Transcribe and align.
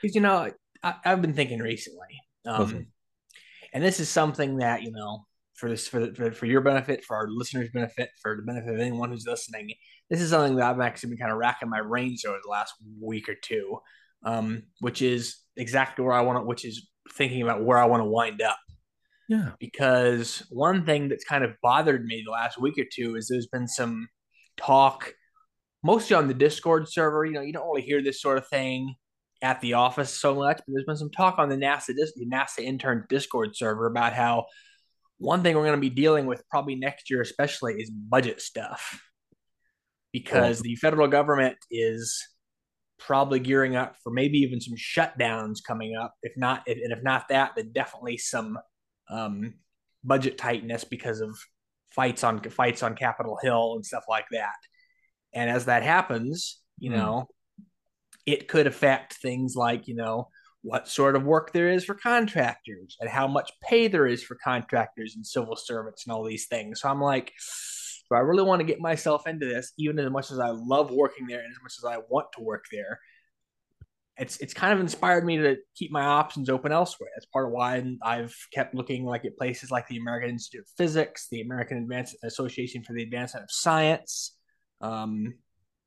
because 0.00 0.14
you 0.14 0.20
know 0.20 0.50
I, 0.82 0.94
have 1.04 1.22
been 1.22 1.34
thinking 1.34 1.60
recently, 1.60 2.20
um, 2.46 2.62
Okay. 2.62 2.86
and 3.72 3.82
this 3.82 4.00
is 4.00 4.08
something 4.08 4.58
that 4.58 4.82
you 4.82 4.92
know 4.92 5.26
for 5.54 5.68
this 5.68 5.88
for, 5.88 6.00
the, 6.00 6.14
for 6.14 6.32
for 6.32 6.46
your 6.46 6.60
benefit, 6.60 7.04
for 7.04 7.16
our 7.16 7.28
listeners' 7.28 7.70
benefit, 7.72 8.10
for 8.22 8.36
the 8.36 8.42
benefit 8.42 8.74
of 8.74 8.80
anyone 8.80 9.10
who's 9.10 9.26
listening. 9.26 9.72
This 10.10 10.20
is 10.20 10.30
something 10.30 10.56
that 10.56 10.70
I've 10.70 10.80
actually 10.80 11.10
been 11.10 11.18
kind 11.18 11.32
of 11.32 11.38
racking 11.38 11.68
my 11.68 11.82
brains 11.82 12.24
over 12.24 12.38
the 12.42 12.50
last 12.50 12.74
week 13.00 13.28
or 13.28 13.34
two, 13.34 13.78
um, 14.24 14.62
which 14.80 15.02
is 15.02 15.38
exactly 15.56 16.04
where 16.04 16.14
I 16.14 16.20
want 16.20 16.38
to, 16.38 16.44
which 16.44 16.64
is 16.64 16.88
thinking 17.12 17.42
about 17.42 17.64
where 17.64 17.78
I 17.78 17.86
want 17.86 18.02
to 18.02 18.08
wind 18.08 18.42
up. 18.42 18.58
Yeah. 19.28 19.52
Because 19.58 20.46
one 20.50 20.84
thing 20.84 21.08
that's 21.08 21.24
kind 21.24 21.42
of 21.42 21.54
bothered 21.62 22.04
me 22.04 22.22
the 22.24 22.30
last 22.30 22.60
week 22.60 22.78
or 22.78 22.84
two 22.90 23.16
is 23.16 23.26
there's 23.26 23.48
been 23.48 23.66
some 23.66 24.08
talk, 24.56 25.14
mostly 25.82 26.14
on 26.14 26.28
the 26.28 26.34
Discord 26.34 26.88
server. 26.88 27.24
You 27.24 27.32
know, 27.32 27.40
you 27.40 27.52
don't 27.52 27.66
really 27.66 27.82
hear 27.82 28.02
this 28.02 28.20
sort 28.20 28.38
of 28.38 28.46
thing 28.48 28.94
at 29.46 29.60
the 29.60 29.74
office 29.74 30.10
so 30.10 30.34
much, 30.34 30.56
but 30.58 30.66
there's 30.66 30.84
been 30.84 30.96
some 30.96 31.10
talk 31.10 31.38
on 31.38 31.48
the 31.48 31.56
NASA 31.56 31.94
the 31.94 32.26
NASA 32.26 32.58
intern 32.58 33.04
Discord 33.08 33.54
server 33.54 33.86
about 33.86 34.12
how 34.12 34.46
one 35.18 35.42
thing 35.42 35.54
we're 35.54 35.62
going 35.62 35.76
to 35.76 35.80
be 35.80 35.88
dealing 35.88 36.26
with 36.26 36.42
probably 36.50 36.74
next 36.74 37.10
year, 37.10 37.22
especially, 37.22 37.74
is 37.74 37.88
budget 37.88 38.40
stuff 38.42 39.00
because 40.12 40.58
oh. 40.60 40.62
the 40.64 40.74
federal 40.74 41.06
government 41.06 41.56
is 41.70 42.20
probably 42.98 43.38
gearing 43.38 43.76
up 43.76 43.94
for 44.02 44.10
maybe 44.10 44.38
even 44.38 44.60
some 44.60 44.74
shutdowns 44.74 45.58
coming 45.64 45.94
up. 45.94 46.14
If 46.22 46.36
not, 46.36 46.64
if, 46.66 46.78
and 46.82 46.92
if 46.92 47.04
not 47.04 47.28
that, 47.28 47.52
then 47.56 47.70
definitely 47.72 48.18
some 48.18 48.58
um, 49.08 49.54
budget 50.02 50.38
tightness 50.38 50.82
because 50.82 51.20
of 51.20 51.38
fights 51.90 52.24
on 52.24 52.40
fights 52.40 52.82
on 52.82 52.96
Capitol 52.96 53.38
Hill 53.40 53.74
and 53.76 53.86
stuff 53.86 54.04
like 54.08 54.26
that. 54.32 54.56
And 55.32 55.48
as 55.48 55.66
that 55.66 55.84
happens, 55.84 56.60
you 56.78 56.90
mm. 56.90 56.96
know, 56.96 57.28
it 58.26 58.48
could 58.48 58.66
affect 58.66 59.14
things 59.14 59.54
like 59.56 59.88
you 59.88 59.94
know 59.94 60.28
what 60.66 60.88
sort 60.88 61.14
of 61.14 61.22
work 61.22 61.52
there 61.52 61.70
is 61.70 61.84
for 61.84 61.94
contractors 61.94 62.96
and 63.00 63.08
how 63.08 63.28
much 63.28 63.52
pay 63.62 63.86
there 63.86 64.06
is 64.06 64.24
for 64.24 64.36
contractors 64.42 65.14
and 65.14 65.24
civil 65.24 65.54
servants 65.54 66.04
and 66.04 66.12
all 66.12 66.24
these 66.24 66.46
things. 66.48 66.80
So 66.80 66.88
I'm 66.88 67.00
like, 67.00 67.32
do 68.10 68.16
I 68.16 68.20
really 68.20 68.42
want 68.42 68.60
to 68.60 68.66
get 68.66 68.80
myself 68.80 69.28
into 69.28 69.46
this, 69.46 69.72
even 69.78 69.98
as 70.00 70.10
much 70.10 70.32
as 70.32 70.40
I 70.40 70.48
love 70.50 70.90
working 70.90 71.28
there 71.28 71.38
and 71.38 71.52
as 71.52 71.62
much 71.62 71.74
as 71.78 71.84
I 71.84 71.98
want 72.08 72.26
to 72.32 72.42
work 72.42 72.64
there? 72.72 72.98
It's 74.18 74.38
it's 74.38 74.54
kind 74.54 74.72
of 74.72 74.80
inspired 74.80 75.24
me 75.24 75.36
to 75.36 75.56
keep 75.76 75.92
my 75.92 76.04
options 76.04 76.48
open 76.48 76.72
elsewhere. 76.72 77.10
That's 77.14 77.26
part 77.26 77.46
of 77.46 77.52
why 77.52 77.84
I've 78.02 78.34
kept 78.52 78.74
looking 78.74 79.04
like 79.04 79.24
at 79.24 79.36
places 79.36 79.70
like 79.70 79.86
the 79.86 79.98
American 79.98 80.30
Institute 80.30 80.62
of 80.62 80.68
Physics, 80.76 81.28
the 81.30 81.42
American 81.42 81.78
Advanced 81.78 82.16
Association 82.24 82.82
for 82.82 82.92
the 82.92 83.02
Advancement 83.02 83.44
of 83.44 83.50
Science. 83.52 84.36
Um, 84.80 85.34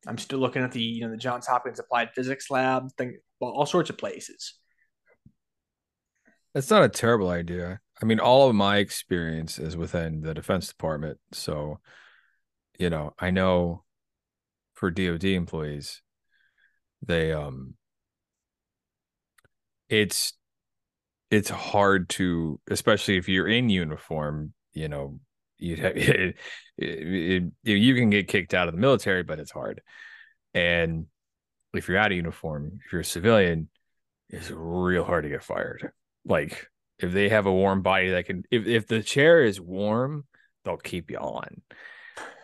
I'm 0.08 0.18
still 0.18 0.40
looking 0.40 0.64
at 0.64 0.72
the 0.72 0.82
you 0.82 1.02
know 1.02 1.12
the 1.12 1.18
Johns 1.18 1.48
Hopkins 1.48 1.80
Applied 1.80 2.12
Physics 2.16 2.50
Lab, 2.50 2.92
thing, 2.98 3.18
well, 3.40 3.52
all 3.52 3.66
sorts 3.66 3.90
of 3.90 3.98
places. 3.98 4.56
That's 6.54 6.70
not 6.70 6.84
a 6.84 6.90
terrible 6.90 7.30
idea. 7.30 7.80
I 8.02 8.06
mean, 8.06 8.20
all 8.20 8.50
of 8.50 8.56
my 8.56 8.78
experience 8.78 9.60
is 9.60 9.78
within 9.78 10.22
the 10.22 10.34
Defense 10.34 10.68
Department, 10.68 11.20
so 11.32 11.80
you 12.78 12.90
know, 12.90 13.14
I 13.20 13.30
know 13.32 13.84
for 14.74 14.90
DoD 14.90 15.26
employees, 15.26 16.02
they 17.06 17.34
um, 17.34 17.76
it's 19.90 20.34
it's 21.32 21.50
hard 21.50 22.10
to, 22.10 22.60
especially 22.70 23.18
if 23.18 23.30
you're 23.30 23.48
in 23.48 23.70
uniform, 23.70 24.54
you 24.74 24.88
know, 24.88 25.20
you 25.60 25.76
it, 25.80 26.36
it, 26.78 27.44
it, 27.48 27.52
you 27.64 27.96
can 27.96 28.10
get 28.10 28.28
kicked 28.28 28.54
out 28.54 28.68
of 28.68 28.74
the 28.74 28.82
military, 28.82 29.24
but 29.24 29.40
it's 29.40 29.52
hard. 29.52 29.82
And 30.54 31.06
if 31.74 31.88
you're 31.88 31.98
out 31.98 32.12
of 32.12 32.18
uniform, 32.18 32.80
if 32.86 32.92
you're 32.92 33.02
a 33.02 33.06
civilian, 33.06 33.70
it's 34.30 34.50
real 34.50 35.04
hard 35.04 35.24
to 35.24 35.30
get 35.30 35.44
fired. 35.44 35.92
Like 36.26 36.68
if 36.98 37.12
they 37.12 37.30
have 37.30 37.46
a 37.46 37.54
warm 37.54 37.82
body 37.82 38.10
that 38.12 38.26
can, 38.26 38.44
if 38.50 38.66
if 38.66 38.88
the 38.88 39.04
chair 39.04 39.44
is 39.44 39.62
warm, 39.62 40.26
they'll 40.64 40.78
keep 40.78 41.12
you 41.12 41.18
on. 41.18 41.62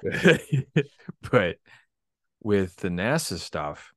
but 1.31 1.57
with 2.41 2.75
the 2.77 2.89
NASA 2.89 3.39
stuff, 3.39 3.91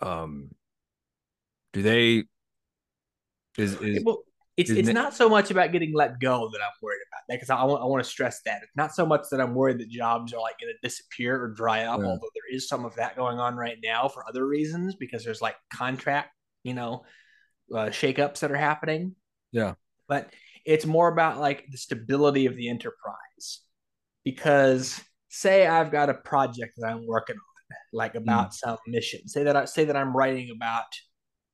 um, 0.00 0.50
do 1.72 1.82
they 1.82 2.24
is 3.56 3.80
is 3.80 4.02
well, 4.04 4.22
it's 4.56 4.70
it's 4.70 4.88
not 4.88 5.14
so 5.14 5.28
much 5.28 5.50
about 5.50 5.72
getting 5.72 5.92
let 5.92 6.20
go 6.20 6.48
that 6.52 6.60
I'm 6.60 6.72
worried 6.80 7.00
about 7.10 7.22
that 7.28 7.36
because 7.36 7.50
I, 7.50 7.56
I 7.56 7.64
want 7.64 7.82
I 7.82 7.86
want 7.86 8.04
to 8.04 8.08
stress 8.08 8.40
that 8.46 8.62
it's 8.62 8.76
not 8.76 8.94
so 8.94 9.04
much 9.04 9.22
that 9.30 9.40
I'm 9.40 9.54
worried 9.54 9.78
that 9.78 9.88
jobs 9.88 10.32
are 10.32 10.40
like 10.40 10.54
going 10.60 10.72
to 10.72 10.88
disappear 10.88 11.42
or 11.42 11.48
dry 11.48 11.84
up, 11.84 12.00
yeah. 12.00 12.06
although 12.06 12.30
there 12.34 12.54
is 12.54 12.68
some 12.68 12.84
of 12.84 12.94
that 12.94 13.16
going 13.16 13.38
on 13.38 13.56
right 13.56 13.78
now 13.82 14.08
for 14.08 14.24
other 14.28 14.46
reasons 14.46 14.94
because 14.94 15.24
there's 15.24 15.42
like 15.42 15.56
contract 15.72 16.30
you 16.62 16.74
know 16.74 17.04
uh, 17.72 17.86
shakeups 17.86 18.40
that 18.40 18.52
are 18.52 18.56
happening. 18.56 19.16
Yeah, 19.50 19.74
but 20.08 20.30
it's 20.64 20.86
more 20.86 21.08
about 21.08 21.40
like 21.40 21.66
the 21.70 21.78
stability 21.78 22.46
of 22.46 22.54
the 22.54 22.68
enterprise 22.68 23.60
because 24.24 25.00
say 25.28 25.66
I've 25.66 25.90
got 25.90 26.10
a 26.10 26.14
project 26.14 26.74
that 26.78 26.86
I'm 26.86 27.06
working 27.08 27.36
on, 27.36 27.76
like 27.92 28.14
about 28.14 28.50
mm. 28.50 28.54
some 28.54 28.78
mission. 28.86 29.26
Say 29.26 29.42
that 29.44 29.56
I 29.56 29.64
say 29.64 29.86
that 29.86 29.96
I'm 29.96 30.16
writing 30.16 30.50
about 30.54 30.84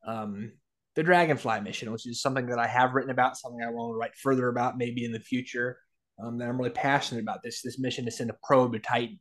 um, 0.07 0.53
the 1.01 1.05
Dragonfly 1.05 1.63
mission, 1.63 1.91
which 1.91 2.07
is 2.07 2.21
something 2.21 2.45
that 2.49 2.59
I 2.59 2.67
have 2.67 2.93
written 2.93 3.11
about, 3.11 3.39
something 3.39 3.63
I 3.63 3.71
want 3.71 3.95
to 3.95 3.97
write 3.97 4.15
further 4.17 4.49
about, 4.49 4.77
maybe 4.77 5.07
in 5.07 5.13
the 5.13 5.19
future. 5.19 5.79
Um, 6.23 6.37
that 6.37 6.47
I'm 6.47 6.59
really 6.59 6.69
passionate 6.69 7.23
about 7.23 7.43
this. 7.43 7.63
This 7.63 7.79
mission 7.79 8.05
to 8.05 8.11
send 8.11 8.29
a 8.29 8.37
probe 8.43 8.75
to 8.75 8.79
Titan. 8.79 9.19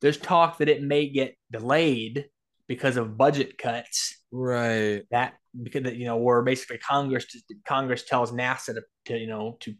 There's 0.00 0.16
talk 0.16 0.58
that 0.58 0.68
it 0.68 0.80
may 0.80 1.08
get 1.08 1.34
delayed 1.50 2.26
because 2.68 2.96
of 2.96 3.16
budget 3.16 3.58
cuts. 3.58 4.16
Right. 4.30 5.02
That 5.10 5.34
because 5.60 5.92
you 5.94 6.04
know 6.04 6.18
where 6.18 6.40
basically 6.42 6.78
Congress 6.78 7.26
Congress 7.66 8.04
tells 8.04 8.30
NASA 8.30 8.74
to, 8.74 8.82
to 9.06 9.18
you 9.18 9.26
know 9.26 9.56
to 9.58 9.74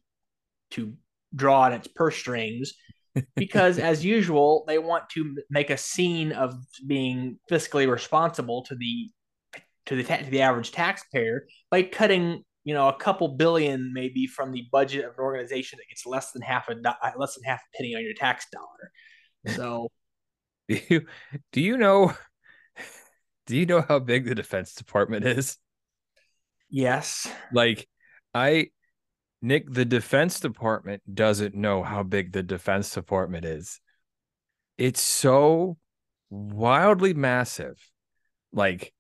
to 0.73 0.95
draw 1.37 1.61
on 1.61 1.73
its 1.73 1.87
purse 1.87 2.17
strings 2.17 2.73
because 3.37 3.79
as 3.79 4.05
usual 4.05 4.65
they 4.67 4.79
want 4.79 5.09
to 5.11 5.37
make 5.51 5.71
a 5.71 5.77
scene 5.77 6.33
of 6.33 6.57
being 6.85 7.39
fiscally 7.49 7.89
responsible 7.89 8.65
to 8.65 8.75
the 8.75 9.09
to 9.89 9.97
the 9.97 10.03
to 10.03 10.31
the 10.31 10.41
average 10.41 10.73
taxpayer 10.73 11.47
by 11.71 11.83
cutting 11.83 12.43
you 12.65 12.75
know 12.75 12.89
a 12.89 12.97
couple 12.97 13.29
billion 13.29 13.93
maybe 13.93 14.27
from 14.27 14.53
the 14.53 14.65
budget 14.71 15.05
of 15.05 15.13
an 15.13 15.21
organization 15.21 15.79
that 15.79 15.89
gets 15.89 16.07
less 16.07 16.33
than 16.33 16.43
half 16.43 16.69
a 16.69 16.73
uh, 16.73 17.11
less 17.17 17.35
than 17.35 17.45
half 17.45 17.61
a 17.61 17.77
penny 17.77 17.95
on 17.95 18.03
your 18.03 18.15
tax 18.15 18.47
dollar 18.53 19.57
so 19.57 19.89
do 20.69 20.81
you 20.89 21.07
do 21.53 21.61
you 21.61 21.77
know 21.77 22.13
do 23.47 23.57
you 23.57 23.67
know 23.67 23.81
how 23.81 23.99
big 23.99 24.25
the 24.27 24.35
defense 24.35 24.75
department 24.75 25.25
is 25.25 25.57
yes 26.71 27.27
like 27.53 27.89
i 28.35 28.69
Nick, 29.41 29.73
the 29.73 29.85
Defense 29.85 30.41
Department 30.41 31.03
doesn't 31.13 31.55
know 31.55 31.83
how 31.83 32.03
big 32.03 32.33
the 32.33 32.43
Defense 32.43 32.93
Department 32.93 33.45
is. 33.45 33.81
It's 34.77 35.01
so 35.01 35.77
wildly 36.29 37.15
massive. 37.15 37.79
Like, 38.53 38.93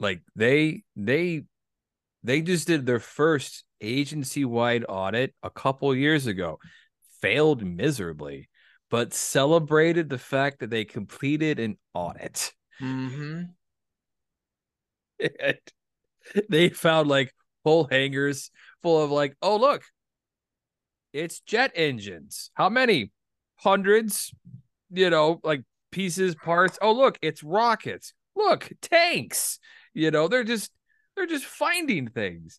like 0.00 0.22
they 0.34 0.82
they 0.96 1.44
they 2.22 2.42
just 2.42 2.66
did 2.66 2.84
their 2.86 2.98
first 3.00 3.64
agency-wide 3.80 4.84
audit 4.88 5.34
a 5.42 5.50
couple 5.50 5.94
years 5.94 6.26
ago. 6.26 6.58
Failed 7.20 7.64
miserably, 7.64 8.48
but 8.90 9.14
celebrated 9.14 10.08
the 10.08 10.18
fact 10.18 10.60
that 10.60 10.70
they 10.70 10.84
completed 10.84 11.58
an 11.58 11.78
audit. 11.94 12.52
Mm-hmm. 12.80 13.42
they 16.48 16.70
found 16.70 17.10
like 17.10 17.34
whole 17.62 17.86
hangars 17.90 18.50
full 18.82 19.04
of 19.04 19.10
like, 19.10 19.36
oh 19.42 19.56
look, 19.56 19.82
it's 21.12 21.40
jet 21.40 21.72
engines. 21.74 22.50
How 22.54 22.70
many? 22.70 23.12
Hundreds, 23.56 24.32
you 24.90 25.10
know, 25.10 25.40
like 25.44 25.62
pieces, 25.92 26.34
parts. 26.34 26.78
Oh 26.80 26.92
look, 26.92 27.18
it's 27.20 27.42
rockets. 27.42 28.14
Look, 28.34 28.70
tanks. 28.80 29.58
You 30.00 30.10
know, 30.10 30.28
they're 30.28 30.44
just 30.44 30.70
they're 31.14 31.26
just 31.26 31.44
finding 31.44 32.08
things. 32.08 32.58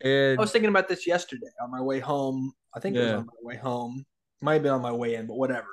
And 0.00 0.38
I 0.38 0.40
was 0.40 0.52
thinking 0.52 0.70
about 0.70 0.88
this 0.88 1.08
yesterday 1.08 1.50
on 1.60 1.72
my 1.72 1.80
way 1.82 1.98
home. 1.98 2.52
I 2.72 2.78
think 2.78 2.94
yeah. 2.94 3.02
it 3.02 3.04
was 3.04 3.14
on 3.14 3.26
my 3.26 3.42
way 3.42 3.56
home. 3.56 4.04
Might 4.40 4.54
have 4.54 4.62
been 4.62 4.72
on 4.72 4.82
my 4.82 4.92
way 4.92 5.16
in, 5.16 5.26
but 5.26 5.34
whatever. 5.34 5.66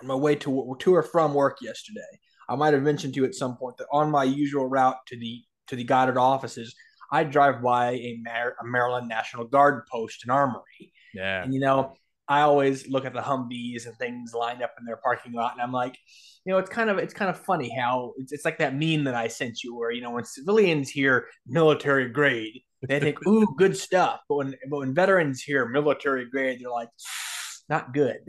On 0.00 0.06
my 0.06 0.14
way 0.14 0.36
to 0.36 0.76
to 0.78 0.94
or 0.94 1.02
from 1.02 1.34
work 1.34 1.58
yesterday, 1.60 2.00
I 2.48 2.54
might 2.54 2.72
have 2.72 2.84
mentioned 2.84 3.14
to 3.14 3.20
you 3.20 3.26
at 3.26 3.34
some 3.34 3.56
point 3.56 3.78
that 3.78 3.88
on 3.92 4.12
my 4.12 4.22
usual 4.22 4.68
route 4.68 4.96
to 5.08 5.18
the 5.18 5.42
to 5.66 5.74
the 5.74 5.82
Goddard 5.82 6.18
offices, 6.18 6.72
I 7.10 7.24
drive 7.24 7.60
by 7.60 7.90
a, 7.90 8.20
Mar- 8.22 8.54
a 8.60 8.64
Maryland 8.64 9.08
National 9.08 9.44
Guard 9.44 9.86
post 9.90 10.22
and 10.22 10.30
armory. 10.30 10.92
Yeah. 11.14 11.42
And, 11.42 11.52
you 11.52 11.58
know, 11.58 11.94
I 12.32 12.42
always 12.42 12.88
look 12.88 13.04
at 13.04 13.12
the 13.12 13.20
Humvees 13.20 13.86
and 13.86 13.94
things 13.98 14.32
lined 14.32 14.62
up 14.62 14.74
in 14.78 14.86
their 14.86 14.96
parking 14.96 15.32
lot, 15.32 15.52
and 15.52 15.60
I'm 15.60 15.70
like, 15.70 15.98
you 16.46 16.52
know, 16.52 16.58
it's 16.58 16.70
kind 16.70 16.88
of 16.88 16.96
it's 16.96 17.12
kind 17.12 17.28
of 17.28 17.38
funny 17.38 17.70
how 17.78 18.14
it's, 18.16 18.32
it's 18.32 18.46
like 18.46 18.56
that 18.58 18.74
meme 18.74 19.04
that 19.04 19.14
I 19.14 19.28
sent 19.28 19.62
you, 19.62 19.76
where 19.76 19.90
you 19.90 20.00
know 20.00 20.12
when 20.12 20.24
civilians 20.24 20.88
hear 20.88 21.26
military 21.46 22.08
grade, 22.08 22.62
they 22.88 23.00
think, 23.00 23.18
"Ooh, 23.28 23.54
good 23.58 23.76
stuff," 23.76 24.20
but 24.30 24.36
when 24.36 24.54
but 24.70 24.78
when 24.78 24.94
veterans 24.94 25.42
hear 25.42 25.68
military 25.68 26.24
grade, 26.30 26.60
they're 26.60 26.70
like, 26.70 26.88
"Not 27.68 27.92
good." 27.92 28.20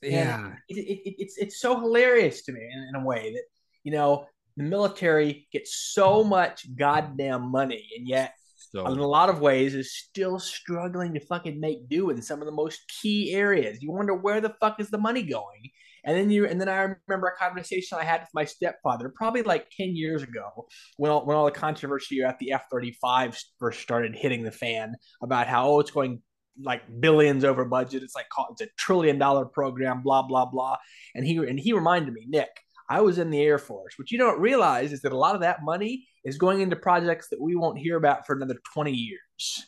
Yeah, 0.00 0.52
it, 0.68 0.78
it, 0.78 1.08
it, 1.08 1.14
it's 1.18 1.36
it's 1.38 1.60
so 1.60 1.80
hilarious 1.80 2.42
to 2.44 2.52
me 2.52 2.60
in, 2.60 2.88
in 2.94 3.02
a 3.02 3.04
way 3.04 3.32
that 3.32 3.44
you 3.82 3.90
know 3.90 4.26
the 4.56 4.62
military 4.62 5.48
gets 5.52 5.74
so 5.92 6.22
much 6.22 6.66
goddamn 6.76 7.50
money, 7.50 7.88
and 7.96 8.06
yet 8.06 8.34
so 8.74 8.86
in 8.86 8.98
a 8.98 9.06
lot 9.06 9.28
of 9.28 9.40
ways 9.40 9.74
is 9.74 9.94
still 9.94 10.38
struggling 10.38 11.12
to 11.14 11.20
fucking 11.20 11.60
make 11.60 11.88
do 11.88 12.08
in 12.10 12.22
some 12.22 12.40
of 12.40 12.46
the 12.46 12.52
most 12.52 12.80
key 13.02 13.32
areas. 13.32 13.82
You 13.82 13.92
wonder 13.92 14.14
where 14.14 14.40
the 14.40 14.54
fuck 14.60 14.80
is 14.80 14.88
the 14.88 14.98
money 14.98 15.22
going? 15.22 15.70
And 16.04 16.16
then 16.16 16.30
you 16.30 16.46
and 16.46 16.60
then 16.60 16.68
I 16.68 16.94
remember 17.06 17.28
a 17.28 17.36
conversation 17.36 17.98
I 18.00 18.04
had 18.04 18.22
with 18.22 18.30
my 18.34 18.44
stepfather 18.44 19.12
probably 19.14 19.42
like 19.42 19.68
10 19.76 19.94
years 19.94 20.22
ago 20.22 20.66
when 20.96 21.12
all, 21.12 21.26
when 21.26 21.36
all 21.36 21.44
the 21.44 21.52
controversy 21.52 22.22
at 22.22 22.38
the 22.38 22.52
F-35 22.52 23.38
first 23.58 23.80
started 23.80 24.16
hitting 24.16 24.42
the 24.42 24.50
fan 24.50 24.94
about 25.22 25.46
how 25.46 25.68
oh 25.68 25.80
it's 25.80 25.90
going 25.90 26.22
like 26.60 26.82
billions 27.00 27.44
over 27.44 27.64
budget. 27.64 28.02
It's 28.02 28.16
like 28.16 28.26
it's 28.50 28.62
a 28.62 28.68
trillion 28.78 29.18
dollar 29.18 29.44
program, 29.44 30.02
blah 30.02 30.22
blah 30.22 30.46
blah. 30.46 30.78
And 31.14 31.26
he 31.26 31.36
and 31.36 31.60
he 31.60 31.74
reminded 31.74 32.14
me, 32.14 32.24
Nick, 32.26 32.50
I 32.88 33.02
was 33.02 33.18
in 33.18 33.30
the 33.30 33.40
Air 33.40 33.58
Force. 33.58 33.98
What 33.98 34.10
you 34.10 34.18
don't 34.18 34.40
realize 34.40 34.92
is 34.92 35.02
that 35.02 35.12
a 35.12 35.18
lot 35.18 35.34
of 35.34 35.42
that 35.42 35.62
money 35.62 36.06
is 36.24 36.38
going 36.38 36.60
into 36.60 36.76
projects 36.76 37.28
that 37.28 37.40
we 37.40 37.56
won't 37.56 37.78
hear 37.78 37.96
about 37.96 38.26
for 38.26 38.34
another 38.34 38.56
20 38.74 38.92
years. 38.92 39.66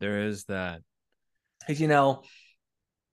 There 0.00 0.24
is 0.26 0.44
that. 0.44 0.80
Because, 1.60 1.80
you 1.80 1.88
know, 1.88 2.22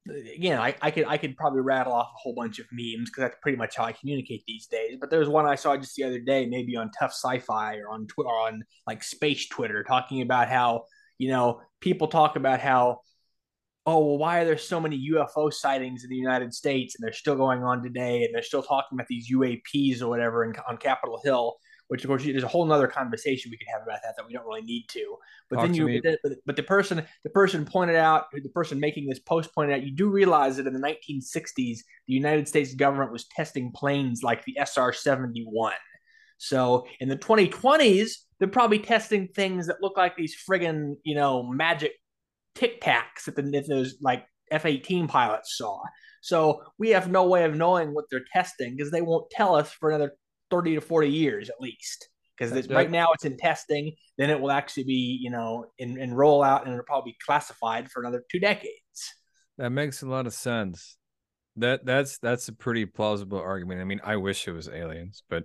again, 0.09 0.59
I, 0.59 0.75
I 0.81 0.91
could 0.91 1.05
I 1.05 1.17
could 1.17 1.37
probably 1.37 1.61
rattle 1.61 1.93
off 1.93 2.07
a 2.07 2.17
whole 2.17 2.33
bunch 2.33 2.59
of 2.59 2.65
memes 2.71 3.09
because 3.09 3.21
that's 3.21 3.37
pretty 3.41 3.57
much 3.57 3.75
how 3.75 3.85
I 3.85 3.93
communicate 3.93 4.43
these 4.47 4.67
days. 4.67 4.97
But 4.99 5.09
there's 5.09 5.29
one 5.29 5.45
I 5.45 5.55
saw 5.55 5.77
just 5.77 5.95
the 5.95 6.03
other 6.03 6.19
day, 6.19 6.45
maybe 6.47 6.75
on 6.75 6.91
Tough 6.97 7.11
Sci-Fi 7.11 7.77
or 7.77 7.89
on 7.89 8.07
Twitter, 8.07 8.29
on 8.29 8.63
like 8.87 9.03
Space 9.03 9.47
Twitter, 9.47 9.83
talking 9.83 10.21
about 10.21 10.49
how 10.49 10.85
you 11.17 11.29
know 11.29 11.61
people 11.79 12.07
talk 12.07 12.35
about 12.35 12.59
how 12.59 13.01
oh, 13.85 14.05
well, 14.05 14.17
why 14.17 14.39
are 14.39 14.45
there 14.45 14.57
so 14.57 14.79
many 14.79 15.09
UFO 15.11 15.51
sightings 15.51 16.03
in 16.03 16.09
the 16.09 16.15
United 16.15 16.53
States 16.53 16.95
and 16.95 17.03
they're 17.03 17.13
still 17.13 17.35
going 17.35 17.63
on 17.63 17.81
today 17.81 18.23
and 18.23 18.33
they're 18.33 18.43
still 18.43 18.61
talking 18.61 18.95
about 18.95 19.07
these 19.07 19.31
UAPs 19.31 20.01
or 20.01 20.07
whatever 20.07 20.43
in, 20.43 20.53
on 20.69 20.77
Capitol 20.77 21.19
Hill, 21.23 21.55
which 21.91 22.05
of 22.05 22.07
course 22.07 22.23
there's 22.23 22.41
a 22.41 22.47
whole 22.47 22.65
nother 22.65 22.87
conversation 22.87 23.51
we 23.51 23.57
could 23.57 23.67
have 23.69 23.81
about 23.81 23.99
that 24.01 24.15
that 24.15 24.25
we 24.25 24.31
don't 24.31 24.45
really 24.45 24.61
need 24.61 24.85
to. 24.87 25.17
But 25.49 25.57
Talk 25.57 25.65
then 25.65 25.73
you, 25.73 26.01
but, 26.01 26.37
but 26.45 26.55
the 26.55 26.63
person, 26.63 27.05
the 27.25 27.29
person 27.31 27.65
pointed 27.65 27.97
out, 27.97 28.27
the 28.31 28.47
person 28.47 28.79
making 28.79 29.07
this 29.07 29.19
post 29.19 29.53
pointed 29.53 29.73
out, 29.73 29.83
you 29.83 29.93
do 29.93 30.09
realize 30.09 30.55
that 30.55 30.67
in 30.67 30.71
the 30.71 30.79
1960s, 30.79 31.79
the 32.07 32.13
United 32.13 32.47
States 32.47 32.75
government 32.75 33.11
was 33.11 33.27
testing 33.35 33.73
planes 33.75 34.23
like 34.23 34.45
the 34.45 34.57
SR 34.57 34.93
71. 34.93 35.73
So 36.37 36.87
in 37.01 37.09
the 37.09 37.17
2020s, 37.17 38.11
they're 38.39 38.47
probably 38.47 38.79
testing 38.79 39.27
things 39.27 39.67
that 39.67 39.81
look 39.81 39.97
like 39.97 40.15
these 40.15 40.33
friggin', 40.49 40.93
you 41.03 41.15
know, 41.15 41.43
magic 41.43 41.91
tic 42.55 42.81
tacs 42.81 43.25
that, 43.25 43.35
the, 43.35 43.65
those 43.67 43.97
like 43.99 44.23
F 44.49 44.65
18 44.65 45.09
pilots 45.09 45.57
saw. 45.57 45.81
So 46.21 46.61
we 46.77 46.91
have 46.91 47.11
no 47.11 47.25
way 47.27 47.43
of 47.43 47.55
knowing 47.55 47.93
what 47.93 48.05
they're 48.09 48.23
testing 48.31 48.77
because 48.77 48.91
they 48.91 49.01
won't 49.01 49.29
tell 49.29 49.55
us 49.55 49.73
for 49.73 49.89
another 49.89 50.13
30 50.51 50.75
to 50.75 50.81
40 50.81 51.09
years 51.09 51.49
at 51.49 51.59
least. 51.59 52.09
Because 52.37 52.67
right 52.69 52.89
now 52.89 53.09
it's 53.13 53.25
in 53.25 53.37
testing, 53.37 53.93
then 54.17 54.31
it 54.31 54.39
will 54.39 54.49
actually 54.49 54.85
be, 54.85 55.19
you 55.21 55.29
know, 55.29 55.65
in, 55.77 55.99
in 55.99 56.11
rollout 56.11 56.63
and 56.63 56.73
it'll 56.73 56.83
probably 56.85 57.11
be 57.11 57.17
classified 57.23 57.91
for 57.91 58.01
another 58.01 58.23
two 58.31 58.39
decades. 58.39 58.71
That 59.59 59.69
makes 59.69 60.01
a 60.01 60.07
lot 60.07 60.25
of 60.25 60.33
sense. 60.33 60.97
That 61.57 61.85
that's 61.85 62.17
that's 62.17 62.47
a 62.47 62.53
pretty 62.53 62.85
plausible 62.85 63.37
argument. 63.37 63.81
I 63.81 63.83
mean, 63.83 64.01
I 64.03 64.15
wish 64.15 64.47
it 64.47 64.53
was 64.53 64.69
aliens, 64.69 65.21
but 65.29 65.43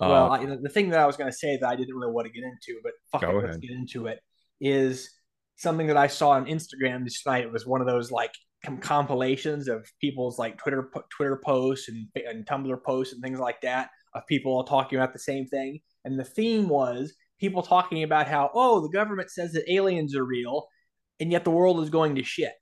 uh, 0.00 0.08
well, 0.08 0.32
I, 0.32 0.46
the 0.46 0.68
thing 0.68 0.90
that 0.90 1.00
I 1.00 1.06
was 1.06 1.16
going 1.16 1.30
to 1.30 1.36
say 1.36 1.56
that 1.56 1.68
I 1.68 1.74
didn't 1.74 1.94
really 1.94 2.12
want 2.12 2.26
to 2.26 2.32
get 2.32 2.44
into, 2.44 2.80
but 2.82 2.92
fuck 3.12 3.24
it, 3.24 3.34
let's 3.34 3.56
get 3.58 3.72
into 3.72 4.06
it. 4.06 4.20
Is 4.60 5.10
something 5.56 5.88
that 5.88 5.96
I 5.96 6.06
saw 6.06 6.30
on 6.30 6.46
Instagram 6.46 7.04
this 7.04 7.26
night. 7.26 7.44
It 7.44 7.52
was 7.52 7.66
one 7.66 7.80
of 7.80 7.86
those 7.86 8.10
like 8.10 8.32
compilations 8.80 9.68
of 9.68 9.86
people's 10.00 10.38
like 10.38 10.56
Twitter 10.56 10.90
Twitter 11.10 11.40
posts 11.44 11.88
and, 11.88 12.06
and 12.14 12.46
Tumblr 12.46 12.82
posts 12.84 13.12
and 13.12 13.22
things 13.22 13.38
like 13.38 13.60
that 13.62 13.90
of 14.18 14.26
people 14.26 14.52
all 14.52 14.64
talking 14.64 14.98
about 14.98 15.12
the 15.12 15.18
same 15.18 15.46
thing. 15.46 15.80
And 16.04 16.18
the 16.18 16.24
theme 16.24 16.68
was 16.68 17.14
people 17.40 17.62
talking 17.62 18.02
about 18.02 18.28
how 18.28 18.50
oh 18.54 18.80
the 18.80 18.88
government 18.88 19.30
says 19.30 19.52
that 19.52 19.72
aliens 19.72 20.16
are 20.16 20.24
real, 20.24 20.66
and 21.20 21.32
yet 21.32 21.44
the 21.44 21.50
world 21.50 21.80
is 21.80 21.90
going 21.90 22.14
to 22.16 22.24
shit. 22.24 22.52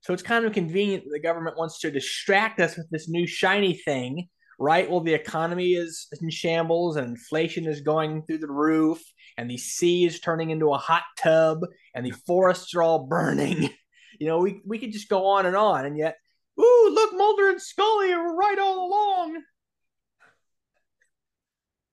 So 0.00 0.12
it's 0.12 0.22
kind 0.22 0.44
of 0.44 0.52
convenient 0.52 1.04
that 1.04 1.10
the 1.12 1.20
government 1.20 1.58
wants 1.58 1.80
to 1.80 1.90
distract 1.90 2.60
us 2.60 2.76
with 2.76 2.88
this 2.90 3.08
new 3.08 3.26
shiny 3.26 3.74
thing 3.74 4.28
right? 4.58 4.90
Well, 4.90 5.00
the 5.00 5.14
economy 5.14 5.74
is 5.74 6.08
in 6.20 6.30
shambles 6.30 6.96
and 6.96 7.08
inflation 7.08 7.66
is 7.66 7.80
going 7.80 8.22
through 8.22 8.38
the 8.38 8.50
roof 8.50 9.00
and 9.36 9.48
the 9.48 9.56
sea 9.56 10.04
is 10.04 10.20
turning 10.20 10.50
into 10.50 10.72
a 10.72 10.78
hot 10.78 11.04
tub 11.16 11.60
and 11.94 12.04
the 12.04 12.14
forests 12.26 12.74
are 12.74 12.82
all 12.82 13.06
burning. 13.08 13.70
You 14.18 14.26
know, 14.26 14.38
we, 14.38 14.60
we 14.66 14.78
could 14.78 14.92
just 14.92 15.08
go 15.08 15.26
on 15.26 15.46
and 15.46 15.54
on. 15.54 15.86
And 15.86 15.96
yet, 15.96 16.16
ooh, 16.60 16.90
look, 16.92 17.12
Mulder 17.14 17.50
and 17.50 17.62
Scully 17.62 18.12
are 18.12 18.34
right 18.34 18.58
all 18.58 18.88
along. 18.88 19.42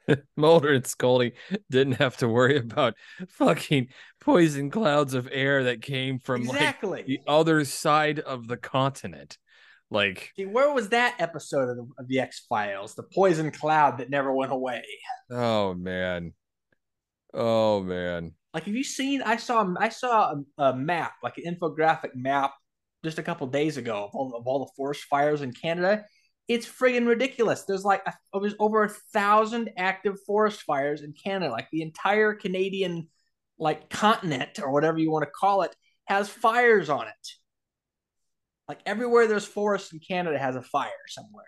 Mulder 0.37 0.73
and 0.73 0.85
Scully 0.85 1.33
didn't 1.69 1.93
have 1.93 2.17
to 2.17 2.27
worry 2.27 2.57
about 2.57 2.95
fucking 3.29 3.87
poison 4.21 4.69
clouds 4.69 5.13
of 5.13 5.27
air 5.31 5.65
that 5.65 5.81
came 5.81 6.19
from 6.19 6.43
exactly. 6.43 6.99
like 6.99 7.05
the 7.05 7.21
other 7.27 7.65
side 7.65 8.19
of 8.19 8.47
the 8.47 8.57
continent. 8.57 9.37
Like, 9.91 10.31
See, 10.35 10.45
where 10.45 10.73
was 10.73 10.89
that 10.89 11.15
episode 11.19 11.69
of 11.69 11.77
the, 11.77 11.87
of 11.99 12.07
the 12.07 12.19
X 12.19 12.45
Files? 12.49 12.95
The 12.95 13.03
poison 13.03 13.51
cloud 13.51 13.99
that 13.99 14.09
never 14.09 14.33
went 14.33 14.51
away. 14.51 14.83
Oh 15.29 15.73
man, 15.75 16.33
oh 17.33 17.83
man. 17.83 18.33
Like, 18.53 18.63
have 18.63 18.75
you 18.75 18.83
seen? 18.83 19.21
I 19.21 19.35
saw 19.35 19.73
I 19.79 19.89
saw 19.89 20.33
a, 20.57 20.63
a 20.63 20.75
map, 20.75 21.13
like 21.21 21.37
an 21.37 21.55
infographic 21.55 22.15
map, 22.15 22.53
just 23.03 23.19
a 23.19 23.23
couple 23.23 23.45
days 23.47 23.77
ago 23.77 24.05
of 24.05 24.09
all, 24.13 24.35
of 24.35 24.47
all 24.47 24.65
the 24.65 24.71
forest 24.75 25.03
fires 25.03 25.41
in 25.41 25.51
Canada. 25.51 26.05
It's 26.47 26.67
friggin' 26.67 27.07
ridiculous. 27.07 27.63
There's 27.63 27.83
like 27.83 28.03
a, 28.05 28.13
there's 28.39 28.55
over 28.59 28.83
a 28.83 28.89
thousand 28.89 29.71
active 29.77 30.19
forest 30.27 30.61
fires 30.61 31.01
in 31.01 31.13
Canada. 31.13 31.51
Like 31.51 31.69
the 31.71 31.81
entire 31.81 32.33
Canadian 32.33 33.07
like 33.57 33.89
continent 33.89 34.59
or 34.61 34.71
whatever 34.71 34.97
you 34.97 35.09
want 35.09 35.23
to 35.23 35.31
call 35.31 35.63
it 35.63 35.75
has 36.05 36.29
fires 36.29 36.89
on 36.89 37.07
it. 37.07 37.27
Like 38.67 38.79
everywhere 38.85 39.27
there's 39.27 39.45
forest 39.45 39.93
in 39.93 39.99
Canada 39.99 40.37
has 40.37 40.55
a 40.55 40.61
fire 40.61 40.91
somewhere. 41.07 41.45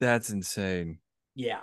That's 0.00 0.30
insane. 0.30 0.98
Yeah. 1.34 1.60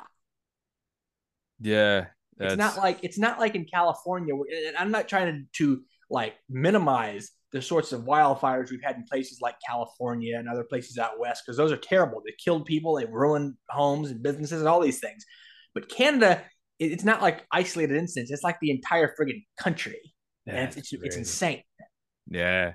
Yeah. 1.60 2.08
That's... 2.38 2.54
It's 2.54 2.60
not 2.60 2.78
like 2.78 3.00
it's 3.04 3.18
not 3.18 3.40
like 3.40 3.56
in 3.56 3.66
California. 3.66 4.34
And 4.36 4.78
I'm 4.78 4.92
not 4.92 5.08
trying 5.08 5.48
to, 5.54 5.64
to 5.64 5.82
like 6.10 6.36
minimize 6.50 7.32
the 7.52 7.62
sorts 7.62 7.92
of 7.92 8.02
wildfires 8.02 8.72
we've 8.72 8.84
had 8.84 8.96
in 8.96 9.04
places 9.04 9.42
like 9.42 9.56
California 9.66 10.38
and 10.38 10.48
other 10.48 10.64
places 10.64 10.98
out 10.98 11.20
west 11.20 11.44
because 11.46 11.58
those 11.58 11.72
are 11.72 11.78
terrible. 11.78 12.22
They 12.26 12.34
killed 12.44 12.66
people, 12.66 12.96
they 12.96 13.06
ruined 13.06 13.56
homes 13.70 14.10
and 14.10 14.24
businesses 14.24 14.60
and 14.60 14.68
all 14.68 14.80
these 14.80 15.00
things. 15.00 15.26
But 15.74 15.90
Canada, 15.90 16.44
it's 16.80 17.04
not 17.04 17.22
like 17.22 17.46
isolated 17.52 17.98
incidents. 17.98 18.32
It's 18.32 18.44
like 18.44 18.60
the 18.62 18.72
entire 18.72 19.14
friggin' 19.20 19.44
country, 19.58 20.14
and 20.48 20.58
it's, 20.58 20.78
it's, 20.78 20.94
it's 20.94 21.16
insane. 21.16 21.64
Yeah, 22.30 22.74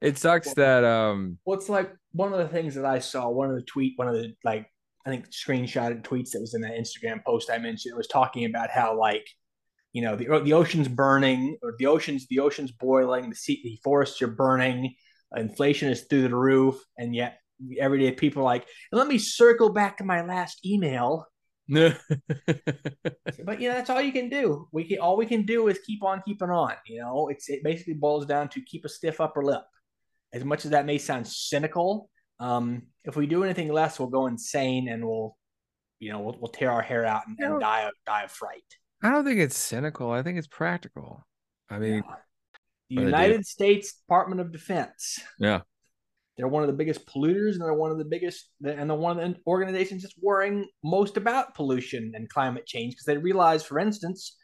it 0.00 0.18
sucks 0.18 0.46
well, 0.46 0.54
that 0.56 0.84
um 0.84 1.38
well 1.44 1.58
it's 1.58 1.68
like 1.68 1.92
one 2.12 2.32
of 2.32 2.38
the 2.38 2.48
things 2.48 2.74
that 2.76 2.84
I 2.84 3.00
saw, 3.00 3.28
one 3.28 3.50
of 3.50 3.56
the 3.56 3.62
tweet, 3.62 3.94
one 3.96 4.08
of 4.08 4.14
the 4.14 4.34
like 4.44 4.66
I 5.06 5.10
think 5.10 5.30
screenshotted 5.30 6.02
tweets 6.02 6.30
that 6.30 6.40
was 6.40 6.54
in 6.54 6.60
that 6.62 6.72
Instagram 6.72 7.24
post 7.24 7.50
I 7.50 7.58
mentioned 7.58 7.96
was 7.96 8.06
talking 8.06 8.44
about 8.44 8.70
how 8.70 8.98
like 8.98 9.26
you 9.92 10.02
know 10.02 10.16
the 10.16 10.40
the 10.44 10.52
ocean's 10.52 10.88
burning 10.88 11.58
or 11.62 11.74
the 11.78 11.86
ocean's 11.86 12.26
the 12.28 12.40
ocean's 12.40 12.72
boiling, 12.72 13.30
the 13.30 13.36
sea 13.36 13.60
the 13.62 13.78
forests 13.82 14.20
are 14.22 14.28
burning, 14.28 14.94
inflation 15.36 15.90
is 15.90 16.02
through 16.02 16.22
the 16.22 16.34
roof, 16.34 16.76
and 16.96 17.14
yet 17.14 17.38
everyday 17.78 18.12
people 18.12 18.42
are 18.42 18.44
like, 18.44 18.66
let 18.92 19.08
me 19.08 19.18
circle 19.18 19.70
back 19.70 19.98
to 19.98 20.04
my 20.04 20.24
last 20.24 20.64
email. 20.64 21.26
but 23.44 23.60
you 23.60 23.68
know 23.68 23.74
that's 23.74 23.90
all 23.90 24.00
you 24.00 24.12
can 24.12 24.28
do. 24.28 24.68
We 24.72 24.84
can 24.84 24.98
all 24.98 25.16
we 25.16 25.26
can 25.26 25.44
do 25.44 25.68
is 25.68 25.78
keep 25.86 26.02
on 26.02 26.22
keeping 26.26 26.50
on. 26.50 26.72
You 26.86 27.00
know, 27.00 27.28
it's 27.28 27.48
it 27.48 27.62
basically 27.62 27.94
boils 27.94 28.26
down 28.26 28.48
to 28.50 28.60
keep 28.62 28.84
a 28.84 28.88
stiff 28.88 29.20
upper 29.20 29.44
lip 29.44 29.62
as 30.32 30.44
much 30.44 30.64
as 30.64 30.72
that 30.72 30.86
may 30.86 30.98
sound 30.98 31.26
cynical, 31.26 32.10
um, 32.40 32.82
if 33.04 33.16
we 33.16 33.26
do 33.26 33.44
anything 33.44 33.72
less, 33.72 33.98
we'll 33.98 34.08
go 34.08 34.26
insane 34.26 34.88
and 34.88 35.04
we'll, 35.04 35.36
you 35.98 36.12
know, 36.12 36.20
we'll, 36.20 36.36
we'll 36.40 36.52
tear 36.52 36.70
our 36.70 36.82
hair 36.82 37.04
out 37.04 37.22
and, 37.26 37.38
and 37.40 37.60
die 37.60 37.82
of 37.82 37.92
die 38.06 38.24
of 38.24 38.30
fright. 38.30 38.62
I 39.02 39.10
don't 39.10 39.24
think 39.24 39.40
it's 39.40 39.56
cynical. 39.56 40.10
I 40.10 40.22
think 40.22 40.38
it's 40.38 40.46
practical. 40.46 41.26
I 41.70 41.78
mean, 41.78 42.02
yeah. 42.88 43.00
the 43.00 43.06
United 43.06 43.46
States 43.46 43.94
Department 43.94 44.40
of 44.40 44.52
Defense. 44.52 45.20
Yeah. 45.38 45.60
They're 46.36 46.48
one 46.48 46.62
of 46.62 46.68
the 46.68 46.74
biggest 46.74 47.06
polluters, 47.06 47.52
and 47.52 47.62
they're 47.62 47.74
one 47.74 47.90
of 47.90 47.98
the 47.98 48.04
biggest, 48.04 48.48
and 48.64 48.88
they're 48.88 48.96
one 48.96 49.18
of 49.18 49.34
the 49.34 49.40
organizations 49.46 50.02
that's 50.02 50.14
worrying 50.22 50.68
most 50.84 51.16
about 51.16 51.54
pollution 51.54 52.12
and 52.14 52.28
climate 52.28 52.64
change 52.64 52.92
because 52.92 53.06
they 53.06 53.16
realize, 53.16 53.64
for 53.64 53.80
instance, 53.80 54.36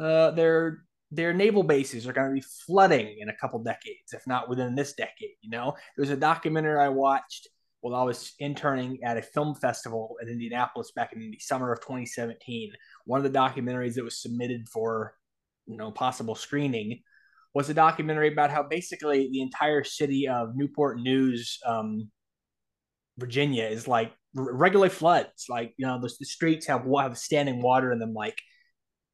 uh, 0.00 0.30
they're 0.30 0.78
their 1.10 1.32
naval 1.32 1.64
bases 1.64 2.06
are 2.06 2.12
going 2.12 2.28
to 2.28 2.34
be 2.34 2.46
flooding 2.66 3.16
in 3.18 3.28
a 3.28 3.36
couple 3.36 3.58
decades, 3.62 4.12
if 4.12 4.22
not 4.26 4.48
within 4.48 4.74
this 4.74 4.92
decade. 4.92 5.34
You 5.40 5.50
know, 5.50 5.72
there 5.96 6.02
was 6.02 6.10
a 6.10 6.16
documentary 6.16 6.78
I 6.78 6.88
watched 6.88 7.48
while 7.80 7.94
I 7.94 8.04
was 8.04 8.34
interning 8.38 8.98
at 9.04 9.16
a 9.16 9.22
film 9.22 9.54
festival 9.54 10.16
in 10.20 10.28
Indianapolis 10.28 10.92
back 10.94 11.12
in 11.12 11.20
the 11.20 11.38
summer 11.40 11.72
of 11.72 11.80
2017. 11.80 12.72
One 13.06 13.24
of 13.24 13.32
the 13.32 13.38
documentaries 13.38 13.94
that 13.94 14.04
was 14.04 14.20
submitted 14.20 14.68
for, 14.72 15.14
you 15.66 15.76
know, 15.76 15.90
possible 15.90 16.34
screening 16.34 17.00
was 17.54 17.68
a 17.68 17.74
documentary 17.74 18.32
about 18.32 18.50
how 18.50 18.62
basically 18.62 19.28
the 19.32 19.40
entire 19.40 19.82
city 19.82 20.28
of 20.28 20.50
Newport 20.54 21.00
News 21.00 21.58
um, 21.66 22.10
Virginia 23.18 23.64
is 23.64 23.88
like 23.88 24.12
regularly 24.34 24.90
floods. 24.90 25.46
Like 25.48 25.72
you 25.76 25.86
know, 25.86 26.00
the, 26.00 26.12
the 26.18 26.26
streets 26.26 26.66
have 26.66 26.86
have 26.98 27.18
standing 27.18 27.62
water 27.62 27.92
in 27.92 27.98
them. 27.98 28.14
Like 28.14 28.36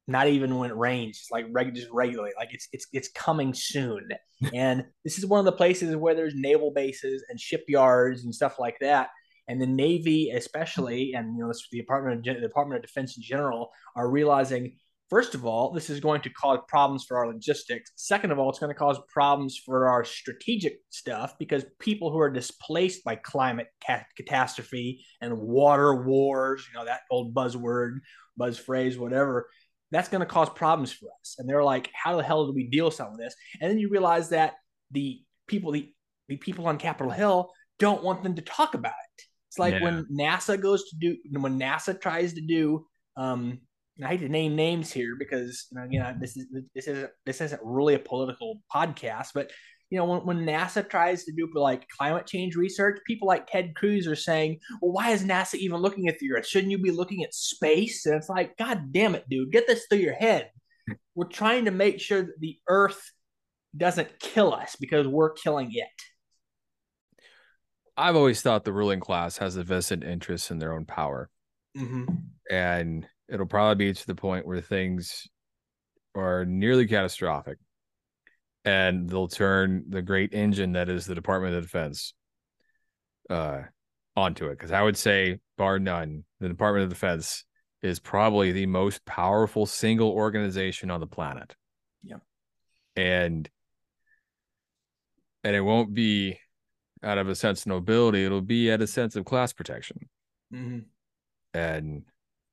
not 0.07 0.27
even 0.27 0.57
when 0.57 0.71
it 0.71 0.77
rains, 0.77 1.19
it's 1.21 1.31
like 1.31 1.45
reg- 1.51 1.75
just 1.75 1.89
regularly. 1.91 2.31
Like 2.37 2.49
it's 2.53 2.67
it's 2.71 2.87
it's 2.93 3.09
coming 3.09 3.53
soon. 3.53 4.09
and 4.53 4.85
this 5.03 5.17
is 5.17 5.25
one 5.25 5.39
of 5.39 5.45
the 5.45 5.51
places 5.51 5.95
where 5.95 6.15
there's 6.15 6.35
naval 6.35 6.71
bases 6.71 7.23
and 7.29 7.39
shipyards 7.39 8.23
and 8.23 8.33
stuff 8.33 8.59
like 8.59 8.77
that. 8.81 9.09
And 9.49 9.61
the 9.61 9.67
Navy, 9.67 10.31
especially, 10.31 11.13
and 11.13 11.37
you 11.37 11.43
know, 11.43 11.53
the 11.71 11.77
Department 11.77 12.27
of 12.27 12.35
the 12.35 12.41
Department 12.41 12.79
of 12.79 12.85
Defense 12.85 13.17
in 13.17 13.23
general, 13.23 13.69
are 13.95 14.09
realizing 14.09 14.73
First 15.09 15.35
of 15.35 15.45
all, 15.45 15.71
this 15.71 15.89
is 15.89 16.01
going 16.01 16.19
to 16.21 16.29
cause 16.29 16.59
problems 16.67 17.05
for 17.05 17.17
our 17.17 17.27
logistics. 17.27 17.91
Second 17.95 18.31
of 18.31 18.39
all, 18.39 18.49
it's 18.49 18.59
going 18.59 18.73
to 18.73 18.77
cause 18.77 18.99
problems 19.07 19.57
for 19.57 19.87
our 19.87 20.03
strategic 20.03 20.79
stuff 20.89 21.35
because 21.39 21.63
people 21.79 22.11
who 22.11 22.19
are 22.19 22.29
displaced 22.29 23.05
by 23.05 23.15
climate 23.15 23.67
catastrophe 24.17 25.05
and 25.21 25.39
water 25.39 26.03
wars, 26.03 26.67
you 26.67 26.77
know, 26.77 26.83
that 26.83 27.01
old 27.09 27.33
buzzword, 27.33 27.99
buzz 28.35 28.59
phrase, 28.59 28.97
whatever, 28.97 29.47
that's 29.91 30.09
going 30.09 30.19
to 30.19 30.25
cause 30.25 30.49
problems 30.49 30.91
for 30.91 31.07
us. 31.21 31.35
And 31.37 31.47
they're 31.47 31.63
like, 31.63 31.89
how 31.93 32.17
the 32.17 32.23
hell 32.23 32.45
do 32.45 32.53
we 32.53 32.67
deal 32.67 32.85
with 32.85 32.93
some 32.93 33.11
of 33.11 33.17
this? 33.17 33.35
And 33.61 33.69
then 33.69 33.79
you 33.79 33.89
realize 33.89 34.29
that 34.29 34.53
the 34.91 35.21
people, 35.47 35.71
the, 35.71 35.93
the 36.27 36.37
people 36.37 36.67
on 36.67 36.77
Capitol 36.77 37.11
Hill 37.11 37.51
don't 37.79 38.03
want 38.03 38.23
them 38.23 38.35
to 38.35 38.41
talk 38.41 38.73
about 38.73 38.91
it. 38.91 39.23
It's 39.49 39.59
like 39.59 39.75
yeah. 39.75 39.83
when 39.83 40.05
NASA 40.05 40.59
goes 40.61 40.89
to 40.89 40.97
do, 40.97 41.17
when 41.39 41.59
NASA 41.59 41.99
tries 41.99 42.33
to 42.33 42.41
do, 42.41 42.85
um, 43.15 43.59
I 44.03 44.09
hate 44.09 44.19
to 44.19 44.29
name 44.29 44.55
names 44.55 44.91
here 44.91 45.15
because 45.17 45.67
you 45.71 45.79
know, 45.79 45.85
again, 45.85 46.17
this 46.19 46.37
is 46.37 46.45
this 46.75 46.87
isn't 46.87 47.09
this 47.25 47.41
isn't 47.41 47.61
really 47.63 47.95
a 47.95 47.99
political 47.99 48.61
podcast, 48.73 49.29
but 49.33 49.51
you 49.89 49.97
know, 49.97 50.05
when, 50.05 50.25
when 50.25 50.45
NASA 50.45 50.87
tries 50.87 51.23
to 51.25 51.31
do 51.31 51.49
like 51.53 51.87
climate 51.87 52.27
change 52.27 52.55
research, 52.55 52.99
people 53.05 53.27
like 53.27 53.47
Ted 53.47 53.73
Cruz 53.75 54.07
are 54.07 54.15
saying, 54.15 54.59
"Well, 54.81 54.91
why 54.91 55.11
is 55.11 55.23
NASA 55.23 55.55
even 55.55 55.81
looking 55.81 56.07
at 56.07 56.19
the 56.19 56.31
Earth? 56.33 56.45
Shouldn't 56.45 56.71
you 56.71 56.79
be 56.79 56.91
looking 56.91 57.23
at 57.23 57.33
space?" 57.33 58.05
And 58.05 58.15
it's 58.15 58.29
like, 58.29 58.57
God 58.57 58.91
damn 58.91 59.15
it, 59.15 59.29
dude, 59.29 59.51
get 59.51 59.67
this 59.67 59.85
through 59.87 59.99
your 59.99 60.13
head. 60.13 60.51
We're 61.15 61.27
trying 61.27 61.65
to 61.65 61.71
make 61.71 62.01
sure 62.01 62.21
that 62.21 62.39
the 62.39 62.57
Earth 62.67 63.11
doesn't 63.75 64.19
kill 64.19 64.53
us 64.53 64.75
because 64.77 65.07
we're 65.07 65.33
killing 65.33 65.71
it. 65.73 65.87
I've 67.95 68.15
always 68.15 68.41
thought 68.41 68.63
the 68.63 68.73
ruling 68.73 68.99
class 68.99 69.37
has 69.37 69.55
a 69.55 69.63
vested 69.63 70.03
interest 70.03 70.51
in 70.51 70.59
their 70.59 70.73
own 70.73 70.85
power, 70.85 71.29
mm-hmm. 71.77 72.05
and 72.51 73.07
it'll 73.29 73.45
probably 73.45 73.87
be 73.87 73.93
to 73.93 74.07
the 74.07 74.15
point 74.15 74.45
where 74.45 74.61
things 74.61 75.27
are 76.13 76.45
nearly 76.45 76.87
catastrophic 76.87 77.57
and 78.67 79.09
they'll 79.09 79.29
turn 79.29 79.85
the 79.87 80.01
great 80.01 80.33
engine 80.33 80.73
that 80.73 80.89
is 80.89 81.05
the 81.05 81.15
Department 81.15 81.55
of 81.55 81.63
Defense 81.63 82.13
uh 83.29 83.61
onto 84.15 84.47
it 84.47 84.57
because 84.57 84.71
I 84.71 84.81
would 84.81 84.97
say 84.97 85.39
bar 85.57 85.79
none 85.79 86.25
the 86.41 86.49
Department 86.49 86.83
of 86.83 86.89
Defense 86.89 87.45
is 87.81 87.99
probably 87.99 88.51
the 88.51 88.65
most 88.65 89.05
powerful 89.05 89.65
single 89.65 90.09
organization 90.09 90.91
on 90.91 90.99
the 90.99 91.07
planet. 91.07 91.55
Yeah. 92.03 92.17
And 92.95 93.49
and 95.43 95.55
it 95.55 95.61
won't 95.61 95.93
be 95.93 96.39
out 97.03 97.17
of 97.17 97.29
a 97.29 97.35
sense 97.35 97.61
of 97.61 97.67
nobility, 97.67 98.25
it'll 98.25 98.41
be 98.41 98.69
at 98.69 98.81
a 98.81 98.87
sense 98.87 99.15
of 99.15 99.23
class 99.23 99.53
protection. 99.53 100.09
Mm-hmm. 100.53 100.79
And 101.57 102.03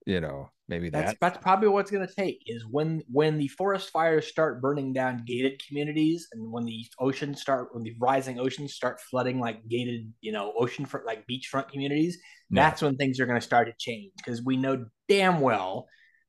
you 0.07 0.21
know, 0.21 0.51
maybe 0.69 0.89
that's 0.89 1.13
that. 1.13 1.21
that's 1.21 1.39
probably 1.39 1.69
what's 1.69 1.91
going 1.91 2.07
to 2.07 2.15
take 2.15 2.43
is 2.47 2.65
when 2.67 3.03
when 3.11 3.39
the 3.39 3.49
forest 3.49 3.91
fires 3.91 4.27
start 4.27 4.63
burning 4.63 4.93
down 4.93 5.23
gated 5.27 5.61
communities 5.67 6.29
and 6.33 6.51
when 6.51 6.65
the 6.65 6.85
oceans 6.99 7.41
start 7.41 7.69
when 7.73 7.83
the 7.83 7.95
rising 8.01 8.39
oceans 8.39 8.75
start 8.75 9.01
flooding 9.01 9.39
like 9.39 9.67
gated 9.69 10.13
you 10.21 10.33
know 10.33 10.53
oceanfront 10.61 11.05
like 11.05 11.25
beachfront 11.31 11.69
communities 11.69 12.19
yeah. 12.51 12.63
that's 12.63 12.83
when 12.83 12.97
things 12.97 13.21
are 13.21 13.27
going 13.27 13.41
to 13.41 13.45
start 13.45 13.67
to 13.67 13.75
change 13.79 14.13
because 14.17 14.43
we 14.43 14.57
know 14.57 14.85
damn 15.09 15.41
well 15.41 15.87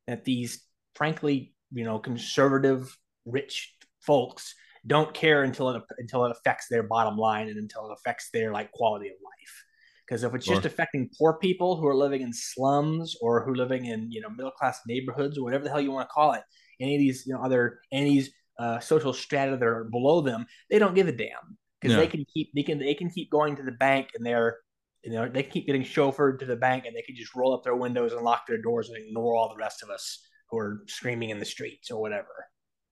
that 0.08 0.26
these 0.26 0.64
frankly 0.96 1.54
you 1.72 1.84
know 1.84 2.00
conservative 2.00 2.98
rich 3.26 3.74
folks 4.02 4.54
don't 4.88 5.14
care 5.14 5.44
until 5.44 5.70
it 5.70 5.82
until 5.98 6.26
it 6.26 6.32
affects 6.32 6.68
their 6.70 6.84
bottom 6.84 7.18
line 7.18 7.48
and 7.48 7.58
until 7.58 7.90
it 7.90 7.94
affects 7.94 8.30
their 8.32 8.52
like 8.52 8.72
quality 8.72 9.08
of 9.08 9.16
life 9.24 9.64
because 10.08 10.24
if 10.24 10.34
it's 10.34 10.46
just 10.46 10.66
affecting 10.66 11.10
poor 11.18 11.34
people 11.40 11.78
who 11.78 11.88
are 11.88 11.96
living 11.96 12.22
in 12.22 12.32
slums 12.32 13.16
or 13.22 13.44
who 13.44 13.52
are 13.52 13.56
living 13.56 13.86
in 13.86 14.12
you 14.12 14.22
know 14.22 14.30
middle 14.30 14.52
class 14.52 14.80
neighborhoods 14.88 15.38
or 15.38 15.44
whatever 15.44 15.64
the 15.64 15.70
hell 15.70 15.82
you 15.82 15.92
want 15.92 16.08
to 16.08 16.14
call 16.14 16.34
it, 16.34 16.44
any 16.80 16.96
of 16.96 17.00
these 17.00 17.24
you 17.26 17.34
know 17.34 17.42
other 17.42 17.80
any 17.92 18.08
of 18.08 18.14
these 18.14 18.34
uh, 18.60 18.80
social 18.80 19.14
strata 19.14 19.58
that 19.58 19.66
are 19.66 19.86
below 19.86 20.22
them, 20.22 20.46
they 20.70 20.80
don't 20.80 20.96
give 20.96 21.08
a 21.08 21.12
damn 21.12 21.58
because 21.82 21.96
yeah. 21.96 22.02
they 22.02 22.08
can 22.08 22.26
keep 22.34 22.52
they 22.56 22.64
can 22.64 22.80
they 22.80 22.94
can 22.94 23.10
keep 23.10 23.30
going 23.30 23.56
to 23.56 23.64
the 23.64 23.72
bank 23.72 24.10
and 24.16 24.26
they're 24.26 24.58
you 25.04 25.12
know 25.12 25.28
they 25.28 25.44
can 25.44 25.52
keep 25.52 25.68
getting 25.68 25.84
chauffeured 25.84 26.40
to 26.40 26.46
the 26.46 26.56
bank 26.56 26.86
and 26.86 26.96
they 26.96 27.02
can 27.02 27.16
just 27.16 27.36
roll 27.36 27.54
up 27.54 27.64
their 27.64 27.76
windows 27.76 28.14
and 28.14 28.22
lock 28.22 28.48
their 28.48 28.62
doors 28.62 28.90
and 28.90 28.98
ignore 28.98 29.36
all 29.36 29.50
the 29.50 29.60
rest 29.60 29.84
of 29.84 29.90
us 29.90 30.26
who 30.50 30.58
are 30.58 30.84
screaming 30.88 31.30
in 31.30 31.40
the 31.40 31.46
streets 31.46 31.92
or 31.92 32.00
whatever. 32.00 32.48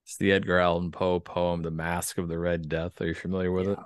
It's 0.05 0.17
the 0.17 0.31
Edgar 0.33 0.59
Allan 0.59 0.91
Poe 0.91 1.19
poem, 1.19 1.61
"The 1.61 1.71
Masque 1.71 2.17
of 2.17 2.27
the 2.27 2.37
Red 2.37 2.67
Death." 2.67 2.99
Are 2.99 3.07
you 3.07 3.13
familiar 3.13 3.51
with 3.51 3.67
yeah. 3.67 3.73
it? 3.73 3.79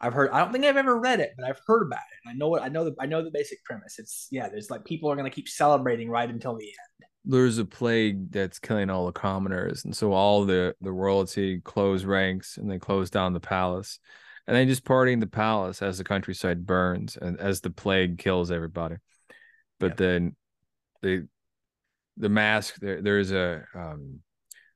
I've 0.00 0.12
heard. 0.12 0.30
I 0.30 0.40
don't 0.40 0.52
think 0.52 0.64
I've 0.64 0.76
ever 0.76 0.98
read 0.98 1.20
it, 1.20 1.32
but 1.36 1.48
I've 1.48 1.60
heard 1.66 1.82
about 1.82 1.98
it. 1.98 2.28
I 2.28 2.32
know 2.34 2.48
what 2.48 2.62
I 2.62 2.68
know. 2.68 2.84
The, 2.84 2.94
I 3.00 3.06
know 3.06 3.22
the 3.22 3.30
basic 3.30 3.64
premise. 3.64 3.98
It's 3.98 4.28
yeah. 4.30 4.48
There's 4.48 4.70
like 4.70 4.84
people 4.84 5.10
are 5.10 5.16
going 5.16 5.30
to 5.30 5.34
keep 5.34 5.48
celebrating 5.48 6.08
right 6.08 6.28
until 6.28 6.56
the 6.56 6.66
end. 6.66 7.08
There's 7.24 7.58
a 7.58 7.64
plague 7.64 8.30
that's 8.30 8.58
killing 8.58 8.90
all 8.90 9.06
the 9.06 9.12
commoners, 9.12 9.84
and 9.84 9.94
so 9.94 10.12
all 10.12 10.44
the 10.44 10.74
the 10.80 10.92
royalty 10.92 11.60
close 11.60 12.04
ranks 12.04 12.56
and 12.56 12.70
they 12.70 12.78
close 12.78 13.10
down 13.10 13.32
the 13.32 13.40
palace, 13.40 13.98
and 14.46 14.56
they 14.56 14.66
just 14.66 14.84
party 14.84 15.12
in 15.12 15.20
the 15.20 15.26
palace 15.26 15.82
as 15.82 15.98
the 15.98 16.04
countryside 16.04 16.64
burns 16.64 17.16
and 17.16 17.38
as 17.40 17.60
the 17.60 17.70
plague 17.70 18.18
kills 18.18 18.50
everybody. 18.50 18.96
But 19.80 19.96
then, 19.96 20.36
the 21.02 21.26
the 22.16 22.28
mask 22.28 22.76
there 22.76 23.02
there's 23.02 23.32
a 23.32 23.64
um 23.74 24.20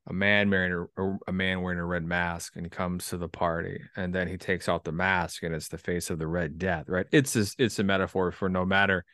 a 0.08 0.12
man 0.12 0.50
wearing 0.50 0.86
a, 0.96 1.16
a 1.28 1.32
man 1.32 1.62
wearing 1.62 1.78
a 1.78 1.84
red 1.84 2.04
mask 2.04 2.56
and 2.56 2.66
he 2.66 2.70
comes 2.70 3.08
to 3.08 3.16
the 3.16 3.28
party 3.28 3.80
and 3.96 4.12
then 4.14 4.26
he 4.26 4.36
takes 4.36 4.68
off 4.68 4.82
the 4.82 4.92
mask 4.92 5.42
and 5.42 5.54
it's 5.54 5.68
the 5.68 5.78
face 5.78 6.10
of 6.10 6.18
the 6.18 6.26
red 6.26 6.58
death 6.58 6.88
right? 6.88 7.06
It's 7.12 7.36
a, 7.36 7.46
it's 7.58 7.78
a 7.78 7.84
metaphor 7.84 8.32
for 8.32 8.48
no 8.48 8.64
matter 8.64 9.04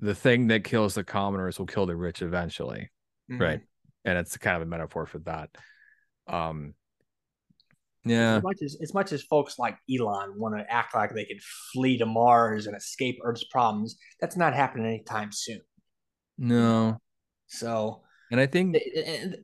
the 0.00 0.14
thing 0.14 0.48
that 0.48 0.64
kills 0.64 0.94
the 0.94 1.04
commoners 1.04 1.58
will 1.58 1.66
kill 1.66 1.86
the 1.86 1.96
rich 1.96 2.20
eventually 2.20 2.90
mm-hmm. 3.30 3.40
right 3.40 3.60
and 4.04 4.18
it's 4.18 4.36
kind 4.36 4.56
of 4.56 4.62
a 4.62 4.66
metaphor 4.66 5.06
for 5.06 5.18
that. 5.20 5.50
Um 6.26 6.74
yeah. 8.06 8.36
as 8.36 8.42
much 8.42 8.58
as, 8.62 8.76
as 8.82 8.92
much 8.92 9.12
as 9.12 9.22
folks 9.22 9.58
like 9.58 9.78
elon 9.90 10.38
want 10.38 10.54
to 10.58 10.70
act 10.70 10.94
like 10.94 11.14
they 11.14 11.24
could 11.24 11.42
flee 11.72 11.96
to 11.96 12.04
mars 12.04 12.66
and 12.66 12.76
escape 12.76 13.18
earth's 13.24 13.44
problems 13.44 13.96
that's 14.20 14.36
not 14.36 14.54
happening 14.54 14.86
anytime 14.86 15.30
soon. 15.32 15.60
No. 16.36 16.98
So 17.46 18.02
and 18.34 18.40
I 18.40 18.46
think, 18.46 18.76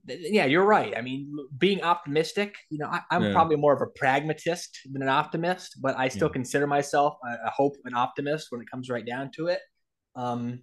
yeah, 0.09 0.47
you're 0.47 0.65
right. 0.65 0.93
I 0.97 1.01
mean, 1.01 1.33
being 1.57 1.81
optimistic, 1.81 2.57
you 2.71 2.79
know, 2.79 2.89
I, 2.89 3.03
am 3.13 3.23
yeah. 3.23 3.33
probably 3.33 3.55
more 3.55 3.73
of 3.73 3.81
a 3.81 3.87
pragmatist 3.87 4.81
than 4.91 5.01
an 5.01 5.09
optimist, 5.09 5.79
but 5.81 5.97
I 5.97 6.09
still 6.09 6.27
yeah. 6.27 6.33
consider 6.33 6.67
myself 6.67 7.15
a, 7.25 7.47
a, 7.47 7.51
hope 7.51 7.77
and 7.85 7.95
optimist 7.95 8.49
when 8.51 8.61
it 8.61 8.67
comes 8.69 8.91
right 8.91 9.07
down 9.07 9.31
to 9.37 9.47
it. 9.47 9.61
Um, 10.17 10.63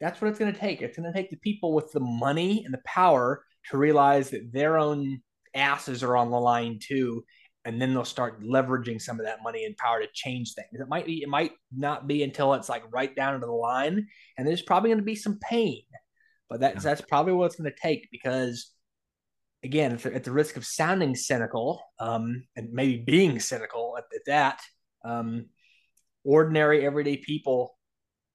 that's 0.00 0.20
what 0.20 0.28
it's 0.28 0.38
going 0.38 0.52
to 0.52 0.60
take. 0.60 0.80
It's 0.80 0.96
going 0.96 1.12
to 1.12 1.18
take 1.18 1.30
the 1.30 1.38
people 1.38 1.74
with 1.74 1.90
the 1.90 1.98
money 1.98 2.62
and 2.64 2.72
the 2.72 2.82
power 2.84 3.42
to 3.70 3.78
realize 3.78 4.30
that 4.30 4.52
their 4.52 4.78
own 4.78 5.20
asses 5.52 6.04
are 6.04 6.16
on 6.16 6.30
the 6.30 6.38
line 6.38 6.78
too, 6.80 7.24
and 7.64 7.82
then 7.82 7.92
they'll 7.92 8.04
start 8.04 8.44
leveraging 8.44 9.02
some 9.02 9.18
of 9.18 9.26
that 9.26 9.42
money 9.42 9.64
and 9.64 9.76
power 9.76 10.00
to 10.00 10.06
change 10.14 10.54
things. 10.54 10.80
It 10.80 10.88
might 10.88 11.04
be, 11.04 11.22
it 11.22 11.28
might 11.28 11.50
not 11.76 12.06
be 12.06 12.22
until 12.22 12.54
it's 12.54 12.68
like 12.68 12.84
right 12.92 13.12
down 13.16 13.40
to 13.40 13.44
the 13.44 13.50
line, 13.50 14.06
and 14.38 14.46
there's 14.46 14.62
probably 14.62 14.90
going 14.90 14.98
to 14.98 15.04
be 15.04 15.16
some 15.16 15.40
pain 15.40 15.82
but 16.50 16.60
that's 16.60 16.82
that's 16.82 17.00
probably 17.00 17.32
what 17.32 17.46
it's 17.46 17.56
going 17.56 17.70
to 17.70 17.80
take 17.80 18.08
because, 18.10 18.72
again, 19.62 19.98
at 20.04 20.24
the 20.24 20.32
risk 20.32 20.56
of 20.56 20.66
sounding 20.66 21.14
cynical 21.14 21.80
um, 22.00 22.42
and 22.56 22.72
maybe 22.72 22.98
being 22.98 23.38
cynical 23.38 23.94
at, 23.96 24.04
at 24.14 24.22
that, 24.26 24.60
um, 25.04 25.46
ordinary 26.24 26.84
everyday 26.84 27.16
people, 27.16 27.78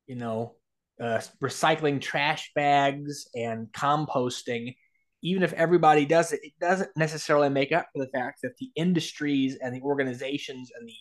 you 0.08 0.16
know, 0.16 0.56
uh, 1.00 1.20
recycling 1.44 2.00
trash 2.00 2.52
bags 2.56 3.28
and 3.36 3.68
composting, 3.74 4.76
even 5.22 5.44
if 5.44 5.52
everybody 5.54 6.06
does 6.06 6.32
it, 6.32 6.40
it 6.42 6.54
doesn't 6.62 6.92
necessarily 6.96 7.50
make 7.50 7.74
up 7.74 7.88
for 7.94 8.04
the 8.04 8.12
fact 8.12 8.40
that 8.44 8.56
the 8.60 8.72
industries 8.78 9.58
and 9.62 9.76
the 9.76 9.82
organizations 9.82 10.72
and 10.80 10.88
the 10.88 10.94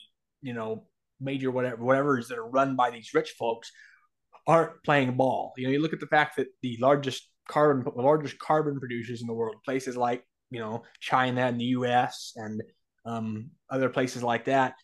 you 0.43 0.53
know 0.53 0.85
major 1.21 1.51
whatever 1.51 1.83
whatever's 1.85 2.27
that 2.27 2.39
are 2.39 2.49
run 2.49 2.75
by 2.75 2.91
these 2.91 3.15
rich 3.15 3.35
folks 3.39 3.71
aren't 4.47 4.83
playing 4.85 5.17
ball. 5.17 5.53
You 5.57 5.67
know, 5.67 5.73
you 5.73 5.81
look 5.81 5.93
at 5.93 6.01
the 6.01 6.07
fact 6.07 6.37
that 6.37 6.49
the 6.63 6.77
largest 6.81 7.29
carbon, 7.49 7.85
the 7.85 8.03
largest 8.03 8.39
carbon 8.39 8.79
producers 8.79 9.21
in 9.21 9.27
the 9.27 9.35
world, 9.35 9.57
places 9.65 9.97
like 9.97 10.25
you 10.51 10.61
know 10.61 10.83
China 11.01 11.43
and 11.43 11.61
the 11.61 11.65
U.S. 11.67 12.33
and 12.37 12.63
um, 13.07 13.51
other 13.71 13.89
places 13.89 14.23
like 14.23 14.47
that, 14.47 14.75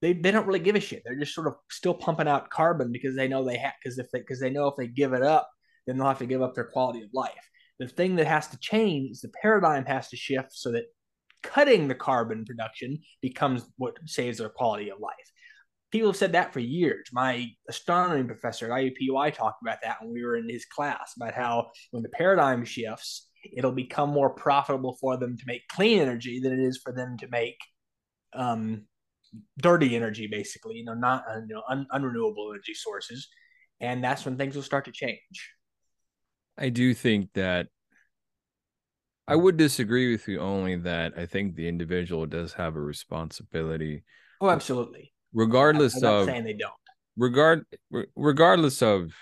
they, 0.00 0.12
they 0.12 0.30
don't 0.30 0.46
really 0.46 0.58
give 0.58 0.76
a 0.76 0.80
shit. 0.80 1.02
They're 1.04 1.18
just 1.18 1.34
sort 1.34 1.46
of 1.46 1.54
still 1.70 1.94
pumping 1.94 2.28
out 2.28 2.50
carbon 2.50 2.92
because 2.92 3.16
they 3.16 3.28
know 3.28 3.44
they 3.44 3.56
have 3.58 3.74
because 3.82 3.98
if 3.98 4.10
they 4.12 4.20
because 4.20 4.40
they 4.40 4.50
know 4.50 4.66
if 4.66 4.76
they 4.76 4.88
give 4.88 5.12
it 5.12 5.22
up, 5.22 5.48
then 5.86 5.96
they'll 5.96 6.08
have 6.08 6.18
to 6.18 6.26
give 6.26 6.42
up 6.42 6.54
their 6.54 6.64
quality 6.64 7.02
of 7.02 7.10
life. 7.12 7.48
The 7.78 7.88
thing 7.88 8.16
that 8.16 8.26
has 8.26 8.48
to 8.48 8.58
change 8.58 9.10
is 9.12 9.20
the 9.20 9.32
paradigm 9.40 9.84
has 9.86 10.08
to 10.08 10.16
shift 10.16 10.52
so 10.52 10.72
that 10.72 10.84
cutting 11.42 11.88
the 11.88 11.94
carbon 11.94 12.44
production 12.44 12.98
becomes 13.20 13.64
what 13.76 13.96
saves 14.06 14.38
their 14.38 14.48
quality 14.48 14.90
of 14.90 15.00
life. 15.00 15.31
People 15.92 16.08
have 16.08 16.16
said 16.16 16.32
that 16.32 16.52
for 16.52 16.60
years. 16.60 17.10
My 17.12 17.50
astronomy 17.68 18.24
professor 18.24 18.66
at 18.66 18.72
IUPUI 18.72 19.34
talked 19.34 19.62
about 19.62 19.78
that 19.82 19.98
when 20.00 20.12
we 20.12 20.24
were 20.24 20.36
in 20.36 20.48
his 20.48 20.64
class 20.64 21.12
about 21.16 21.34
how 21.34 21.70
when 21.90 22.02
the 22.02 22.08
paradigm 22.08 22.64
shifts, 22.64 23.28
it'll 23.56 23.72
become 23.72 24.10
more 24.10 24.30
profitable 24.30 24.96
for 25.00 25.16
them 25.18 25.36
to 25.36 25.44
make 25.46 25.68
clean 25.68 26.00
energy 26.00 26.40
than 26.40 26.52
it 26.52 26.64
is 26.64 26.80
for 26.82 26.92
them 26.92 27.16
to 27.18 27.28
make 27.28 27.58
um, 28.34 28.86
dirty 29.58 29.94
energy, 29.94 30.26
basically, 30.26 30.76
you 30.76 30.84
know, 30.84 30.94
not 30.94 31.24
uh, 31.30 31.40
you 31.46 31.54
know 31.54 31.62
un- 31.68 31.86
unrenewable 31.92 32.50
energy 32.50 32.74
sources, 32.74 33.28
and 33.80 34.02
that's 34.02 34.24
when 34.24 34.38
things 34.38 34.56
will 34.56 34.62
start 34.62 34.86
to 34.86 34.92
change. 34.92 35.52
I 36.56 36.70
do 36.70 36.94
think 36.94 37.32
that 37.34 37.68
I 39.28 39.36
would 39.36 39.56
disagree 39.56 40.10
with 40.10 40.26
you 40.28 40.40
only 40.40 40.76
that 40.76 41.14
I 41.16 41.26
think 41.26 41.54
the 41.54 41.68
individual 41.68 42.26
does 42.26 42.54
have 42.54 42.76
a 42.76 42.80
responsibility. 42.80 44.04
Oh, 44.40 44.50
absolutely. 44.50 45.11
Regardless 45.32 46.02
I'm 46.02 46.12
of 46.14 46.26
saying 46.26 46.44
they 46.44 46.52
don't. 46.52 46.72
regard 47.16 47.64
regardless 48.16 48.82
of 48.82 49.12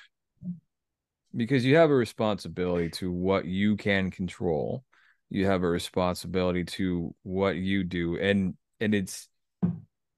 because 1.37 1.65
you 1.65 1.77
have 1.77 1.91
a 1.91 1.95
responsibility 1.95 2.89
to 2.91 3.11
what 3.13 3.45
you 3.45 3.77
can 3.77 4.11
control. 4.11 4.85
You 5.29 5.47
have 5.47 5.63
a 5.63 5.69
responsibility 5.69 6.65
to 6.65 7.15
what 7.23 7.57
you 7.57 7.85
do 7.85 8.19
and 8.19 8.55
and 8.81 8.95
it's 8.95 9.29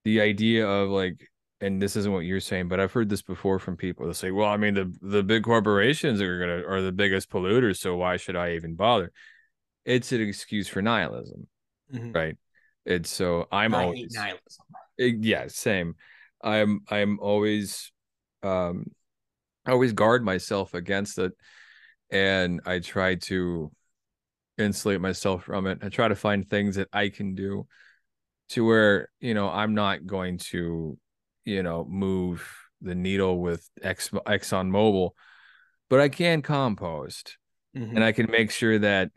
the 0.05 0.21
idea 0.21 0.67
of 0.67 0.89
like 0.89 1.29
and 1.61 1.81
this 1.81 1.95
isn't 1.95 2.13
what 2.13 2.21
you're 2.25 2.41
saying, 2.41 2.67
but 2.69 2.81
I've 2.81 2.93
heard 2.93 3.09
this 3.09 3.23
before 3.23 3.61
from 3.61 3.77
people. 3.77 4.05
They'll 4.05 4.15
say, 4.15 4.33
"Well, 4.33 4.49
I 4.49 4.57
mean, 4.57 4.75
the 4.75 4.93
the 5.01 5.23
big 5.23 5.45
corporations 5.45 6.21
are 6.21 6.39
gonna 6.41 6.63
are 6.67 6.81
the 6.83 6.91
biggest 6.91 7.31
polluters, 7.31 7.77
so 7.79 7.97
why 7.97 8.17
should 8.17 8.35
I 8.35 8.55
even 8.55 8.75
bother?" 8.75 9.13
It's 9.85 10.11
an 10.13 10.21
excuse 10.23 10.67
for 10.67 10.83
nihilism, 10.83 11.47
Mhm. 11.95 12.15
right? 12.15 12.37
It's 12.85 13.11
so 13.11 13.47
I'm 13.53 13.75
I 13.75 13.79
hate 13.79 13.85
always 13.85 14.13
nihilism. 14.13 14.67
Yeah, 14.99 15.47
same. 15.49 15.97
I'm 16.43 16.81
I'm 16.89 17.19
always 17.21 17.91
um 18.43 18.87
I 19.67 19.73
always 19.73 19.93
guard 19.93 20.25
myself 20.25 20.75
against 20.75 21.19
it 21.19 21.33
and 22.11 22.61
I 22.67 22.81
try 22.81 23.17
to 23.17 23.73
insulate 24.59 25.01
myself 25.01 25.45
from 25.45 25.67
it. 25.67 25.79
I 25.83 25.89
try 25.91 26.09
to 26.09 26.17
find 26.17 26.49
things 26.49 26.77
that 26.77 26.89
I 26.93 27.11
can 27.11 27.35
do 27.35 27.67
to 28.51 28.67
where, 28.67 29.09
you 29.21 29.35
know, 29.35 29.49
I'm 29.51 29.75
not 29.75 30.07
going 30.07 30.39
to, 30.39 30.99
you 31.45 31.63
know, 31.63 31.87
move 31.89 32.49
the 32.83 32.95
needle 32.95 33.41
with 33.41 33.69
Ex 33.83 34.11
Exxon 34.11 34.71
Mobil, 34.71 35.13
but 35.91 36.01
I 36.01 36.09
can 36.11 36.43
compost 36.43 37.39
Mhm. 37.75 37.97
and 37.97 38.05
I 38.05 38.13
can 38.13 38.31
make 38.31 38.51
sure 38.51 38.79
that 38.81 39.11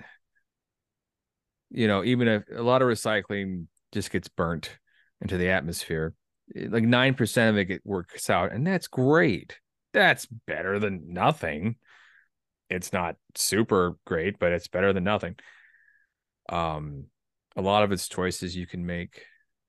you 1.69 1.87
know, 1.87 2.03
even 2.03 2.27
if 2.27 2.43
a 2.55 2.61
lot 2.61 2.81
of 2.81 2.87
recycling 2.87 3.67
just 3.91 4.11
gets 4.11 4.27
burnt 4.27 4.77
into 5.21 5.37
the 5.37 5.49
atmosphere, 5.49 6.13
eh, 6.55 6.67
like 6.69 6.83
9% 6.83 7.49
of 7.49 7.57
it 7.57 7.81
works 7.83 8.29
out, 8.29 8.51
and 8.51 8.65
that's 8.65 8.87
great. 8.87 9.59
That's 9.93 10.25
better 10.25 10.79
than 10.79 11.13
nothing. 11.13 11.77
It's 12.69 12.91
not 12.91 13.15
super 13.35 13.97
great, 14.05 14.39
but 14.39 14.51
it's 14.51 14.67
better 14.67 14.91
than 14.91 15.03
nothing. 15.03 15.35
Um, 16.49 17.05
a 17.55 17.61
lot 17.61 17.83
of 17.83 17.91
it's 17.91 18.07
choices 18.07 18.55
you 18.55 18.67
can 18.67 18.85
make. 18.85 19.23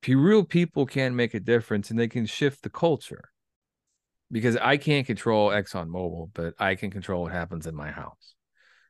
Real 0.06 0.44
people 0.44 0.86
can 0.86 1.16
make 1.16 1.34
a 1.34 1.40
difference 1.40 1.90
and 1.90 1.98
they 1.98 2.08
can 2.08 2.26
shift 2.26 2.62
the 2.62 2.70
culture. 2.70 3.30
Because 4.30 4.56
I 4.56 4.76
can't 4.76 5.06
control 5.06 5.50
ExxonMobil, 5.50 6.30
but 6.34 6.54
I 6.58 6.74
can 6.74 6.90
control 6.90 7.22
what 7.22 7.32
happens 7.32 7.66
in 7.66 7.74
my 7.76 7.90
house. 7.90 8.34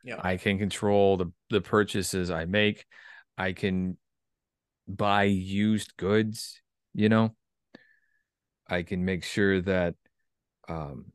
Yeah. 0.03 0.21
I 0.21 0.37
can 0.37 0.59
control 0.59 1.17
the 1.17 1.33
the 1.51 1.61
purchases 1.61 2.31
I 2.31 2.45
make. 2.45 2.87
I 3.37 3.53
can 3.53 3.99
buy 4.89 5.25
used 5.25 5.97
goods, 5.97 6.61
you 6.95 7.09
know. 7.09 7.35
I 8.69 8.83
can 8.83 9.05
make 9.05 9.25
sure 9.25 9.61
that 9.63 9.95
um 10.69 11.13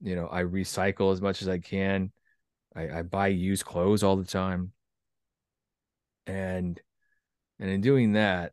you 0.00 0.14
know, 0.14 0.28
I 0.30 0.42
recycle 0.42 1.12
as 1.12 1.20
much 1.20 1.42
as 1.42 1.48
I 1.48 1.58
can. 1.58 2.12
I, 2.74 2.98
I 2.98 3.02
buy 3.02 3.28
used 3.28 3.64
clothes 3.64 4.02
all 4.02 4.16
the 4.16 4.24
time. 4.24 4.72
And 6.26 6.80
and 7.58 7.70
in 7.70 7.80
doing 7.80 8.12
that, 8.12 8.52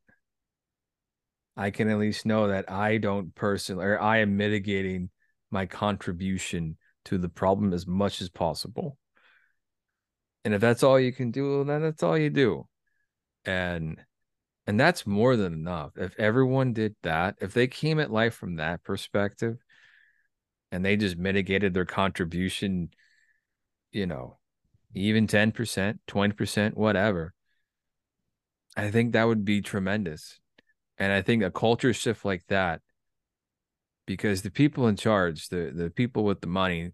I 1.58 1.70
can 1.72 1.90
at 1.90 2.00
least 2.00 2.26
know 2.26 2.48
that 2.48 2.72
I 2.72 2.98
don't 2.98 3.36
personally 3.36 3.86
or 3.86 4.02
I 4.02 4.20
am 4.20 4.38
mitigating 4.38 5.10
my 5.52 5.66
contribution 5.66 6.78
to 7.06 7.18
the 7.18 7.30
problem 7.30 7.74
as 7.74 7.86
much 7.86 8.22
as 8.22 8.30
possible. 8.30 8.98
And 10.46 10.54
if 10.54 10.62
that's 10.62 10.84
all 10.84 11.00
you 11.00 11.14
can 11.14 11.32
do, 11.32 11.64
then 11.64 11.82
that's 11.82 12.04
all 12.04 12.18
you 12.18 12.30
do. 12.30 12.68
And 13.46 14.00
and 14.66 14.80
that's 14.80 15.06
more 15.06 15.36
than 15.36 15.54
enough. 15.54 15.92
If 15.98 16.18
everyone 16.18 16.74
did 16.74 16.96
that, 17.04 17.36
if 17.42 17.54
they 17.54 17.68
came 17.68 18.00
at 18.00 18.12
life 18.12 18.34
from 18.34 18.56
that 18.56 18.84
perspective 18.84 19.58
and 20.72 20.86
they 20.86 20.96
just 20.96 21.18
mitigated 21.18 21.74
their 21.74 21.86
contribution, 21.86 22.90
you 23.92 24.06
know, 24.06 24.38
even 24.94 25.28
10%, 25.28 26.00
20%, 26.08 26.78
whatever, 26.78 27.34
I 28.78 28.90
think 28.90 29.14
that 29.14 29.28
would 29.28 29.44
be 29.46 29.62
tremendous. 29.62 30.40
And 30.98 31.12
I 31.12 31.22
think 31.22 31.44
a 31.44 31.52
culture 31.52 31.94
shift 31.94 32.24
like 32.24 32.46
that, 32.48 32.82
because 34.06 34.42
the 34.42 34.52
people 34.52 34.88
in 34.88 34.96
charge, 34.96 35.50
the 35.50 35.72
the 35.76 35.90
people 35.90 36.24
with 36.24 36.42
the 36.42 36.48
money, 36.48 36.92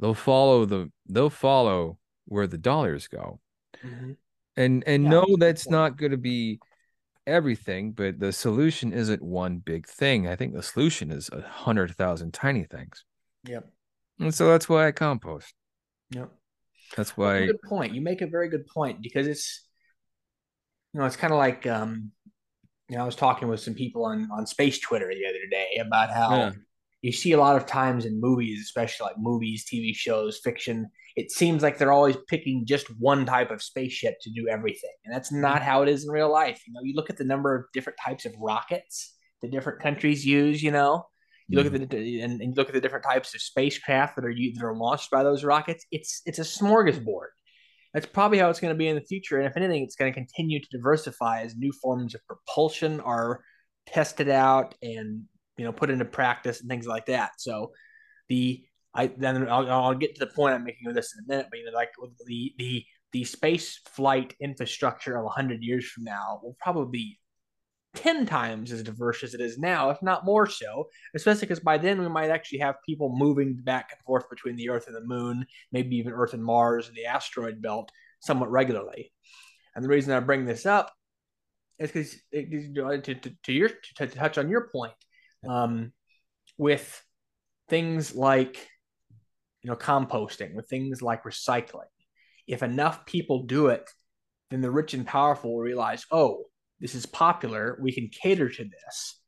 they'll 0.00 0.14
follow 0.14 0.64
the 0.64 0.90
they'll 1.08 1.30
follow 1.30 1.98
where 2.24 2.46
the 2.46 2.58
dollars 2.58 3.08
go. 3.08 3.40
Mhm. 3.84 4.16
And 4.56 4.84
and 4.86 5.04
Yeah, 5.04 5.10
no, 5.10 5.26
that's 5.38 5.68
not 5.68 5.96
going 5.96 6.12
to 6.12 6.18
be 6.18 6.60
everything, 7.26 7.92
but 7.92 8.18
the 8.18 8.32
solution 8.32 8.92
isn't 8.92 9.22
one 9.22 9.58
big 9.58 9.86
thing. 9.86 10.28
I 10.28 10.36
think 10.36 10.54
the 10.54 10.62
solution 10.62 11.10
is 11.10 11.30
a 11.32 11.40
hundred 11.40 11.94
thousand 11.94 12.34
tiny 12.34 12.64
things. 12.64 13.04
Yep. 13.44 13.70
And 14.20 14.34
so 14.34 14.48
that's 14.48 14.68
why 14.68 14.86
I 14.86 14.92
compost. 14.92 15.54
Yep. 16.10 16.30
That's 16.96 17.16
why 17.16 17.46
good 17.46 17.62
point. 17.62 17.94
You 17.94 18.00
make 18.02 18.20
a 18.20 18.26
very 18.26 18.48
good 18.48 18.66
point 18.66 19.02
because 19.02 19.26
it's, 19.26 19.66
you 20.92 21.00
know, 21.00 21.06
it's 21.06 21.16
kind 21.16 21.32
of 21.32 21.38
like, 21.38 21.66
um, 21.66 22.10
you 22.88 22.96
know, 22.96 23.02
I 23.02 23.06
was 23.06 23.16
talking 23.16 23.48
with 23.48 23.60
some 23.60 23.74
people 23.74 24.04
on 24.04 24.28
on 24.30 24.46
space 24.46 24.78
Twitter 24.78 25.08
the 25.08 25.26
other 25.26 25.46
day 25.50 25.80
about 25.80 26.10
how 26.10 26.36
Yeah. 26.36 26.52
you 27.00 27.12
see 27.12 27.32
a 27.32 27.38
lot 27.38 27.56
of 27.56 27.66
times 27.66 28.04
in 28.04 28.20
movies, 28.20 28.60
especially 28.60 29.06
like 29.06 29.16
movies, 29.18 29.64
TV 29.64 29.94
shows, 29.94 30.40
fiction, 30.44 30.90
it 31.16 31.30
seems 31.30 31.62
like 31.62 31.78
they're 31.78 31.92
always 31.92 32.16
picking 32.28 32.64
just 32.66 32.86
one 32.98 33.26
type 33.26 33.50
of 33.50 33.62
spaceship 33.62 34.14
to 34.22 34.30
do 34.30 34.48
everything, 34.48 34.90
and 35.04 35.14
that's 35.14 35.32
not 35.32 35.56
mm-hmm. 35.56 35.64
how 35.64 35.82
it 35.82 35.88
is 35.88 36.04
in 36.04 36.10
real 36.10 36.30
life. 36.30 36.62
You 36.66 36.72
know, 36.72 36.80
you 36.82 36.94
look 36.94 37.10
at 37.10 37.16
the 37.16 37.24
number 37.24 37.54
of 37.54 37.64
different 37.72 37.98
types 38.04 38.24
of 38.24 38.32
rockets 38.38 39.14
the 39.42 39.48
different 39.48 39.80
countries 39.80 40.24
use. 40.24 40.62
You 40.62 40.70
know, 40.70 41.04
you 41.48 41.58
look 41.58 41.66
at 41.66 41.72
mm-hmm. 41.72 41.90
the 41.90 42.20
and, 42.22 42.40
and 42.40 42.50
you 42.50 42.54
look 42.54 42.68
at 42.68 42.74
the 42.74 42.80
different 42.80 43.04
types 43.04 43.34
of 43.34 43.42
spacecraft 43.42 44.16
that 44.16 44.24
are 44.24 44.32
that 44.32 44.64
are 44.64 44.76
launched 44.76 45.10
by 45.10 45.22
those 45.22 45.44
rockets. 45.44 45.84
It's 45.90 46.22
it's 46.24 46.38
a 46.38 46.42
smorgasbord. 46.42 47.28
That's 47.92 48.06
probably 48.06 48.38
how 48.38 48.48
it's 48.48 48.60
going 48.60 48.74
to 48.74 48.78
be 48.78 48.88
in 48.88 48.94
the 48.94 49.02
future. 49.02 49.38
And 49.38 49.46
if 49.46 49.56
anything, 49.56 49.82
it's 49.82 49.96
going 49.96 50.10
to 50.10 50.18
continue 50.18 50.60
to 50.60 50.68
diversify 50.72 51.42
as 51.42 51.54
new 51.54 51.72
forms 51.72 52.14
of 52.14 52.22
propulsion 52.26 53.00
are 53.00 53.42
tested 53.86 54.30
out 54.30 54.74
and 54.80 55.24
you 55.58 55.64
know 55.64 55.72
put 55.72 55.90
into 55.90 56.06
practice 56.06 56.60
and 56.60 56.70
things 56.70 56.86
like 56.86 57.06
that. 57.06 57.32
So 57.38 57.72
the 58.28 58.64
I 58.94 59.06
then 59.16 59.48
I'll, 59.48 59.70
I'll 59.70 59.94
get 59.94 60.14
to 60.16 60.24
the 60.24 60.32
point 60.32 60.54
I'm 60.54 60.64
making 60.64 60.86
with 60.86 60.96
this 60.96 61.14
in 61.16 61.24
a 61.24 61.28
minute, 61.28 61.46
but 61.50 61.58
you 61.58 61.66
know, 61.66 61.72
like 61.72 61.92
the 62.26 62.54
the 62.58 62.84
the 63.12 63.24
space 63.24 63.80
flight 63.88 64.34
infrastructure 64.40 65.16
of 65.16 65.24
100 65.24 65.62
years 65.62 65.86
from 65.86 66.04
now 66.04 66.40
will 66.42 66.56
probably 66.60 66.90
be 66.90 67.18
10 67.94 68.24
times 68.24 68.72
as 68.72 68.82
diverse 68.82 69.22
as 69.22 69.34
it 69.34 69.40
is 69.40 69.58
now, 69.58 69.90
if 69.90 70.02
not 70.02 70.24
more 70.24 70.46
so, 70.46 70.88
especially 71.14 71.42
because 71.42 71.60
by 71.60 71.76
then 71.76 72.00
we 72.00 72.08
might 72.08 72.30
actually 72.30 72.58
have 72.58 72.76
people 72.86 73.14
moving 73.14 73.54
back 73.54 73.90
and 73.92 74.00
forth 74.00 74.28
between 74.30 74.56
the 74.56 74.70
Earth 74.70 74.86
and 74.86 74.96
the 74.96 75.04
Moon, 75.04 75.44
maybe 75.72 75.96
even 75.96 76.12
Earth 76.12 76.32
and 76.32 76.42
Mars 76.42 76.88
and 76.88 76.96
the 76.96 77.04
asteroid 77.04 77.60
belt 77.60 77.92
somewhat 78.20 78.50
regularly. 78.50 79.12
And 79.74 79.84
the 79.84 79.90
reason 79.90 80.14
I 80.14 80.20
bring 80.20 80.46
this 80.46 80.64
up 80.64 80.92
is 81.78 81.90
because 81.90 82.16
to, 82.32 83.14
to, 83.14 83.14
to, 83.14 83.52
your 83.52 83.70
to 83.96 84.06
touch 84.06 84.38
on 84.38 84.48
your 84.48 84.68
point, 84.72 84.92
um, 85.46 85.92
with 86.56 87.02
things 87.68 88.14
like 88.14 88.68
you 89.62 89.70
know 89.70 89.76
composting, 89.76 90.54
with 90.54 90.68
things 90.68 91.02
like 91.02 91.24
recycling, 91.24 91.90
if 92.46 92.62
enough 92.62 93.06
people 93.06 93.44
do 93.44 93.68
it, 93.68 93.88
then 94.50 94.60
the 94.60 94.70
rich 94.70 94.94
and 94.94 95.06
powerful 95.06 95.54
will 95.54 95.62
realize, 95.62 96.04
oh, 96.10 96.44
this 96.80 96.94
is 96.94 97.06
popular. 97.06 97.78
We 97.80 97.92
can 97.92 98.08
cater 98.08 98.48
to 98.48 98.64
this. 98.64 99.20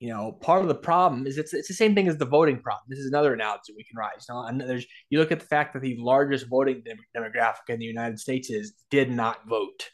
You 0.00 0.08
know, 0.08 0.32
part 0.32 0.62
of 0.62 0.68
the 0.68 0.74
problem 0.74 1.28
is 1.28 1.38
it's 1.38 1.54
it's 1.54 1.68
the 1.68 1.74
same 1.74 1.94
thing 1.94 2.08
as 2.08 2.16
the 2.16 2.24
voting 2.24 2.58
problem. 2.58 2.86
This 2.88 2.98
is 2.98 3.06
another 3.06 3.34
analogy 3.34 3.72
we 3.76 3.84
can 3.84 3.96
rise. 3.96 4.26
You, 4.28 4.34
know, 4.34 4.44
and 4.46 4.60
there's 4.60 4.84
you 5.10 5.20
look 5.20 5.30
at 5.30 5.38
the 5.38 5.46
fact 5.46 5.74
that 5.74 5.82
the 5.82 5.96
largest 5.96 6.48
voting 6.48 6.82
dem- 6.84 6.98
demographic 7.16 7.68
in 7.68 7.78
the 7.78 7.84
United 7.84 8.18
States 8.18 8.50
is 8.50 8.72
did 8.90 9.12
not 9.12 9.46
vote. 9.46 9.90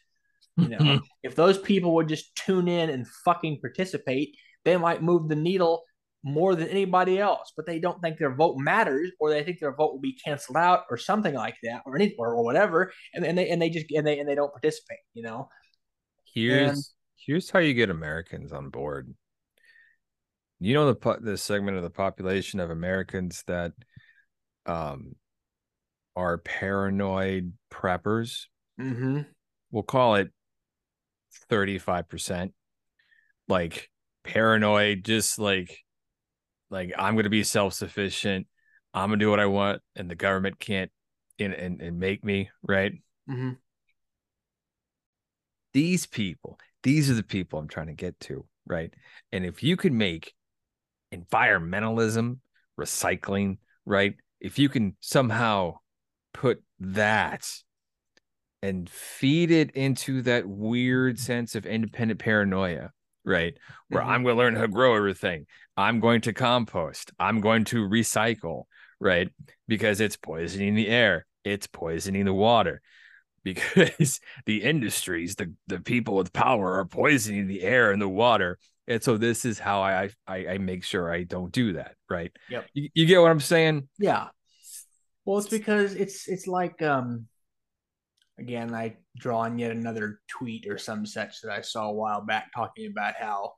You 0.56 0.68
know, 0.70 1.00
if 1.22 1.34
those 1.34 1.58
people 1.58 1.94
would 1.96 2.08
just 2.08 2.34
tune 2.36 2.68
in 2.68 2.88
and 2.88 3.06
fucking 3.24 3.60
participate, 3.60 4.34
they 4.64 4.78
might 4.78 5.02
move 5.02 5.28
the 5.28 5.36
needle 5.36 5.82
more 6.28 6.54
than 6.54 6.68
anybody 6.68 7.18
else. 7.18 7.52
But 7.56 7.66
they 7.66 7.78
don't 7.78 8.00
think 8.00 8.18
their 8.18 8.34
vote 8.34 8.56
matters, 8.58 9.10
or 9.18 9.30
they 9.30 9.42
think 9.42 9.58
their 9.60 9.74
vote 9.74 9.92
will 9.92 10.00
be 10.00 10.12
canceled 10.24 10.56
out, 10.56 10.84
or 10.90 10.96
something 10.96 11.34
like 11.34 11.56
that, 11.64 11.82
or 11.86 11.96
any 11.96 12.14
or, 12.18 12.34
or 12.34 12.44
whatever, 12.44 12.92
and, 13.14 13.24
and 13.24 13.36
they 13.36 13.48
and 13.50 13.60
they 13.60 13.70
just 13.70 13.86
and 13.90 14.06
they 14.06 14.18
and 14.18 14.28
they 14.28 14.34
don't 14.34 14.52
participate. 14.52 14.98
You 15.14 15.22
know, 15.24 15.48
here's 16.34 16.70
And- 16.70 16.84
here's 17.16 17.50
how 17.50 17.58
you 17.58 17.74
get 17.74 17.90
Americans 17.90 18.52
on 18.52 18.70
board. 18.70 19.14
you 20.60 20.74
know 20.74 20.92
the 20.92 21.18
the 21.20 21.36
segment 21.36 21.76
of 21.76 21.82
the 21.82 21.90
population 21.90 22.58
of 22.60 22.70
Americans 22.70 23.42
that 23.46 23.72
um 24.66 25.14
are 26.16 26.38
paranoid 26.38 27.52
preppers. 27.70 28.46
Mm-hmm. 28.80 29.20
We'll 29.70 29.82
call 29.84 30.16
it 30.16 30.30
35%. 31.50 32.52
Like 33.46 33.88
paranoid, 34.24 35.04
just 35.04 35.38
like 35.38 35.78
like 36.70 36.92
I'm 36.98 37.16
gonna 37.16 37.30
be 37.30 37.44
self-sufficient. 37.44 38.46
I'm 38.94 39.10
gonna 39.10 39.18
do 39.18 39.30
what 39.30 39.40
I 39.40 39.46
want, 39.46 39.82
and 39.96 40.10
the 40.10 40.14
government 40.14 40.58
can't 40.58 40.90
and 41.38 41.52
and, 41.52 41.80
and 41.80 41.98
make 41.98 42.24
me, 42.24 42.50
right? 42.62 42.92
Mm-hmm. 43.28 43.52
These 45.72 46.06
people, 46.06 46.58
these 46.82 47.10
are 47.10 47.14
the 47.14 47.22
people 47.22 47.58
I'm 47.58 47.68
trying 47.68 47.88
to 47.88 47.92
get 47.92 48.18
to, 48.20 48.46
right? 48.66 48.92
And 49.32 49.44
if 49.44 49.62
you 49.62 49.76
can 49.76 49.96
make 49.96 50.34
environmentalism, 51.14 52.38
recycling, 52.78 53.58
right? 53.84 54.14
If 54.40 54.58
you 54.58 54.68
can 54.68 54.96
somehow 55.00 55.78
put 56.32 56.62
that 56.80 57.50
and 58.62 58.88
feed 58.88 59.50
it 59.50 59.70
into 59.72 60.22
that 60.22 60.46
weird 60.46 61.18
sense 61.18 61.54
of 61.54 61.66
independent 61.66 62.20
paranoia, 62.20 62.90
right? 63.28 63.56
Where 63.88 64.02
mm-hmm. 64.02 64.10
I'm 64.10 64.22
going 64.22 64.34
to 64.36 64.38
learn 64.38 64.56
how 64.56 64.62
to 64.62 64.68
grow 64.68 64.96
everything. 64.96 65.46
I'm 65.76 66.00
going 66.00 66.22
to 66.22 66.32
compost. 66.32 67.12
I'm 67.18 67.40
going 67.40 67.64
to 67.66 67.88
recycle, 67.88 68.64
right? 68.98 69.28
Because 69.68 70.00
it's 70.00 70.16
poisoning 70.16 70.74
the 70.74 70.88
air, 70.88 71.26
it's 71.44 71.66
poisoning 71.66 72.24
the 72.24 72.34
water. 72.34 72.80
Because 73.44 74.20
the 74.44 74.62
industries, 74.62 75.36
the, 75.36 75.54
the 75.68 75.78
people 75.78 76.16
with 76.16 76.34
power 76.34 76.74
are 76.80 76.84
poisoning 76.84 77.46
the 77.46 77.62
air 77.62 77.92
and 77.92 78.02
the 78.02 78.08
water 78.08 78.58
and 78.88 79.02
so 79.02 79.18
this 79.18 79.44
is 79.44 79.58
how 79.58 79.82
I 79.82 80.10
I, 80.26 80.46
I 80.46 80.58
make 80.58 80.82
sure 80.82 81.12
I 81.12 81.22
don't 81.24 81.52
do 81.52 81.74
that, 81.74 81.94
right? 82.08 82.32
Yep. 82.48 82.66
You, 82.72 82.88
you 82.94 83.06
get 83.06 83.20
what 83.20 83.30
I'm 83.30 83.38
saying? 83.38 83.88
Yeah. 83.98 84.28
Well, 85.24 85.38
it's 85.38 85.48
because 85.48 85.94
it's 85.94 86.26
it's 86.26 86.46
like 86.46 86.80
um 86.82 87.26
again, 88.38 88.74
I 88.74 88.96
draw 89.18 89.40
on 89.40 89.58
yet 89.58 89.72
another 89.72 90.20
tweet 90.28 90.66
or 90.68 90.78
some 90.78 91.04
such 91.04 91.40
that 91.42 91.52
I 91.52 91.60
saw 91.60 91.88
a 91.88 91.94
while 91.94 92.20
back 92.20 92.48
talking 92.54 92.86
about 92.90 93.14
how 93.18 93.52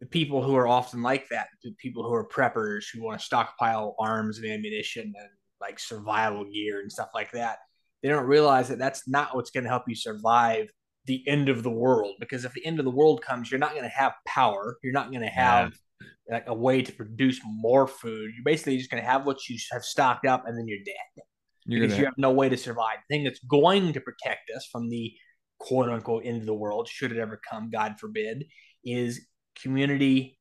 the 0.00 0.06
people 0.06 0.42
who 0.42 0.56
are 0.56 0.68
often 0.68 1.02
like 1.02 1.28
that, 1.30 1.48
the 1.62 1.74
people 1.78 2.02
who 2.02 2.14
are 2.14 2.28
preppers 2.28 2.84
who 2.92 3.02
want 3.02 3.18
to 3.18 3.24
stockpile 3.24 3.94
arms 3.98 4.38
and 4.38 4.46
ammunition 4.46 5.04
and 5.04 5.28
like 5.60 5.78
survival 5.78 6.44
gear 6.44 6.80
and 6.80 6.92
stuff 6.92 7.08
like 7.14 7.32
that, 7.32 7.58
they 8.02 8.08
don't 8.08 8.26
realize 8.26 8.68
that 8.68 8.78
that's 8.78 9.08
not 9.08 9.34
what's 9.34 9.50
going 9.50 9.64
to 9.64 9.70
help 9.70 9.84
you 9.88 9.94
survive 9.94 10.68
the 11.06 11.22
end 11.26 11.48
of 11.48 11.62
the 11.62 11.70
world 11.70 12.14
because 12.20 12.44
if 12.44 12.52
the 12.52 12.64
end 12.66 12.78
of 12.78 12.84
the 12.84 12.90
world 12.90 13.22
comes 13.22 13.50
you're 13.50 13.60
not 13.60 13.70
going 13.70 13.84
to 13.84 13.88
have 13.88 14.12
power 14.26 14.76
you're 14.82 14.92
not 14.92 15.10
going 15.10 15.22
to 15.22 15.28
have 15.28 15.72
yeah. 16.00 16.34
like 16.34 16.44
a 16.48 16.54
way 16.54 16.82
to 16.82 16.92
produce 16.92 17.40
more 17.44 17.86
food 17.86 18.32
you're 18.34 18.44
basically 18.44 18.76
just 18.76 18.90
going 18.90 19.00
to 19.00 19.08
have 19.08 19.24
what 19.24 19.48
you 19.48 19.56
have 19.70 19.84
stocked 19.84 20.26
up 20.26 20.46
and 20.46 20.58
then 20.58 20.66
you're 20.66 20.84
dead 20.84 21.24
you're 21.66 21.80
because 21.80 21.94
gonna... 21.94 22.00
you 22.00 22.04
have 22.06 22.18
no 22.18 22.30
way 22.30 22.48
to 22.48 22.56
survive. 22.56 22.98
The 23.08 23.14
thing 23.14 23.24
that's 23.24 23.40
going 23.40 23.92
to 23.92 24.00
protect 24.00 24.50
us 24.54 24.66
from 24.70 24.88
the 24.88 25.12
quote 25.58 25.88
unquote 25.88 26.24
end 26.24 26.40
of 26.40 26.46
the 26.46 26.54
world 26.54 26.86
should 26.86 27.12
it 27.12 27.18
ever 27.18 27.40
come 27.50 27.70
god 27.70 27.94
forbid 27.98 28.44
is 28.84 29.26
community 29.62 30.38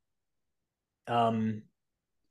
um 1.08 1.62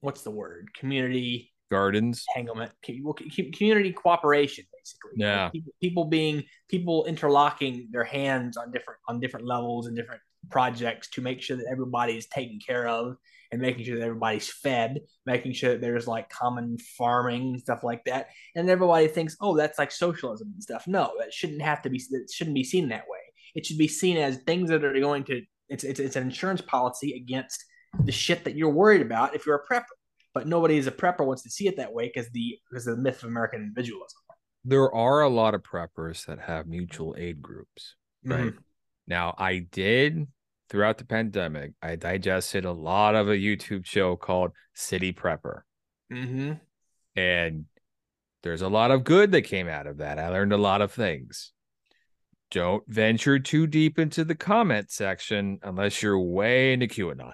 what's 0.04 0.22
the 0.22 0.30
word? 0.30 0.68
Community 0.78 1.50
gardens. 1.70 2.24
entanglement 2.28 2.70
community 2.82 3.92
cooperation 3.92 4.64
basically. 4.72 5.12
Yeah. 5.16 5.48
People, 5.48 5.72
people, 5.82 6.04
being 6.04 6.44
people 6.68 7.06
interlocking 7.06 7.88
their 7.90 8.04
hands 8.04 8.56
on 8.56 8.70
different 8.70 9.00
on 9.08 9.18
different 9.18 9.46
levels 9.46 9.86
and 9.86 9.96
different 9.96 10.20
projects 10.50 11.08
to 11.10 11.22
make 11.22 11.40
sure 11.40 11.56
that 11.56 11.66
everybody 11.70 12.16
is 12.16 12.26
taken 12.26 12.58
care 12.64 12.86
of 12.86 13.16
and 13.54 13.62
making 13.62 13.84
sure 13.84 13.96
that 13.96 14.04
everybody's 14.04 14.48
fed 14.48 15.00
making 15.24 15.52
sure 15.52 15.70
that 15.70 15.80
there's 15.80 16.06
like 16.06 16.28
common 16.28 16.76
farming 16.98 17.54
and 17.54 17.60
stuff 17.60 17.82
like 17.82 18.04
that 18.04 18.28
and 18.54 18.68
everybody 18.68 19.08
thinks 19.08 19.36
oh 19.40 19.56
that's 19.56 19.78
like 19.78 19.90
socialism 19.90 20.50
and 20.52 20.62
stuff 20.62 20.86
no 20.86 21.12
that 21.18 21.32
shouldn't 21.32 21.62
have 21.62 21.80
to 21.80 21.88
be 21.88 22.02
it 22.10 22.30
shouldn't 22.30 22.54
be 22.54 22.64
seen 22.64 22.88
that 22.88 23.04
way 23.08 23.18
it 23.54 23.64
should 23.64 23.78
be 23.78 23.88
seen 23.88 24.16
as 24.16 24.38
things 24.38 24.68
that 24.68 24.84
are 24.84 25.00
going 25.00 25.24
to 25.24 25.40
it's 25.68 25.84
it's, 25.84 26.00
it's 26.00 26.16
an 26.16 26.24
insurance 26.24 26.60
policy 26.60 27.14
against 27.16 27.64
the 28.04 28.12
shit 28.12 28.44
that 28.44 28.56
you're 28.56 28.70
worried 28.70 29.00
about 29.00 29.34
if 29.34 29.46
you're 29.46 29.56
a 29.56 29.72
prepper 29.72 29.84
but 30.34 30.48
nobody 30.48 30.76
as 30.76 30.88
a 30.88 30.92
prepper 30.92 31.24
wants 31.24 31.44
to 31.44 31.50
see 31.50 31.68
it 31.68 31.76
that 31.76 31.92
way 31.92 32.10
because 32.12 32.28
the 32.32 32.58
because 32.68 32.86
of 32.86 32.96
the 32.96 33.02
myth 33.02 33.22
of 33.22 33.28
American 33.28 33.62
individualism. 33.62 34.18
There 34.64 34.92
are 34.92 35.20
a 35.20 35.28
lot 35.28 35.54
of 35.54 35.62
preppers 35.62 36.26
that 36.26 36.40
have 36.40 36.66
mutual 36.66 37.14
aid 37.16 37.40
groups, 37.40 37.94
right? 38.24 38.46
Mm-hmm. 38.46 38.58
Now, 39.06 39.34
I 39.38 39.58
did 39.58 40.26
throughout 40.68 40.98
the 40.98 41.04
pandemic, 41.04 41.72
I 41.82 41.96
digested 41.96 42.64
a 42.64 42.72
lot 42.72 43.14
of 43.14 43.28
a 43.28 43.36
YouTube 43.36 43.86
show 43.86 44.16
called 44.16 44.52
City 44.74 45.12
Prepper. 45.12 45.62
Mm-hmm. 46.12 46.54
And 47.16 47.64
there's 48.42 48.62
a 48.62 48.68
lot 48.68 48.90
of 48.90 49.04
good 49.04 49.32
that 49.32 49.42
came 49.42 49.68
out 49.68 49.86
of 49.86 49.98
that. 49.98 50.18
I 50.18 50.28
learned 50.28 50.52
a 50.52 50.58
lot 50.58 50.82
of 50.82 50.92
things. 50.92 51.52
Don't 52.50 52.84
venture 52.86 53.38
too 53.38 53.66
deep 53.66 53.98
into 53.98 54.24
the 54.24 54.34
comment 54.34 54.90
section 54.90 55.58
unless 55.62 56.02
you're 56.02 56.18
way 56.18 56.72
into 56.72 56.86
QAnon. 56.86 57.32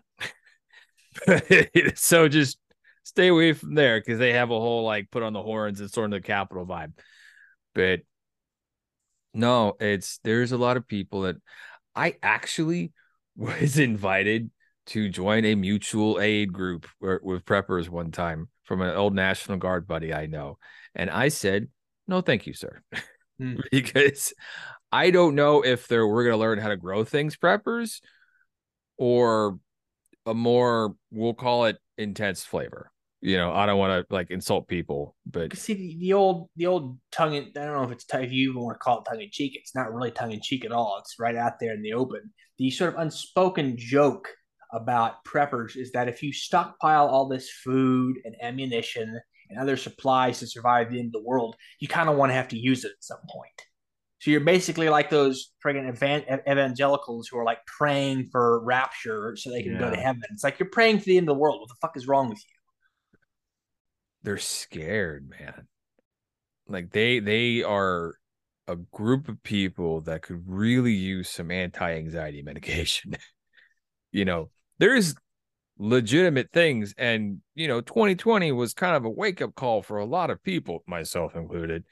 so 1.97 2.29
just 2.29 2.59
stay 3.05 3.29
away 3.29 3.53
from 3.53 3.75
there 3.75 4.01
because 4.01 4.19
they 4.19 4.33
have 4.33 4.51
a 4.51 4.59
whole 4.59 4.85
like 4.85 5.11
put 5.11 5.23
on 5.23 5.33
the 5.33 5.43
horns 5.43 5.81
and 5.81 5.91
sort 5.91 6.07
of 6.07 6.11
the 6.13 6.21
Capitol 6.21 6.67
vibe. 6.67 6.93
But 7.75 8.01
no, 9.35 9.77
it's 9.81 10.19
there's 10.25 10.53
a 10.53 10.59
lot 10.59 10.77
of 10.77 10.87
people 10.87 11.23
that 11.23 11.37
I 11.95 12.17
actually 12.23 12.93
was 13.41 13.79
invited 13.79 14.51
to 14.87 15.09
join 15.09 15.45
a 15.45 15.55
mutual 15.55 16.21
aid 16.21 16.53
group 16.53 16.87
with 17.01 17.45
preppers 17.45 17.89
one 17.89 18.11
time 18.11 18.49
from 18.65 18.83
an 18.83 18.95
old 18.95 19.15
National 19.15 19.59
Guard 19.59 19.87
buddy 19.87 20.13
I 20.13 20.27
know. 20.27 20.59
And 20.95 21.11
I 21.11 21.29
said, 21.29 21.69
no, 22.07 22.21
thank 22.21 22.47
you, 22.47 22.53
sir. 22.53 22.83
Hmm. 23.39 23.57
because 23.71 24.33
I 24.93 25.11
don't 25.11 25.35
know 25.35 25.63
if 25.63 25.89
they're 25.89 26.07
we're 26.07 26.25
gonna 26.25 26.37
learn 26.37 26.59
how 26.59 26.69
to 26.69 26.77
grow 26.77 27.05
things 27.05 27.37
preppers 27.37 28.01
or 28.99 29.59
a 30.27 30.35
more 30.35 30.95
we'll 31.11 31.35
call 31.35 31.67
it 31.67 31.79
intense 31.97 32.45
flavor 32.45 32.91
you 33.21 33.37
know 33.37 33.53
i 33.53 33.67
don't 33.67 33.79
want 33.79 34.09
to 34.09 34.15
like 34.15 34.31
insult 34.31 34.67
people 34.67 35.15
but 35.27 35.55
see 35.57 35.75
the, 35.75 35.97
the 36.01 36.13
old 36.13 36.49
the 36.57 36.67
old 36.67 36.99
tongue 37.13 37.35
in, 37.35 37.45
i 37.57 37.65
don't 37.65 37.75
know 37.75 37.85
if 37.85 37.91
it's 37.91 38.07
if 38.15 38.33
you 38.33 38.51
even 38.51 38.63
want 38.63 38.75
to 38.75 38.79
call 38.79 38.99
it 38.99 39.05
tongue 39.09 39.21
in 39.21 39.29
cheek 39.31 39.53
it's 39.55 39.75
not 39.75 39.93
really 39.93 40.11
tongue 40.11 40.33
in 40.33 40.41
cheek 40.41 40.65
at 40.65 40.73
all 40.73 40.99
it's 41.01 41.17
right 41.19 41.37
out 41.37 41.55
there 41.61 41.75
in 41.75 41.83
the 41.83 41.93
open 41.93 42.21
the 42.59 42.71
sort 42.71 42.95
of 42.95 43.01
unspoken 43.01 43.77
joke 43.77 44.29
about 44.73 45.25
preppers 45.25 45.77
is 45.77 45.93
that 45.93 46.09
if 46.09 46.23
you 46.23 46.33
stockpile 46.33 47.07
all 47.09 47.29
this 47.29 47.51
food 47.51 48.17
and 48.25 48.37
ammunition 48.41 49.21
and 49.51 49.59
other 49.59 49.77
supplies 49.77 50.39
to 50.39 50.47
survive 50.47 50.91
the 50.91 50.99
end 50.99 51.09
of 51.09 51.13
the 51.13 51.29
world 51.29 51.57
you 51.81 51.89
kind 51.89 52.09
of 52.09 52.17
want 52.17 52.31
to 52.31 52.35
have 52.35 52.49
to 52.49 52.59
use 52.59 52.85
it 52.85 52.93
at 52.97 53.05
some 53.05 53.21
point 53.29 53.67
so 54.21 54.31
you're 54.31 54.41
basically 54.41 54.91
like 54.91 55.09
those 55.09 55.53
friggin' 55.65 55.91
evangelicals 56.47 57.29
who 57.29 57.39
are 57.39 57.45
like 57.45 57.65
praying 57.67 58.29
for 58.31 58.63
rapture 58.65 59.35
so 59.37 59.51
they 59.51 59.63
can 59.63 59.73
yeah. 59.73 59.79
go 59.79 59.91
to 59.91 59.97
heaven. 59.97 60.21
It's 60.31 60.45
like 60.45 60.59
you're 60.59 60.69
praying 60.69 60.99
for 60.99 61.07
the 61.07 61.17
end 61.17 61.27
of 61.27 61.35
the 61.35 61.41
world. 61.41 61.59
What 61.59 61.71
the 61.71 61.77
fuck 61.81 61.97
is 61.97 62.07
wrong 62.07 62.29
with 62.29 62.37
you? 62.37 62.60
They're 64.23 64.39
scared, 64.39 65.29
man. 65.29 65.67
Like 66.69 66.91
they 66.91 67.21
they 67.21 67.63
are 67.63 68.15
a 68.69 68.77
group 68.77 69.29
of 69.29 69.43
people 69.43 70.03
that 70.03 70.23
could 70.23 70.43
really 70.47 70.93
use 70.93 71.29
some 71.29 71.51
anti-anxiety 71.51 72.43
medication. 72.45 73.17
you 74.13 74.25
know, 74.25 74.51
there's 74.79 75.15
legitimate 75.81 76.51
things 76.53 76.95
and 76.99 77.39
you 77.55 77.67
know 77.67 77.81
2020 77.81 78.53
was 78.53 78.75
kind 78.75 78.95
of 78.95 79.07
a 79.07 79.11
wake-up 79.11 79.55
call 79.55 79.81
for 79.81 79.97
a 79.97 80.05
lot 80.05 80.29
of 80.29 80.43
people 80.43 80.85
myself 80.87 81.35
included 81.35 81.85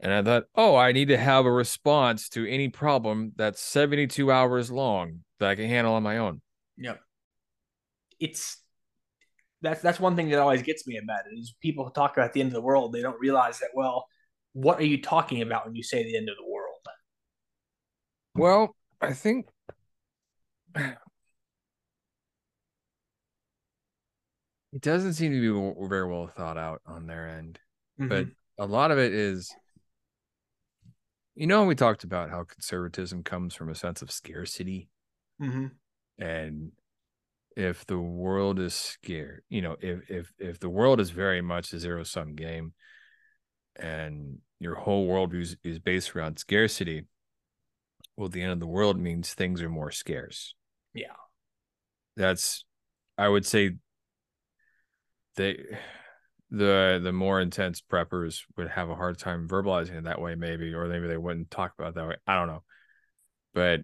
and 0.00 0.12
i 0.12 0.20
thought 0.20 0.42
oh 0.56 0.74
i 0.74 0.90
need 0.90 1.06
to 1.06 1.16
have 1.16 1.46
a 1.46 1.52
response 1.52 2.28
to 2.28 2.44
any 2.50 2.68
problem 2.68 3.30
that's 3.36 3.60
72 3.60 4.32
hours 4.32 4.72
long 4.72 5.20
that 5.38 5.50
i 5.50 5.54
can 5.54 5.68
handle 5.68 5.94
on 5.94 6.02
my 6.02 6.18
own 6.18 6.40
yep 6.76 6.98
it's 8.18 8.60
that's 9.62 9.80
that's 9.82 10.00
one 10.00 10.16
thing 10.16 10.28
that 10.30 10.38
always 10.38 10.62
gets 10.62 10.86
me 10.86 10.98
about 10.98 11.20
it 11.30 11.38
is 11.38 11.54
people 11.60 11.88
talk 11.90 12.16
about 12.16 12.32
the 12.32 12.40
end 12.40 12.48
of 12.48 12.54
the 12.54 12.60
world. 12.60 12.92
They 12.92 13.02
don't 13.02 13.20
realize 13.20 13.58
that. 13.60 13.70
Well, 13.74 14.06
what 14.52 14.78
are 14.78 14.84
you 14.84 15.00
talking 15.00 15.42
about 15.42 15.66
when 15.66 15.74
you 15.74 15.82
say 15.82 16.02
the 16.02 16.16
end 16.16 16.28
of 16.28 16.36
the 16.36 16.44
world? 16.44 16.56
Well, 18.36 18.76
I 19.00 19.14
think 19.14 19.46
it 20.76 20.98
doesn't 24.80 25.14
seem 25.14 25.32
to 25.32 25.40
be 25.40 25.88
very 25.88 26.06
well 26.06 26.26
thought 26.26 26.58
out 26.58 26.82
on 26.86 27.06
their 27.06 27.28
end, 27.28 27.58
mm-hmm. 27.98 28.08
but 28.08 28.26
a 28.58 28.66
lot 28.66 28.90
of 28.90 28.98
it 28.98 29.12
is. 29.12 29.54
You 31.34 31.46
know, 31.46 31.64
we 31.64 31.74
talked 31.74 32.04
about 32.04 32.30
how 32.30 32.44
conservatism 32.44 33.22
comes 33.22 33.54
from 33.54 33.70
a 33.70 33.74
sense 33.74 34.02
of 34.02 34.10
scarcity, 34.10 34.88
mm-hmm. 35.40 35.66
and 36.18 36.72
if 37.56 37.86
the 37.86 37.98
world 37.98 38.60
is 38.60 38.74
scared, 38.74 39.42
you 39.48 39.62
know, 39.62 39.76
if 39.80 40.10
if 40.10 40.32
if 40.38 40.60
the 40.60 40.68
world 40.68 41.00
is 41.00 41.10
very 41.10 41.40
much 41.40 41.72
a 41.72 41.80
zero 41.80 42.04
sum 42.04 42.34
game, 42.34 42.74
and 43.74 44.38
your 44.60 44.74
whole 44.74 45.06
world 45.06 45.34
is 45.34 45.56
is 45.64 45.78
based 45.78 46.14
around 46.14 46.38
scarcity, 46.38 47.06
well, 48.16 48.28
the 48.28 48.42
end 48.42 48.52
of 48.52 48.60
the 48.60 48.66
world 48.66 48.98
means 48.98 49.32
things 49.32 49.62
are 49.62 49.70
more 49.70 49.90
scarce. 49.90 50.54
Yeah, 50.92 51.16
that's 52.16 52.64
I 53.16 53.28
would 53.28 53.46
say 53.46 53.76
they 55.36 55.64
the 56.50 57.00
the 57.02 57.12
more 57.12 57.40
intense 57.40 57.80
preppers 57.80 58.42
would 58.56 58.68
have 58.68 58.90
a 58.90 58.94
hard 58.94 59.18
time 59.18 59.48
verbalizing 59.48 59.98
it 59.98 60.04
that 60.04 60.20
way, 60.20 60.34
maybe, 60.34 60.74
or 60.74 60.86
maybe 60.86 61.08
they 61.08 61.16
wouldn't 61.16 61.50
talk 61.50 61.72
about 61.78 61.88
it 61.88 61.94
that 61.94 62.08
way. 62.08 62.16
I 62.26 62.34
don't 62.34 62.48
know, 62.48 62.62
but 63.54 63.80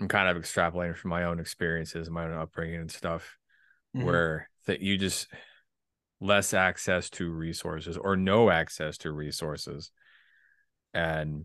I'm 0.00 0.08
kind 0.08 0.28
of 0.34 0.42
extrapolating 0.42 0.96
from 0.96 1.10
my 1.10 1.24
own 1.24 1.38
experiences, 1.38 2.08
my 2.08 2.24
own 2.24 2.32
upbringing 2.32 2.80
and 2.80 2.90
stuff, 2.90 3.36
mm-hmm. 3.94 4.06
where 4.06 4.48
that 4.66 4.80
you 4.80 4.96
just 4.96 5.28
less 6.20 6.54
access 6.54 7.10
to 7.10 7.30
resources 7.30 7.96
or 7.96 8.16
no 8.16 8.50
access 8.50 8.98
to 8.98 9.12
resources, 9.12 9.90
and 10.94 11.44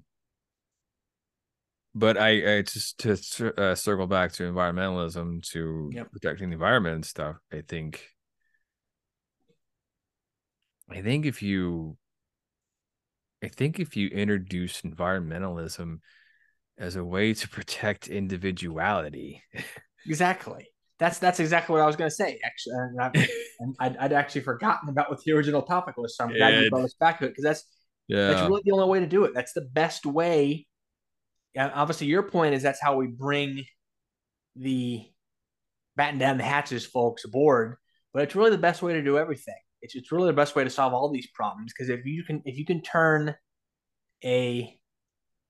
but 1.93 2.17
I, 2.17 2.57
I 2.57 2.61
just 2.61 2.99
to 2.99 3.53
uh, 3.57 3.75
circle 3.75 4.07
back 4.07 4.31
to 4.33 4.43
environmentalism 4.43 5.43
to 5.51 5.89
yep. 5.93 6.11
protecting 6.11 6.49
the 6.49 6.55
environment 6.55 6.95
and 6.95 7.05
stuff. 7.05 7.37
I 7.51 7.61
think 7.61 8.05
I 10.89 11.01
think 11.01 11.25
if 11.25 11.41
you 11.41 11.97
I 13.43 13.47
think 13.47 13.79
if 13.79 13.95
you 13.95 14.07
introduce 14.09 14.81
environmentalism 14.81 15.99
as 16.77 16.95
a 16.95 17.03
way 17.03 17.33
to 17.33 17.49
protect 17.49 18.07
individuality. 18.07 19.43
exactly. 20.05 20.67
That's 20.97 21.19
that's 21.19 21.39
exactly 21.39 21.73
what 21.73 21.81
I 21.81 21.87
was 21.87 21.95
going 21.95 22.09
to 22.09 22.15
say. 22.15 22.39
Actually, 22.43 22.75
and, 22.75 23.01
I, 23.01 23.11
and 23.59 23.75
I'd, 23.79 23.97
I'd, 23.97 24.13
actually 24.13 24.41
forgotten 24.41 24.89
about 24.89 25.09
what 25.09 25.21
the 25.23 25.33
original 25.33 25.61
topic 25.61 25.97
was. 25.97 26.15
So 26.15 26.23
I'm 26.23 26.33
glad 26.33 26.63
you 26.63 26.69
brought 26.69 26.85
us 26.85 26.93
back 26.93 27.19
to 27.19 27.25
it 27.25 27.29
because 27.29 27.43
that's 27.43 27.63
yeah. 28.07 28.27
that's 28.27 28.47
really 28.47 28.61
the 28.63 28.71
only 28.71 28.87
way 28.87 28.99
to 29.01 29.07
do 29.07 29.25
it. 29.25 29.33
That's 29.33 29.53
the 29.53 29.61
best 29.73 30.05
way. 30.05 30.67
And 31.53 31.71
obviously, 31.73 32.07
your 32.07 32.23
point 32.23 32.53
is 32.55 32.63
that's 32.63 32.81
how 32.81 32.95
we 32.95 33.07
bring 33.07 33.65
the 34.55 35.05
batten 35.97 36.19
down 36.19 36.37
the 36.37 36.43
hatches 36.43 36.85
folks 36.85 37.25
aboard. 37.25 37.75
But 38.13 38.23
it's 38.23 38.35
really 38.35 38.51
the 38.51 38.57
best 38.57 38.81
way 38.81 38.93
to 38.93 39.01
do 39.01 39.17
everything. 39.17 39.55
It's 39.81 39.95
it's 39.95 40.13
really 40.13 40.27
the 40.27 40.33
best 40.33 40.55
way 40.55 40.63
to 40.63 40.69
solve 40.69 40.93
all 40.93 41.11
these 41.11 41.27
problems 41.27 41.73
because 41.73 41.89
if 41.89 42.05
you 42.05 42.23
can 42.23 42.41
if 42.45 42.57
you 42.57 42.65
can 42.65 42.81
turn 42.81 43.35
a 44.23 44.79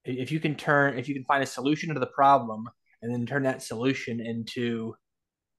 if 0.05 0.31
you 0.31 0.39
can 0.39 0.55
turn 0.55 0.97
if 0.97 1.07
you 1.07 1.15
can 1.15 1.25
find 1.25 1.43
a 1.43 1.47
solution 1.47 1.93
to 1.93 1.99
the 1.99 2.07
problem 2.07 2.67
and 3.01 3.13
then 3.13 3.25
turn 3.25 3.43
that 3.43 3.61
solution 3.61 4.19
into 4.19 4.95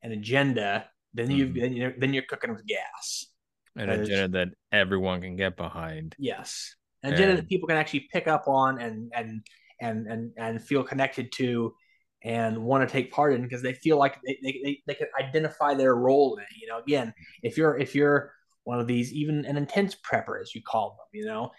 an 0.03 0.13
agenda 0.13 0.89
then 1.17 1.31
you 1.31 1.47
mm-hmm. 1.47 1.61
then 1.61 1.73
you're, 1.73 1.95
then 1.99 2.15
you're 2.15 2.25
cooking 2.25 2.53
with 2.53 2.67
gas. 2.67 3.27
An 3.75 3.91
agenda 3.91 4.29
that 4.39 4.49
everyone 4.73 5.21
can 5.21 5.37
get 5.37 5.57
behind. 5.57 6.15
Yes. 6.19 6.75
An 7.03 7.13
agenda 7.13 7.31
and... 7.31 7.39
that 7.39 7.49
people 7.49 7.69
can 7.69 7.77
actually 7.77 8.09
pick 8.13 8.29
up 8.29 8.45
on 8.47 8.81
and 8.81 9.11
and 9.15 9.43
and 9.81 10.07
and 10.07 10.33
and 10.37 10.63
feel 10.63 10.83
connected 10.83 11.33
to 11.33 11.75
and 12.23 12.59
want 12.59 12.87
to 12.87 12.93
take 12.93 13.13
part 13.13 13.35
in 13.35 13.43
because 13.43 13.63
they 13.63 13.75
feel 13.75 13.99
like 13.99 14.19
they, 14.27 14.39
they, 14.43 14.61
they, 14.65 14.83
they 14.87 14.95
can 14.95 15.07
identify 15.21 15.75
their 15.75 15.95
role 15.95 16.37
in 16.37 16.43
it 16.43 16.49
you 16.59 16.67
know? 16.67 16.79
Again 16.79 17.13
if 17.43 17.57
you're 17.57 17.77
if 17.79 17.95
you're 17.95 18.33
one 18.67 18.81
of 18.81 18.89
these, 18.89 19.13
even 19.13 19.45
an 19.47 19.57
intense 19.57 19.95
prepper, 19.95 20.41
as 20.41 20.53
you 20.53 20.61
call 20.61 20.91
them, 20.91 21.21
you 21.21 21.25
know, 21.25 21.53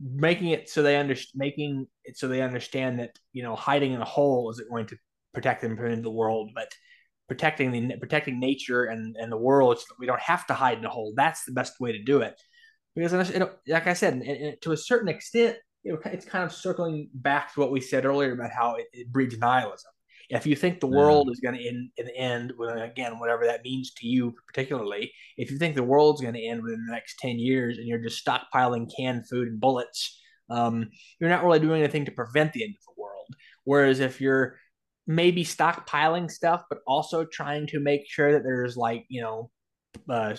making 0.00 0.48
it 0.48 0.68
so 0.68 0.82
they 0.82 0.96
understand, 0.96 1.32
making 1.36 1.86
it 2.04 2.16
so 2.16 2.28
they 2.28 2.42
understand 2.42 2.98
that, 2.98 3.18
you 3.32 3.42
know, 3.42 3.54
hiding 3.54 3.92
in 3.92 4.00
a 4.00 4.04
hole 4.04 4.50
isn't 4.50 4.68
going 4.68 4.86
to 4.86 4.96
protect 5.32 5.62
them 5.62 5.76
from 5.76 6.02
the 6.02 6.10
world, 6.10 6.50
but 6.54 6.72
protecting 7.28 7.70
the 7.70 7.96
protecting 7.98 8.38
nature 8.38 8.84
and, 8.84 9.16
and 9.18 9.32
the 9.32 9.36
world 9.36 9.78
so 9.78 9.86
we 9.98 10.06
don't 10.06 10.20
have 10.20 10.46
to 10.46 10.54
hide 10.54 10.78
in 10.78 10.84
a 10.84 10.90
hole. 10.90 11.12
That's 11.16 11.44
the 11.44 11.52
best 11.52 11.80
way 11.80 11.92
to 11.92 12.02
do 12.02 12.20
it. 12.20 12.34
Because, 12.94 13.30
it, 13.30 13.42
like 13.66 13.86
I 13.86 13.94
said, 13.94 14.22
to 14.62 14.72
a 14.72 14.76
certain 14.76 15.08
extent, 15.08 15.56
it's 15.82 16.26
kind 16.26 16.44
of 16.44 16.52
circling 16.52 17.08
back 17.12 17.52
to 17.54 17.60
what 17.60 17.72
we 17.72 17.80
said 17.80 18.04
earlier 18.04 18.32
about 18.32 18.50
how 18.50 18.76
it, 18.76 18.86
it 18.92 19.12
breeds 19.12 19.36
nihilism. 19.36 19.90
If 20.30 20.46
you 20.46 20.56
think 20.56 20.80
the 20.80 20.86
world 20.86 21.30
is 21.30 21.40
going 21.40 21.54
to 21.54 21.66
end 21.66 21.90
in 21.96 22.06
the 22.06 22.16
end, 22.16 22.52
again, 22.82 23.18
whatever 23.18 23.46
that 23.46 23.62
means 23.62 23.92
to 23.94 24.06
you 24.06 24.34
particularly, 24.46 25.12
if 25.36 25.50
you 25.50 25.58
think 25.58 25.74
the 25.74 25.82
world's 25.82 26.20
going 26.20 26.34
to 26.34 26.44
end 26.44 26.62
within 26.62 26.84
the 26.86 26.92
next 26.92 27.18
10 27.18 27.38
years 27.38 27.78
and 27.78 27.86
you're 27.86 27.98
just 27.98 28.24
stockpiling 28.24 28.90
canned 28.96 29.28
food 29.28 29.48
and 29.48 29.60
bullets, 29.60 30.20
um, 30.50 30.88
you're 31.20 31.30
not 31.30 31.44
really 31.44 31.60
doing 31.60 31.82
anything 31.82 32.04
to 32.06 32.12
prevent 32.12 32.52
the 32.52 32.64
end 32.64 32.74
of 32.78 32.84
the 32.84 33.02
world. 33.02 33.26
Whereas 33.64 34.00
if 34.00 34.20
you're 34.20 34.56
maybe 35.06 35.44
stockpiling 35.44 36.30
stuff, 36.30 36.64
but 36.68 36.78
also 36.86 37.24
trying 37.24 37.66
to 37.68 37.80
make 37.80 38.02
sure 38.08 38.32
that 38.32 38.42
there's 38.42 38.76
like, 38.76 39.04
you 39.08 39.22
know, 39.22 39.50
uh, 40.08 40.34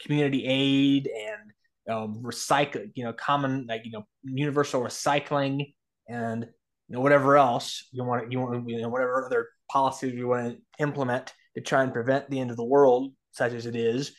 community 0.00 0.44
aid 0.46 1.08
and 1.08 1.94
um, 1.94 2.22
recycle, 2.22 2.90
you 2.94 3.04
know, 3.04 3.12
common, 3.12 3.66
like, 3.68 3.82
you 3.84 3.92
know, 3.92 4.06
universal 4.22 4.80
recycling 4.80 5.74
and 6.08 6.46
you 6.92 6.98
know, 6.98 7.02
whatever 7.02 7.38
else 7.38 7.88
you 7.90 8.04
want, 8.04 8.30
you 8.30 8.38
want, 8.38 8.68
you 8.68 8.82
know, 8.82 8.90
whatever 8.90 9.24
other 9.24 9.48
policies 9.70 10.12
you 10.12 10.28
want 10.28 10.58
to 10.58 10.82
implement 10.82 11.32
to 11.54 11.62
try 11.62 11.82
and 11.82 11.90
prevent 11.90 12.28
the 12.28 12.38
end 12.38 12.50
of 12.50 12.58
the 12.58 12.64
world, 12.64 13.14
such 13.30 13.54
as 13.54 13.64
it 13.64 13.74
is, 13.74 14.14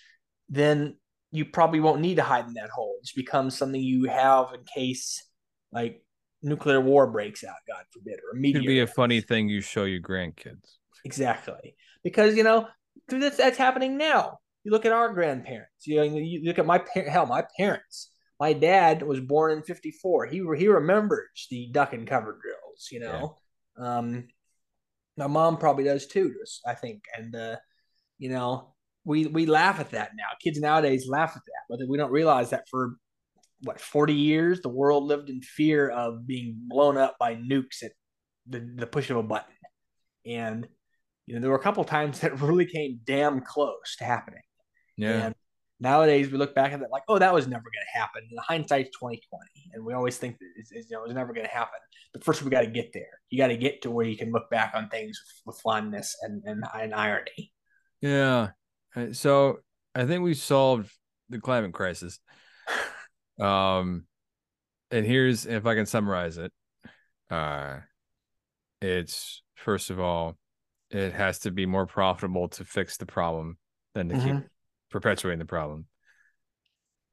then 0.50 0.98
you 1.30 1.46
probably 1.46 1.80
won't 1.80 2.02
need 2.02 2.16
to 2.16 2.24
hide 2.24 2.48
in 2.48 2.56
that 2.56 2.72
hole. 2.72 2.96
It 3.04 3.12
becomes 3.16 3.56
something 3.56 3.80
you 3.80 4.06
have 4.06 4.56
in 4.56 4.62
case 4.64 5.24
like 5.72 6.04
nuclear 6.42 6.82
war 6.82 7.06
breaks 7.06 7.44
out, 7.44 7.54
God 7.68 7.84
forbid, 7.92 8.16
or 8.16 8.36
a 8.36 8.52
Could 8.52 8.66
be 8.66 8.80
a 8.80 8.88
funny 8.88 9.22
thing 9.22 9.50
you 9.50 9.62
show 9.62 9.84
your 9.84 10.02
grandkids. 10.02 10.78
Exactly, 11.06 11.76
because 12.04 12.36
you 12.36 12.44
know 12.44 12.68
that's 13.08 13.38
that's 13.38 13.58
happening 13.58 13.98
now. 13.98 14.40
You 14.64 14.72
look 14.72 14.88
at 14.88 14.94
our 14.94 15.14
grandparents. 15.14 15.86
You 15.86 15.98
know, 15.98 16.04
you 16.04 16.42
look 16.44 16.58
at 16.58 16.66
my 16.66 16.80
parents. 16.80 17.14
Hell, 17.14 17.28
my 17.28 17.44
parents. 17.56 18.10
My 18.44 18.52
dad 18.52 19.04
was 19.04 19.22
born 19.22 19.54
in 19.54 19.64
'54. 19.64 20.26
He 20.26 20.44
he 20.58 20.68
remembers 20.68 21.48
the 21.50 21.70
duck 21.72 21.94
and 21.94 22.06
cover 22.06 22.38
drills, 22.42 22.90
you 22.92 23.00
know. 23.00 23.38
Yeah. 23.80 23.98
Um, 23.98 24.28
my 25.16 25.28
mom 25.28 25.56
probably 25.56 25.86
does 25.86 26.08
too, 26.08 26.34
I 26.68 26.74
think, 26.74 27.04
and 27.18 27.34
uh, 27.34 27.56
you 28.18 28.28
know, 28.28 28.74
we 29.06 29.28
we 29.28 29.46
laugh 29.46 29.80
at 29.80 29.92
that 29.92 30.12
now. 30.18 30.28
Kids 30.44 30.60
nowadays 30.60 31.08
laugh 31.08 31.32
at 31.38 31.42
that, 31.46 31.64
but 31.70 31.88
we 31.88 31.96
don't 31.98 32.12
realize 32.12 32.50
that 32.50 32.66
for 32.70 32.98
what 33.62 33.80
40 33.80 34.14
years 34.14 34.60
the 34.60 34.68
world 34.68 35.06
lived 35.06 35.30
in 35.30 35.40
fear 35.42 35.88
of 35.88 36.28
being 36.28 36.58
blown 36.68 36.98
up 36.98 37.16
by 37.18 37.36
nukes 37.38 37.82
at 37.82 37.94
the, 38.46 38.60
the 38.60 38.88
push 38.88 39.10
of 39.10 39.16
a 39.16 39.24
button 39.24 39.56
and 40.26 40.68
you 41.28 41.34
know 41.34 41.40
there 41.40 41.50
were 41.50 41.56
a 41.56 41.64
couple 41.64 41.86
times 41.86 42.20
that 42.20 42.42
really 42.42 42.66
came 42.66 43.00
damn 43.06 43.40
close 43.40 43.96
to 44.00 44.04
happening 44.04 44.44
yeah 44.98 45.28
and 45.28 45.36
Nowadays, 45.84 46.32
we 46.32 46.38
look 46.38 46.56
back 46.56 46.72
at 46.72 46.80
that 46.80 46.92
like, 46.92 47.04
oh, 47.10 47.20
that 47.20 47.34
was 47.34 47.46
never 47.46 47.64
going 47.64 47.86
to 47.94 48.00
happen. 48.00 48.24
And 48.30 48.40
hindsight's 48.40 48.98
twenty 48.98 49.22
twenty, 49.30 49.70
and 49.74 49.84
we 49.84 49.94
always 49.94 50.16
think 50.16 50.40
that 50.40 50.48
it's, 50.56 50.72
it's 50.72 50.90
you 50.90 50.96
know 50.96 51.04
it's 51.04 51.14
never 51.14 51.34
going 51.34 51.46
to 51.46 51.52
happen. 51.52 51.78
But 52.14 52.24
first, 52.24 52.42
we 52.42 52.50
got 52.50 52.62
to 52.62 52.68
get 52.68 52.94
there. 52.94 53.20
You 53.30 53.38
got 53.38 53.48
to 53.48 53.58
get 53.58 53.82
to 53.82 53.92
where 53.92 54.06
you 54.06 54.16
can 54.16 54.32
look 54.32 54.50
back 54.50 54.72
on 54.76 54.88
things 54.88 55.20
with, 55.46 55.56
with 55.56 55.62
fondness 55.62 56.16
and, 56.22 56.42
and 56.46 56.64
and 56.74 56.96
irony. 56.96 57.52
Yeah. 58.00 58.52
Uh, 58.96 59.08
so 59.12 59.60
I 59.94 60.06
think 60.06 60.24
we 60.24 60.36
solved 60.36 60.90
the 61.30 61.40
climate 61.40 61.74
crisis. 61.74 62.20
Um, 63.40 64.06
and 64.92 65.08
here's 65.08 65.48
if 65.48 65.66
I 65.66 65.74
can 65.74 65.88
summarize 65.88 66.38
it. 66.38 66.52
Uh, 67.32 67.78
it's 68.80 69.42
first 69.56 69.90
of 69.90 70.00
all, 70.00 70.38
it 70.92 71.14
has 71.14 71.40
to 71.40 71.52
be 71.52 71.66
more 71.66 71.88
profitable 71.88 72.48
to 72.50 72.64
fix 72.64 72.98
the 72.98 73.08
problem 73.08 73.58
than 73.96 74.10
to 74.10 74.16
mm-hmm. 74.16 74.38
keep 74.38 74.48
perpetuating 74.94 75.40
the 75.40 75.46
problem. 75.46 75.86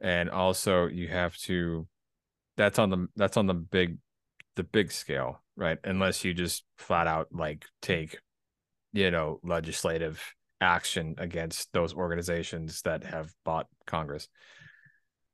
And 0.00 0.30
also 0.30 0.86
you 0.86 1.08
have 1.08 1.36
to 1.38 1.88
that's 2.56 2.78
on 2.78 2.90
the 2.90 3.08
that's 3.16 3.36
on 3.36 3.46
the 3.46 3.54
big 3.54 3.98
the 4.54 4.62
big 4.62 4.92
scale 4.92 5.42
right? 5.56 5.78
Unless 5.84 6.24
you 6.24 6.32
just 6.32 6.64
flat 6.78 7.06
out 7.06 7.28
like 7.32 7.64
take 7.82 8.18
you 8.92 9.10
know 9.10 9.40
legislative 9.42 10.22
action 10.60 11.14
against 11.18 11.72
those 11.72 11.94
organizations 11.94 12.82
that 12.82 13.02
have 13.02 13.32
bought 13.44 13.66
congress. 13.86 14.28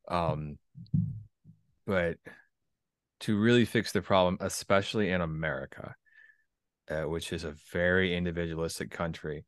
Um 0.08 0.58
but 1.86 2.16
to 3.20 3.38
really 3.38 3.64
fix 3.64 3.92
the 3.92 4.02
problem 4.02 4.36
especially 4.40 5.10
in 5.10 5.20
america 5.20 5.94
uh, 6.90 7.02
which 7.02 7.32
is 7.32 7.44
a 7.44 7.54
very 7.72 8.14
individualistic 8.14 8.90
country 8.90 9.44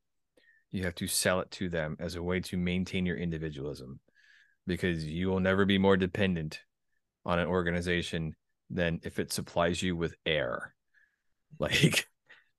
you 0.70 0.84
have 0.84 0.94
to 0.96 1.06
sell 1.06 1.40
it 1.40 1.50
to 1.50 1.68
them 1.68 1.96
as 1.98 2.14
a 2.14 2.22
way 2.22 2.40
to 2.40 2.56
maintain 2.56 3.06
your 3.06 3.16
individualism 3.16 4.00
because 4.66 5.04
you 5.04 5.28
will 5.28 5.40
never 5.40 5.64
be 5.64 5.78
more 5.78 5.96
dependent 5.96 6.60
on 7.24 7.38
an 7.38 7.46
organization 7.46 8.34
than 8.70 9.00
if 9.02 9.18
it 9.18 9.32
supplies 9.32 9.82
you 9.82 9.96
with 9.96 10.14
air 10.26 10.74
like 11.58 12.06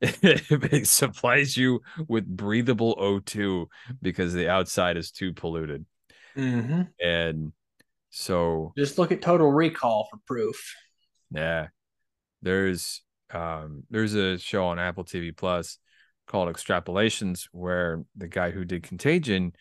if 0.01 0.73
it 0.73 0.87
supplies 0.87 1.57
you 1.57 1.81
with 2.07 2.25
breathable 2.25 2.95
O2 2.95 3.67
because 4.01 4.33
the 4.33 4.47
outside 4.47 4.95
is 4.95 5.11
too 5.11 5.33
polluted. 5.33 5.85
Mm-hmm. 6.37 6.83
And 7.01 7.51
so 8.09 8.71
just 8.77 8.97
look 8.97 9.11
at 9.11 9.21
total 9.21 9.51
recall 9.51 10.07
for 10.09 10.17
proof. 10.25 10.75
Yeah. 11.31 11.67
There's 12.41 13.01
um 13.31 13.83
there's 13.89 14.13
a 14.15 14.37
show 14.37 14.67
on 14.67 14.79
Apple 14.79 15.03
TV 15.03 15.35
Plus 15.35 15.77
called 16.29 16.47
Extrapolations, 16.47 17.49
where 17.51 18.05
the 18.15 18.29
guy 18.29 18.51
who 18.51 18.63
did 18.63 18.83
Contagion 18.83 19.51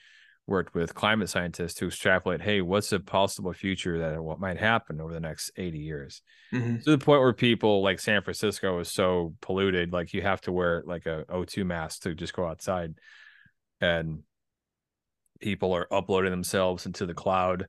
worked 0.46 0.74
with 0.74 0.94
climate 0.94 1.28
scientists 1.28 1.74
to 1.74 1.88
extrapolate, 1.88 2.40
hey, 2.40 2.60
what's 2.60 2.92
a 2.92 3.00
possible 3.00 3.52
future 3.52 3.98
that 3.98 4.22
what 4.22 4.38
might 4.38 4.58
happen 4.58 5.00
over 5.00 5.12
the 5.12 5.20
next 5.20 5.50
80 5.56 5.78
years? 5.78 6.22
Mm-hmm. 6.54 6.76
To 6.76 6.90
the 6.90 6.98
point 6.98 7.20
where 7.20 7.32
people 7.32 7.82
like 7.82 7.98
San 7.98 8.22
Francisco 8.22 8.78
is 8.78 8.90
so 8.90 9.34
polluted, 9.40 9.92
like 9.92 10.14
you 10.14 10.22
have 10.22 10.40
to 10.42 10.52
wear 10.52 10.84
like 10.86 11.06
a 11.06 11.24
O2 11.28 11.66
mask 11.66 12.02
to 12.02 12.14
just 12.14 12.32
go 12.32 12.46
outside. 12.46 12.94
and 13.80 14.20
people 15.40 15.72
are 15.72 15.92
uploading 15.92 16.30
themselves 16.30 16.86
into 16.86 17.06
the 17.06 17.14
cloud 17.14 17.66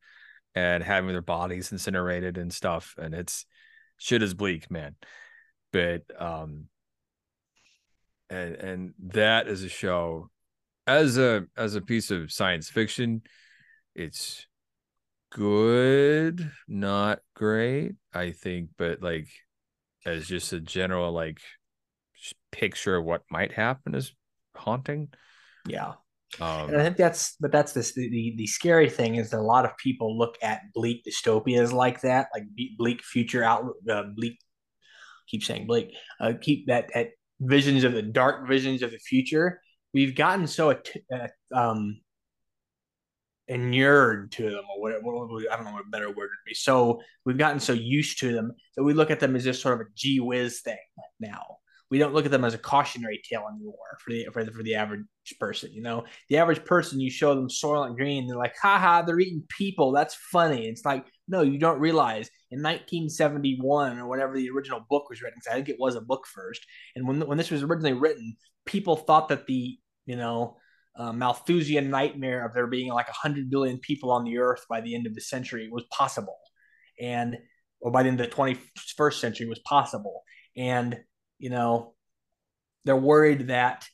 and 0.55 0.83
having 0.83 1.11
their 1.11 1.21
bodies 1.21 1.71
incinerated 1.71 2.37
and 2.37 2.53
stuff 2.53 2.95
and 2.97 3.13
it's 3.13 3.45
shit 3.97 4.23
is 4.23 4.33
bleak 4.33 4.71
man 4.71 4.95
but 5.71 6.01
um 6.17 6.65
and 8.29 8.55
and 8.55 8.93
that 8.99 9.47
is 9.47 9.63
a 9.63 9.69
show 9.69 10.29
as 10.87 11.17
a 11.17 11.45
as 11.57 11.75
a 11.75 11.81
piece 11.81 12.11
of 12.11 12.31
science 12.31 12.69
fiction 12.69 13.21
it's 13.95 14.45
good 15.31 16.51
not 16.67 17.19
great 17.35 17.93
i 18.13 18.31
think 18.31 18.69
but 18.77 19.01
like 19.01 19.27
as 20.05 20.27
just 20.27 20.53
a 20.53 20.59
general 20.59 21.11
like 21.11 21.39
picture 22.51 22.97
of 22.97 23.05
what 23.05 23.23
might 23.29 23.53
happen 23.53 23.95
is 23.95 24.13
haunting. 24.55 25.09
Yeah. 25.67 25.93
Um, 26.39 26.69
and 26.69 26.77
I 26.77 26.83
think 26.83 26.97
that's, 26.97 27.35
but 27.39 27.51
that's 27.51 27.73
this, 27.73 27.93
the, 27.93 28.07
the, 28.09 28.35
the 28.37 28.47
scary 28.47 28.89
thing 28.89 29.15
is 29.15 29.31
that 29.31 29.39
a 29.39 29.41
lot 29.41 29.65
of 29.65 29.75
people 29.77 30.17
look 30.17 30.35
at 30.43 30.61
bleak 30.73 31.03
dystopias 31.05 31.71
like 31.71 32.01
that, 32.01 32.27
like 32.33 32.43
bleak 32.77 33.03
future 33.03 33.43
outlook, 33.43 33.77
uh, 33.89 34.03
bleak, 34.15 34.37
keep 35.27 35.43
saying 35.43 35.65
bleak, 35.65 35.91
uh, 36.19 36.33
keep 36.39 36.67
that 36.67 36.89
at 36.93 37.09
visions 37.39 37.83
of 37.83 37.93
the 37.93 38.01
dark 38.01 38.47
visions 38.47 38.81
of 38.81 38.91
the 38.91 38.99
future. 38.99 39.61
We've 39.93 40.15
gotten 40.15 40.47
so 40.47 40.71
uh, 40.71 41.27
um, 41.53 41.99
inured 43.47 44.31
to 44.33 44.43
them, 44.43 44.63
or 44.75 44.81
whatever, 44.81 45.51
I 45.51 45.55
don't 45.55 45.65
know 45.65 45.73
what 45.73 45.85
a 45.87 45.89
better 45.89 46.09
word 46.09 46.15
would 46.17 46.45
be. 46.45 46.53
So 46.53 47.01
we've 47.25 47.37
gotten 47.37 47.59
so 47.59 47.73
used 47.73 48.19
to 48.19 48.31
them 48.31 48.53
that 48.75 48.83
we 48.83 48.93
look 48.93 49.11
at 49.11 49.19
them 49.19 49.35
as 49.35 49.43
just 49.43 49.61
sort 49.61 49.81
of 49.81 49.87
a 49.87 49.89
gee 49.95 50.19
whiz 50.19 50.61
thing 50.61 50.77
now 51.19 51.59
we 51.89 51.97
don't 51.97 52.13
look 52.13 52.25
at 52.25 52.31
them 52.31 52.45
as 52.45 52.53
a 52.53 52.59
cautionary 52.59 53.21
tale 53.27 53.45
anymore 53.51 53.97
for 53.99 54.11
the 54.11 54.27
for 54.31 54.43
the, 54.43 54.51
for 54.51 54.63
the 54.63 54.75
average 54.75 55.05
person. 55.39 55.71
You 55.73 55.81
know, 55.81 56.05
the 56.29 56.37
average 56.37 56.63
person, 56.65 56.99
you 56.99 57.09
show 57.09 57.33
them 57.33 57.47
Soylent 57.47 57.95
Green, 57.95 58.27
they're 58.27 58.37
like, 58.37 58.55
haha, 58.61 59.01
they're 59.01 59.19
eating 59.19 59.43
people. 59.49 59.91
That's 59.91 60.15
funny. 60.15 60.67
It's 60.67 60.85
like, 60.85 61.05
no, 61.29 61.41
you 61.41 61.59
don't 61.59 61.79
realize 61.79 62.29
in 62.51 62.61
1971 62.61 63.99
or 63.99 64.07
whatever 64.07 64.35
the 64.35 64.49
original 64.49 64.81
book 64.89 65.09
was 65.09 65.21
written, 65.21 65.39
because 65.39 65.53
I 65.53 65.55
think 65.55 65.69
it 65.69 65.79
was 65.79 65.95
a 65.95 66.01
book 66.01 66.25
first. 66.27 66.65
And 66.95 67.07
when 67.07 67.21
when 67.21 67.37
this 67.37 67.51
was 67.51 67.63
originally 67.63 67.93
written, 67.93 68.35
people 68.65 68.95
thought 68.97 69.29
that 69.29 69.47
the 69.47 69.77
you 70.05 70.17
know 70.17 70.57
uh, 70.97 71.13
Malthusian 71.13 71.89
nightmare 71.89 72.45
of 72.45 72.53
there 72.53 72.67
being 72.67 72.91
like 72.91 73.07
100 73.07 73.49
billion 73.49 73.77
people 73.77 74.11
on 74.11 74.25
the 74.25 74.39
earth 74.39 74.65
by 74.69 74.81
the 74.81 74.95
end 74.95 75.07
of 75.07 75.15
the 75.15 75.21
century 75.21 75.69
was 75.71 75.85
possible. 75.91 76.37
And, 76.99 77.37
or 77.79 77.91
by 77.91 78.03
the 78.03 78.09
end 78.09 78.19
of 78.19 78.29
the 78.29 78.35
21st 78.35 79.13
century 79.13 79.47
was 79.47 79.59
possible. 79.59 80.23
And 80.57 80.99
you 81.37 81.49
know, 81.49 81.93
they're 82.85 82.95
worried 82.95 83.47
that 83.47 83.87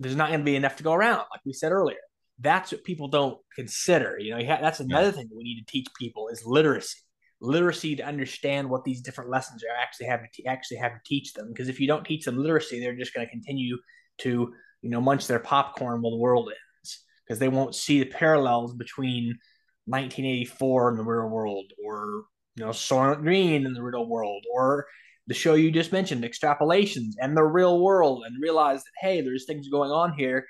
there's 0.00 0.16
not 0.16 0.28
going 0.28 0.40
to 0.40 0.44
be 0.44 0.56
enough 0.56 0.76
to 0.76 0.82
go 0.82 0.92
around, 0.92 1.18
like 1.18 1.40
we 1.44 1.52
said 1.52 1.72
earlier. 1.72 1.98
That's 2.40 2.72
what 2.72 2.84
people 2.84 3.08
don't 3.08 3.38
consider. 3.54 4.18
You 4.18 4.36
know, 4.36 4.42
that's 4.60 4.80
another 4.80 5.08
yeah. 5.08 5.12
thing 5.12 5.28
that 5.28 5.36
we 5.36 5.44
need 5.44 5.60
to 5.60 5.70
teach 5.70 5.86
people 5.98 6.28
is 6.28 6.44
literacy. 6.44 7.00
Literacy 7.40 7.96
to 7.96 8.04
understand 8.04 8.68
what 8.68 8.84
these 8.84 9.00
different 9.00 9.30
lessons 9.30 9.62
are 9.62 9.76
actually 9.80 10.06
having 10.06 10.28
to 10.34 10.44
actually 10.46 10.78
have 10.78 10.92
to 10.92 11.00
teach 11.04 11.32
them. 11.34 11.48
Because 11.48 11.68
if 11.68 11.80
you 11.80 11.86
don't 11.86 12.04
teach 12.04 12.24
them 12.24 12.38
literacy, 12.38 12.80
they're 12.80 12.96
just 12.96 13.14
going 13.14 13.26
to 13.26 13.30
continue 13.30 13.78
to 14.18 14.52
you 14.82 14.90
know 14.90 15.00
munch 15.00 15.26
their 15.26 15.38
popcorn 15.38 16.00
while 16.00 16.12
the 16.12 16.18
world 16.18 16.48
ends 16.48 17.04
because 17.24 17.38
they 17.38 17.48
won't 17.48 17.74
see 17.74 18.00
the 18.00 18.06
parallels 18.06 18.74
between 18.74 19.38
1984 19.86 20.90
and 20.90 20.98
the 20.98 21.04
real 21.04 21.28
world, 21.28 21.72
or 21.84 22.24
you 22.56 22.64
know 22.64 22.70
Soylent 22.70 23.22
Green 23.22 23.66
in 23.66 23.72
the 23.72 23.82
real 23.82 24.06
world, 24.06 24.44
or 24.52 24.86
the 25.26 25.34
show 25.34 25.54
you 25.54 25.70
just 25.70 25.92
mentioned, 25.92 26.24
extrapolations 26.24 27.12
and 27.18 27.36
the 27.36 27.44
real 27.44 27.80
world, 27.80 28.24
and 28.26 28.42
realize 28.42 28.82
that, 28.82 28.92
hey, 29.00 29.20
there's 29.20 29.46
things 29.46 29.68
going 29.68 29.90
on 29.90 30.14
here 30.16 30.46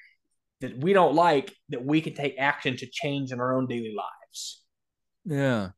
that 0.60 0.78
we 0.78 0.92
don't 0.92 1.14
like 1.14 1.52
that 1.68 1.84
we 1.84 2.00
can 2.00 2.14
take 2.14 2.34
action 2.38 2.76
to 2.76 2.86
change 2.86 3.32
in 3.32 3.40
our 3.40 3.56
own 3.56 3.66
daily 3.66 3.94
lives. 3.96 4.62
Yeah. 5.24 5.70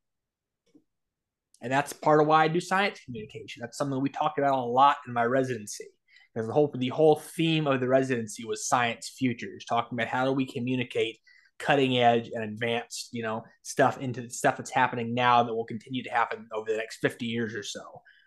And 1.62 1.70
that's 1.70 1.92
part 1.92 2.20
of 2.20 2.26
why 2.26 2.44
I 2.44 2.48
do 2.48 2.60
science 2.60 3.00
communication. 3.04 3.60
That's 3.60 3.76
something 3.76 4.00
we 4.00 4.08
talked 4.08 4.38
about 4.38 4.58
a 4.58 4.62
lot 4.62 4.96
in 5.06 5.12
my 5.12 5.24
residency. 5.24 5.86
Because 6.32 6.46
the 6.46 6.54
whole 6.54 6.72
the 6.78 6.88
whole 6.88 7.16
theme 7.16 7.66
of 7.66 7.80
the 7.80 7.88
residency 7.88 8.44
was 8.44 8.68
science 8.68 9.12
futures, 9.18 9.64
talking 9.68 9.98
about 9.98 10.08
how 10.08 10.24
do 10.24 10.32
we 10.32 10.46
communicate 10.46 11.18
cutting 11.58 11.98
edge 11.98 12.30
and 12.32 12.44
advanced, 12.44 13.10
you 13.12 13.22
know, 13.22 13.44
stuff 13.62 13.98
into 13.98 14.22
the 14.22 14.30
stuff 14.30 14.56
that's 14.56 14.70
happening 14.70 15.12
now 15.12 15.42
that 15.42 15.54
will 15.54 15.64
continue 15.64 16.02
to 16.04 16.10
happen 16.10 16.48
over 16.54 16.70
the 16.70 16.76
next 16.76 16.98
50 16.98 17.26
years 17.26 17.54
or 17.54 17.62
so. 17.62 17.82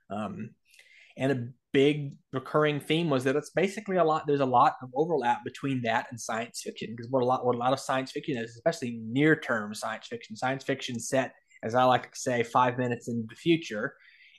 Um, 0.09 0.51
and 1.17 1.31
a 1.31 1.47
big 1.73 2.15
recurring 2.31 2.79
theme 2.79 3.09
was 3.09 3.23
that 3.23 3.35
it's 3.35 3.49
basically 3.49 3.97
a 3.97 4.03
lot. 4.03 4.25
There's 4.27 4.39
a 4.39 4.45
lot 4.45 4.73
of 4.81 4.89
overlap 4.95 5.43
between 5.43 5.81
that 5.83 6.07
and 6.11 6.19
science 6.19 6.61
fiction 6.63 6.93
because 6.95 7.09
what 7.09 7.23
a 7.23 7.25
lot 7.25 7.45
what 7.45 7.55
a 7.55 7.59
lot 7.59 7.73
of 7.73 7.79
science 7.79 8.11
fiction 8.11 8.37
is, 8.37 8.51
especially 8.51 8.99
near 9.03 9.35
term 9.35 9.73
science 9.73 10.07
fiction, 10.07 10.35
science 10.35 10.63
fiction 10.63 10.99
set 10.99 11.33
as 11.63 11.75
I 11.75 11.85
like 11.85 12.11
to 12.11 12.19
say, 12.19 12.43
five 12.43 12.77
minutes 12.77 13.07
into 13.07 13.25
the 13.27 13.35
future, 13.35 13.95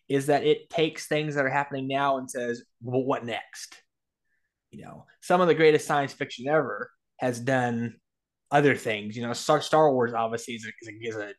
is 0.08 0.26
that 0.26 0.44
it 0.44 0.68
takes 0.68 1.06
things 1.06 1.34
that 1.34 1.46
are 1.46 1.50
happening 1.50 1.88
now 1.88 2.18
and 2.18 2.30
says, 2.30 2.62
well, 2.82 3.02
what 3.02 3.24
next? 3.24 3.74
You 4.70 4.84
know, 4.84 5.06
some 5.22 5.40
of 5.40 5.48
the 5.48 5.54
greatest 5.54 5.86
science 5.86 6.12
fiction 6.12 6.46
ever 6.48 6.90
has 7.18 7.40
done 7.40 7.96
other 8.50 8.76
things. 8.76 9.16
You 9.16 9.26
know, 9.26 9.32
Star, 9.32 9.62
Star 9.62 9.90
Wars 9.90 10.12
obviously 10.12 10.54
is 10.54 10.66
a, 10.66 10.68
is 10.82 10.88
a, 10.88 11.08
is 11.08 11.16
a 11.16 11.34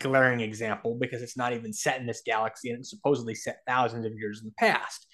glaring 0.00 0.40
example 0.40 0.96
because 1.00 1.22
it's 1.22 1.36
not 1.36 1.52
even 1.52 1.72
set 1.72 2.00
in 2.00 2.06
this 2.06 2.22
galaxy 2.24 2.70
and 2.70 2.80
it's 2.80 2.90
supposedly 2.90 3.34
set 3.34 3.58
thousands 3.66 4.06
of 4.06 4.12
years 4.14 4.40
in 4.40 4.46
the 4.46 4.54
past. 4.58 5.06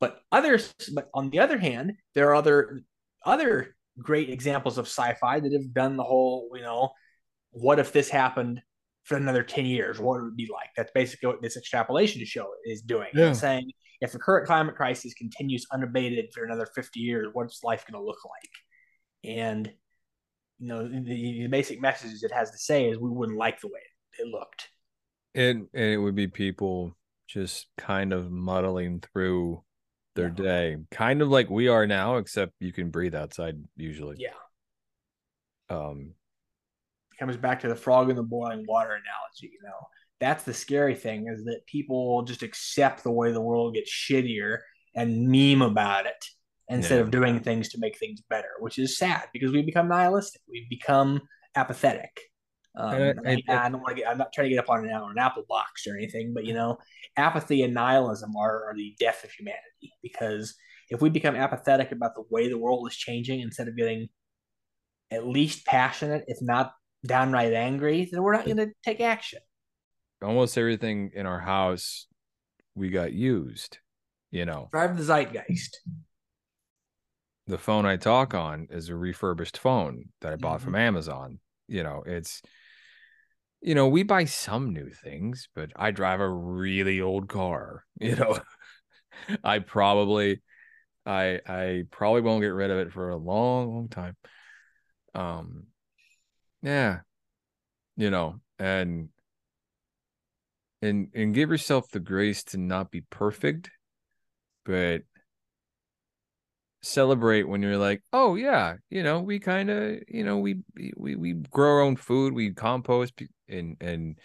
But 0.00 0.20
others, 0.30 0.74
but 0.94 1.08
on 1.14 1.30
the 1.30 1.40
other 1.40 1.58
hand, 1.58 1.94
there 2.14 2.28
are 2.28 2.34
other 2.34 2.82
other 3.24 3.76
great 3.98 4.30
examples 4.30 4.78
of 4.78 4.86
sci-fi 4.86 5.40
that 5.40 5.52
have 5.52 5.72
done 5.72 5.96
the 5.96 6.04
whole, 6.04 6.50
you 6.54 6.62
know, 6.62 6.90
what 7.50 7.78
if 7.78 7.92
this 7.92 8.08
happened 8.10 8.60
for 9.04 9.16
another 9.16 9.42
10 9.42 9.64
years? 9.64 9.98
What 9.98 10.20
would 10.20 10.28
it 10.28 10.36
be 10.36 10.48
like? 10.52 10.68
That's 10.76 10.92
basically 10.92 11.28
what 11.28 11.42
this 11.42 11.56
extrapolation 11.56 12.24
show 12.24 12.48
is 12.64 12.82
doing. 12.82 13.08
Yeah. 13.14 13.30
It's 13.30 13.40
saying 13.40 13.70
if 14.00 14.12
the 14.12 14.18
current 14.18 14.46
climate 14.46 14.76
crisis 14.76 15.14
continues 15.14 15.66
unabated 15.72 16.26
for 16.34 16.44
another 16.44 16.66
50 16.74 17.00
years, 17.00 17.28
what's 17.32 17.64
life 17.64 17.84
going 17.90 18.00
to 18.00 18.06
look 18.06 18.18
like? 18.24 19.34
And 19.36 19.72
you 20.58 20.68
know, 20.68 20.88
the, 20.88 21.00
the 21.00 21.46
basic 21.48 21.80
messages 21.80 22.22
it 22.22 22.32
has 22.32 22.50
to 22.50 22.58
say 22.58 22.88
is 22.88 22.98
we 22.98 23.10
wouldn't 23.10 23.38
like 23.38 23.60
the 23.60 23.68
way 23.68 23.80
it 23.80 23.95
looked. 24.24 24.68
It 25.34 25.56
and 25.56 25.68
it 25.72 25.98
would 25.98 26.14
be 26.14 26.28
people 26.28 26.96
just 27.28 27.66
kind 27.76 28.12
of 28.12 28.30
muddling 28.30 29.00
through 29.00 29.62
their 30.14 30.32
yeah. 30.36 30.44
day, 30.44 30.76
kind 30.90 31.22
of 31.22 31.28
like 31.28 31.50
we 31.50 31.68
are 31.68 31.86
now, 31.86 32.16
except 32.16 32.52
you 32.60 32.72
can 32.72 32.90
breathe 32.90 33.14
outside 33.14 33.56
usually. 33.76 34.16
Yeah. 34.18 34.30
Um, 35.68 36.14
comes 37.18 37.36
back 37.36 37.60
to 37.60 37.68
the 37.68 37.76
frog 37.76 38.10
in 38.10 38.16
the 38.16 38.22
boiling 38.22 38.64
water 38.68 38.90
analogy. 38.90 39.52
You 39.52 39.60
know, 39.62 39.88
that's 40.20 40.44
the 40.44 40.54
scary 40.54 40.94
thing 40.94 41.28
is 41.28 41.44
that 41.44 41.66
people 41.66 42.22
just 42.22 42.42
accept 42.42 43.02
the 43.02 43.10
way 43.10 43.32
the 43.32 43.40
world 43.40 43.74
gets 43.74 43.90
shittier 43.90 44.58
and 44.94 45.28
meme 45.28 45.62
about 45.62 46.06
it 46.06 46.24
instead 46.68 46.96
yeah. 46.96 47.02
of 47.02 47.10
doing 47.10 47.40
things 47.40 47.68
to 47.70 47.78
make 47.78 47.98
things 47.98 48.20
better, 48.28 48.48
which 48.60 48.78
is 48.78 48.98
sad 48.98 49.24
because 49.32 49.52
we 49.52 49.62
become 49.62 49.88
nihilistic. 49.88 50.40
We've 50.48 50.68
become 50.68 51.20
apathetic. 51.54 52.20
Um, 52.76 52.90
I, 53.24 53.30
I, 53.30 53.42
I, 53.48 53.68
don't 53.70 53.80
want 53.80 53.96
to 53.96 54.02
get. 54.02 54.10
I'm 54.10 54.18
not 54.18 54.32
trying 54.34 54.46
to 54.46 54.54
get 54.54 54.62
up 54.62 54.68
on 54.68 54.84
an, 54.86 54.92
on 54.92 55.12
an 55.12 55.18
apple 55.18 55.44
box 55.48 55.86
or 55.86 55.96
anything, 55.96 56.34
but 56.34 56.44
you 56.44 56.52
know, 56.52 56.78
apathy 57.16 57.62
and 57.62 57.72
nihilism 57.72 58.36
are, 58.36 58.70
are 58.70 58.74
the 58.76 58.94
death 59.00 59.24
of 59.24 59.30
humanity. 59.30 59.94
Because 60.02 60.54
if 60.90 61.00
we 61.00 61.08
become 61.08 61.34
apathetic 61.36 61.92
about 61.92 62.14
the 62.14 62.24
way 62.30 62.48
the 62.48 62.58
world 62.58 62.86
is 62.86 62.96
changing 62.96 63.40
instead 63.40 63.68
of 63.68 63.76
getting 63.76 64.08
at 65.10 65.26
least 65.26 65.64
passionate, 65.64 66.24
if 66.26 66.38
not 66.42 66.72
downright 67.06 67.54
angry, 67.54 68.08
then 68.10 68.22
we're 68.22 68.34
not 68.34 68.44
going 68.44 68.58
to 68.58 68.70
take 68.84 69.00
action. 69.00 69.38
Almost 70.22 70.58
everything 70.58 71.12
in 71.14 71.26
our 71.26 71.40
house 71.40 72.06
we 72.74 72.90
got 72.90 73.12
used. 73.12 73.78
You 74.30 74.44
know, 74.44 74.68
drive 74.72 74.98
the 74.98 75.04
zeitgeist. 75.04 75.78
The 77.46 77.58
phone 77.58 77.86
I 77.86 77.96
talk 77.96 78.34
on 78.34 78.66
is 78.70 78.88
a 78.88 78.96
refurbished 78.96 79.56
phone 79.56 80.06
that 80.20 80.32
I 80.32 80.36
bought 80.36 80.56
mm-hmm. 80.56 80.64
from 80.64 80.74
Amazon. 80.74 81.38
You 81.68 81.84
know, 81.84 82.02
it's 82.04 82.42
you 83.60 83.74
know, 83.74 83.88
we 83.88 84.02
buy 84.02 84.24
some 84.24 84.72
new 84.72 84.90
things, 84.90 85.48
but 85.54 85.72
I 85.76 85.90
drive 85.90 86.20
a 86.20 86.28
really 86.28 87.00
old 87.00 87.28
car. 87.28 87.84
You 88.00 88.14
know, 88.14 88.38
I 89.42 89.60
probably, 89.60 90.42
I, 91.06 91.40
I 91.46 91.84
probably 91.90 92.20
won't 92.20 92.42
get 92.42 92.48
rid 92.48 92.70
of 92.70 92.78
it 92.78 92.92
for 92.92 93.08
a 93.08 93.16
long, 93.16 93.74
long 93.74 93.88
time. 93.88 94.16
Um, 95.14 95.64
yeah, 96.62 97.00
you 97.96 98.10
know, 98.10 98.40
and 98.58 99.08
and 100.82 101.08
and 101.14 101.34
give 101.34 101.50
yourself 101.50 101.90
the 101.90 102.00
grace 102.00 102.44
to 102.44 102.58
not 102.58 102.90
be 102.90 103.00
perfect, 103.00 103.70
but 104.64 105.02
celebrate 106.82 107.48
when 107.48 107.62
you're 107.62 107.76
like, 107.78 108.02
oh 108.12 108.34
yeah, 108.36 108.76
you 108.90 109.02
know, 109.02 109.20
we 109.20 109.38
kind 109.38 109.70
of, 109.70 109.98
you 110.08 110.24
know, 110.24 110.38
we 110.38 110.60
we 110.96 111.16
we 111.16 111.32
grow 111.32 111.70
our 111.76 111.80
own 111.80 111.96
food, 111.96 112.32
we 112.32 112.52
compost 112.52 113.22
and 113.48 113.76
and 113.80 114.18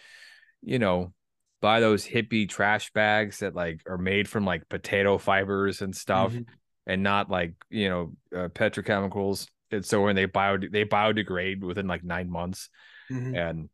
you 0.62 0.78
know, 0.78 1.12
buy 1.60 1.80
those 1.80 2.06
hippie 2.06 2.48
trash 2.48 2.92
bags 2.92 3.40
that 3.40 3.54
like 3.54 3.82
are 3.88 3.98
made 3.98 4.28
from 4.28 4.44
like 4.44 4.68
potato 4.68 5.18
fibers 5.18 5.82
and 5.82 5.94
stuff, 5.94 6.32
mm-hmm. 6.32 6.42
and 6.86 7.02
not 7.02 7.30
like 7.30 7.54
you 7.70 7.88
know 7.88 8.12
uh, 8.36 8.48
petrochemicals. 8.48 9.48
and 9.70 9.84
so 9.84 10.02
when 10.02 10.16
they 10.16 10.26
bio 10.26 10.58
they 10.58 10.84
biodegrade 10.84 11.60
within 11.62 11.86
like 11.86 12.04
nine 12.04 12.30
months, 12.30 12.68
Mhm. 13.10 13.36
and 13.36 13.68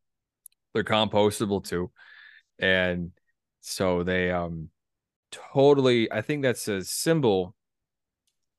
they're 0.73 0.85
compostable 0.85 1.63
too, 1.65 1.91
and 2.59 3.11
so 3.61 4.03
they 4.03 4.31
um 4.31 4.71
totally. 5.31 6.11
I 6.11 6.23
think 6.23 6.43
that's 6.43 6.69
a 6.69 6.83
symbol, 6.85 7.55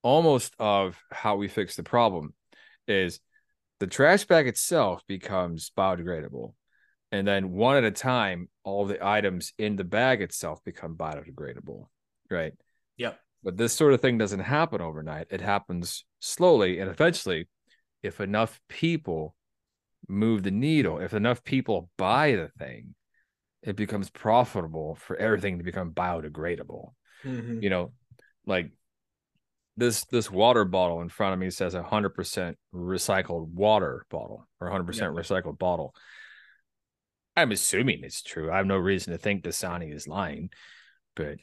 almost 0.02 0.54
of 0.60 1.02
how 1.12 1.36
we 1.36 1.48
fix 1.48 1.76
the 1.76 1.84
problem, 1.84 2.34
is 2.88 3.20
the 3.80 3.88
trash 3.88 4.26
bag 4.26 4.48
itself 4.48 5.04
becomes 5.08 5.72
biodegradable, 5.78 6.54
and 7.12 7.28
then 7.28 7.52
one 7.52 7.78
at 7.78 7.84
a 7.84 7.92
time, 7.92 8.50
all 8.64 8.86
the 8.86 9.06
items 9.06 9.54
in 9.58 9.76
the 9.76 9.84
bag 9.84 10.22
itself 10.22 10.64
become 10.64 10.96
biodegradable, 10.96 11.88
right? 12.30 12.54
Yep. 12.98 13.20
But 13.44 13.58
this 13.58 13.74
sort 13.74 13.94
of 13.94 14.02
thing 14.02 14.18
doesn't 14.18 14.42
happen 14.42 14.82
overnight. 14.82 15.28
It 15.30 15.42
happens 15.42 16.06
slowly 16.20 16.80
and 16.80 16.90
eventually, 16.90 17.48
if 18.04 18.20
enough 18.20 18.60
people 18.68 19.36
move 20.08 20.44
the 20.44 20.52
needle, 20.52 21.00
if 21.00 21.14
enough 21.14 21.44
people 21.44 21.90
buy 21.98 22.36
the 22.36 22.50
thing, 22.60 22.96
it 23.62 23.76
becomes 23.76 24.10
profitable 24.10 24.96
for 24.96 25.16
everything 25.18 25.58
to 25.58 25.64
become 25.64 25.92
biodegradable. 25.92 26.94
Mhm. 27.24 27.62
You 27.62 27.70
know, 27.70 27.94
like 28.46 28.72
this 29.78 30.06
this 30.06 30.30
water 30.30 30.66
bottle 30.66 31.02
in 31.02 31.10
front 31.10 31.34
of 31.34 31.40
me 31.40 31.50
says 31.50 31.74
100% 31.74 32.58
recycled 32.74 33.48
water 33.50 34.06
bottle 34.10 34.48
or 34.60 34.68
100% 34.68 35.16
recycled 35.16 35.58
bottle. 35.58 35.96
I'm 37.40 37.52
assuming 37.52 38.04
it's 38.04 38.22
true. 38.22 38.52
I 38.52 38.58
have 38.58 38.66
no 38.66 38.78
reason 38.78 39.14
to 39.14 39.18
think 39.18 39.44
Dasani 39.44 39.94
is 39.94 40.08
lying, 40.08 40.50
but 41.16 41.38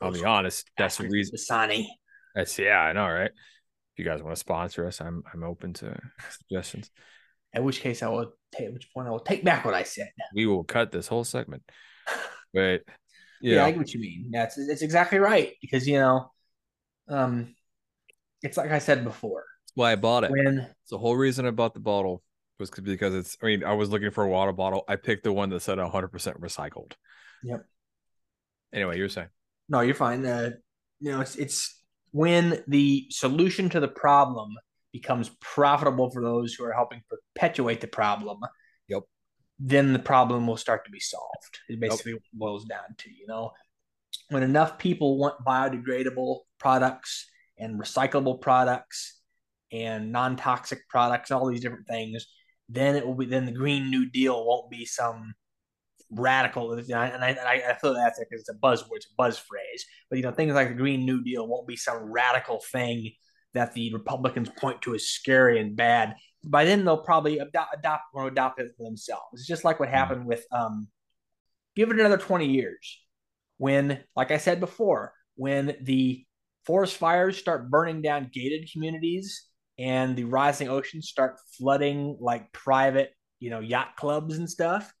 I'll 0.00 0.12
be 0.12 0.24
honest. 0.24 0.70
That's 0.76 0.98
the 0.98 1.08
reason. 1.08 1.36
Dasani. 1.36 1.86
That's 2.34 2.58
yeah, 2.58 2.78
I 2.78 2.92
know, 2.92 3.08
right? 3.08 3.30
If 3.30 3.98
you 3.98 4.04
guys 4.04 4.22
want 4.22 4.34
to 4.36 4.40
sponsor 4.40 4.86
us, 4.86 5.00
I'm 5.00 5.22
I'm 5.32 5.42
open 5.44 5.72
to 5.74 5.98
suggestions. 6.30 6.90
In 7.52 7.64
which 7.64 7.80
case, 7.80 8.02
I 8.02 8.08
will 8.08 8.32
take. 8.52 8.66
At 8.66 8.72
which 8.74 8.92
point, 8.92 9.08
I 9.08 9.10
will 9.10 9.20
take 9.20 9.44
back 9.44 9.64
what 9.64 9.74
I 9.74 9.82
said. 9.82 10.10
We 10.34 10.46
will 10.46 10.64
cut 10.64 10.92
this 10.92 11.08
whole 11.08 11.24
segment. 11.24 11.62
But 12.52 12.82
Yeah, 13.40 13.58
yeah, 13.58 13.64
I 13.64 13.70
get 13.70 13.78
what 13.78 13.94
you 13.94 14.00
mean. 14.00 14.30
That's 14.32 14.58
it's 14.58 14.82
exactly 14.82 15.20
right 15.20 15.54
because 15.60 15.86
you 15.86 16.00
know, 16.00 16.32
um, 17.08 17.54
it's 18.42 18.56
like 18.56 18.72
I 18.72 18.80
said 18.80 19.04
before. 19.04 19.44
why 19.76 19.92
I 19.92 19.96
bought 19.96 20.24
it. 20.24 20.32
When 20.32 20.58
It's 20.58 20.90
the 20.90 20.98
whole 20.98 21.14
reason 21.14 21.46
I 21.46 21.52
bought 21.52 21.74
the 21.74 21.80
bottle 21.80 22.24
was 22.60 22.70
because 22.70 23.14
it's. 23.14 23.36
I 23.42 23.46
mean, 23.46 23.64
I 23.64 23.72
was 23.72 23.90
looking 23.90 24.10
for 24.10 24.24
a 24.24 24.28
water 24.28 24.52
bottle. 24.52 24.84
I 24.86 24.96
picked 24.96 25.24
the 25.24 25.32
one 25.32 25.50
that 25.50 25.60
said 25.60 25.78
100 25.78 26.08
percent 26.08 26.40
recycled. 26.40 26.92
Yep. 27.42 27.64
Anyway, 28.72 28.98
you're 28.98 29.08
saying 29.08 29.28
no, 29.70 29.80
you're 29.80 29.94
fine. 29.94 30.26
Uh, 30.26 30.50
you 30.98 31.12
know, 31.12 31.20
it's 31.20 31.36
it's 31.36 31.80
when 32.10 32.62
the 32.66 33.06
solution 33.10 33.70
to 33.70 33.80
the 33.80 33.88
problem 33.88 34.50
becomes 34.92 35.30
profitable 35.40 36.10
for 36.10 36.20
those 36.20 36.52
who 36.52 36.64
are 36.64 36.72
helping 36.72 37.00
perpetuate 37.08 37.80
the 37.80 37.86
problem. 37.86 38.40
Yep. 38.88 39.04
Then 39.60 39.92
the 39.92 40.00
problem 40.00 40.46
will 40.46 40.56
start 40.56 40.84
to 40.84 40.90
be 40.90 40.98
solved. 40.98 41.60
It 41.68 41.80
basically 41.80 42.12
it 42.12 42.22
boils 42.34 42.64
down 42.64 42.96
to. 42.98 43.10
You 43.10 43.28
know, 43.28 43.52
when 44.28 44.42
enough 44.42 44.76
people 44.76 45.16
want 45.16 45.44
biodegradable 45.46 46.40
products 46.58 47.30
and 47.56 47.80
recyclable 47.80 48.40
products 48.40 49.20
and 49.70 50.10
non-toxic 50.10 50.88
products, 50.88 51.30
all 51.30 51.46
these 51.46 51.60
different 51.60 51.86
things, 51.86 52.26
then 52.70 52.96
it 52.96 53.06
will 53.06 53.14
be. 53.14 53.26
Then 53.26 53.46
the 53.46 53.52
Green 53.52 53.90
New 53.90 54.08
Deal 54.08 54.46
won't 54.46 54.70
be 54.70 54.84
some 54.84 55.34
radical, 56.10 56.72
and 56.72 56.92
I, 56.92 57.08
and 57.08 57.24
I, 57.24 57.62
I 57.70 57.74
feel 57.74 57.94
that's 57.94 58.18
because 58.18 58.40
it's 58.40 58.48
a 58.48 58.54
buzzword, 58.54 58.96
it's 58.96 59.06
a 59.06 59.14
buzz 59.16 59.38
phrase. 59.38 59.84
But 60.08 60.16
you 60.16 60.22
know, 60.22 60.32
things 60.32 60.54
like 60.54 60.68
the 60.68 60.74
Green 60.74 61.04
New 61.04 61.22
Deal 61.22 61.46
won't 61.46 61.68
be 61.68 61.76
some 61.76 62.10
radical 62.10 62.60
thing 62.72 63.12
that 63.54 63.74
the 63.74 63.92
Republicans 63.92 64.48
point 64.48 64.82
to 64.82 64.94
as 64.94 65.08
scary 65.08 65.60
and 65.60 65.76
bad. 65.76 66.14
By 66.44 66.64
then, 66.64 66.84
they'll 66.84 66.98
probably 66.98 67.38
adopt, 67.38 67.76
adopt 67.76 68.04
or 68.14 68.28
adopt 68.28 68.60
it 68.60 68.72
for 68.76 68.84
themselves. 68.84 69.26
It's 69.34 69.46
just 69.46 69.64
like 69.64 69.78
what 69.78 69.88
happened 69.88 70.24
with, 70.24 70.44
um, 70.52 70.88
give 71.76 71.90
it 71.90 71.98
another 72.00 72.16
twenty 72.16 72.46
years, 72.46 73.00
when, 73.58 74.00
like 74.16 74.30
I 74.30 74.38
said 74.38 74.60
before, 74.60 75.12
when 75.34 75.76
the 75.82 76.24
forest 76.66 76.96
fires 76.96 77.36
start 77.36 77.70
burning 77.70 78.02
down 78.02 78.30
gated 78.32 78.70
communities 78.72 79.46
and 79.80 80.16
the 80.16 80.24
rising 80.24 80.68
oceans 80.68 81.08
start 81.08 81.38
flooding 81.58 82.16
like 82.20 82.52
private, 82.52 83.12
you 83.38 83.50
know, 83.50 83.60
yacht 83.60 83.96
clubs 83.96 84.36
and 84.36 84.48
stuff 84.48 84.92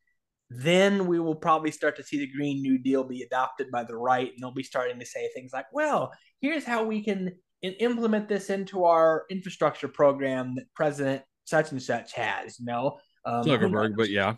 then 0.50 1.06
we 1.06 1.20
will 1.20 1.36
probably 1.36 1.70
start 1.70 1.96
to 1.96 2.02
see 2.02 2.18
the 2.18 2.26
Green 2.26 2.60
New 2.60 2.76
Deal 2.76 3.04
be 3.04 3.22
adopted 3.22 3.70
by 3.70 3.84
the 3.84 3.96
right, 3.96 4.28
and 4.28 4.36
they'll 4.40 4.50
be 4.50 4.64
starting 4.64 4.98
to 4.98 5.06
say 5.06 5.30
things 5.32 5.52
like, 5.52 5.66
"Well, 5.72 6.12
here's 6.40 6.64
how 6.64 6.82
we 6.82 7.04
can 7.04 7.36
implement 7.62 8.28
this 8.28 8.50
into 8.50 8.84
our 8.84 9.26
infrastructure 9.30 9.86
program 9.86 10.56
that 10.56 10.66
President 10.74 11.22
such 11.44 11.70
and 11.70 11.80
such 11.80 12.14
has." 12.14 12.58
You 12.58 12.66
know, 12.66 12.98
um, 13.24 13.44
Zuckerberg, 13.44 13.96
but 13.96 14.10
yeah, 14.10 14.34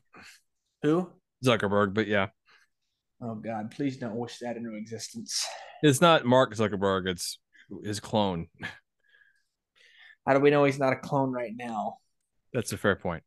who? 0.83 1.11
Zuckerberg, 1.43 1.95
but 1.95 2.07
yeah, 2.07 2.29
Oh 3.23 3.37
God, 3.37 3.71
please 3.71 3.97
don't 3.97 4.17
wish 4.17 4.39
that 4.41 4.57
into 4.57 4.75
existence. 4.75 5.47
it's 5.83 6.03
not 6.03 6.27
Mark 6.27 6.55
Zuckerberg. 6.55 7.09
It's 7.09 7.39
his 7.83 8.01
clone. 8.01 8.49
How 10.27 10.35
do 10.35 10.41
we 10.41 10.51
know 10.51 10.65
he's 10.65 10.79
not 10.79 10.93
a 10.93 10.97
clone 10.97 11.33
right 11.33 11.53
now? 11.55 11.99
That's 12.53 12.73
a 12.73 12.79
fair 12.79 12.97
point. 12.97 13.23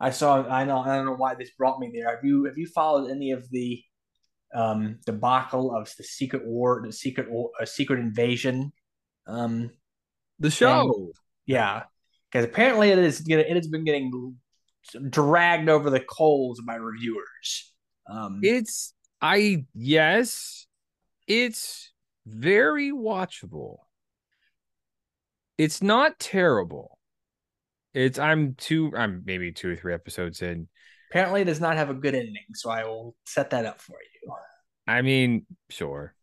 I 0.00 0.10
saw. 0.10 0.46
I 0.48 0.64
know. 0.64 0.78
I 0.78 0.96
don't 0.96 1.06
know 1.06 1.14
why 1.16 1.34
this 1.34 1.50
brought 1.52 1.78
me 1.78 1.90
there. 1.94 2.14
Have 2.14 2.24
you 2.24 2.44
have 2.44 2.58
you 2.58 2.66
followed 2.66 3.10
any 3.10 3.30
of 3.30 3.48
the 3.50 3.82
um, 4.54 4.98
debacle 5.06 5.74
of 5.74 5.90
the 5.96 6.04
secret 6.04 6.44
war, 6.44 6.82
the 6.84 6.92
secret 6.92 7.30
war, 7.30 7.50
uh, 7.60 7.64
secret 7.64 8.00
invasion? 8.00 8.72
Um, 9.26 9.70
The 10.40 10.50
show. 10.50 11.12
Yeah, 11.46 11.84
because 12.30 12.44
apparently 12.44 12.90
it 12.90 12.98
is 12.98 13.24
it 13.28 13.54
has 13.54 13.68
been 13.68 13.84
getting 13.84 14.36
dragged 15.08 15.68
over 15.68 15.90
the 15.90 16.00
coals 16.00 16.60
by 16.66 16.74
reviewers. 16.74 17.72
Um, 18.10 18.40
It's 18.42 18.94
I 19.22 19.64
yes, 19.74 20.66
it's 21.26 21.92
very 22.26 22.90
watchable. 22.90 23.78
It's 25.58 25.82
not 25.82 26.18
terrible. 26.18 26.98
It's 27.92 28.18
I'm 28.18 28.54
two 28.54 28.92
I'm 28.96 29.22
maybe 29.24 29.52
two 29.52 29.70
or 29.70 29.76
three 29.76 29.94
episodes 29.94 30.42
in. 30.42 30.68
apparently, 31.10 31.42
it 31.42 31.44
does 31.44 31.60
not 31.60 31.76
have 31.76 31.90
a 31.90 31.94
good 31.94 32.14
ending, 32.14 32.44
so 32.54 32.70
I 32.70 32.84
will 32.84 33.14
set 33.24 33.50
that 33.50 33.64
up 33.66 33.80
for 33.80 33.96
you. 34.24 34.32
I 34.86 35.02
mean, 35.02 35.46
sure. 35.70 36.14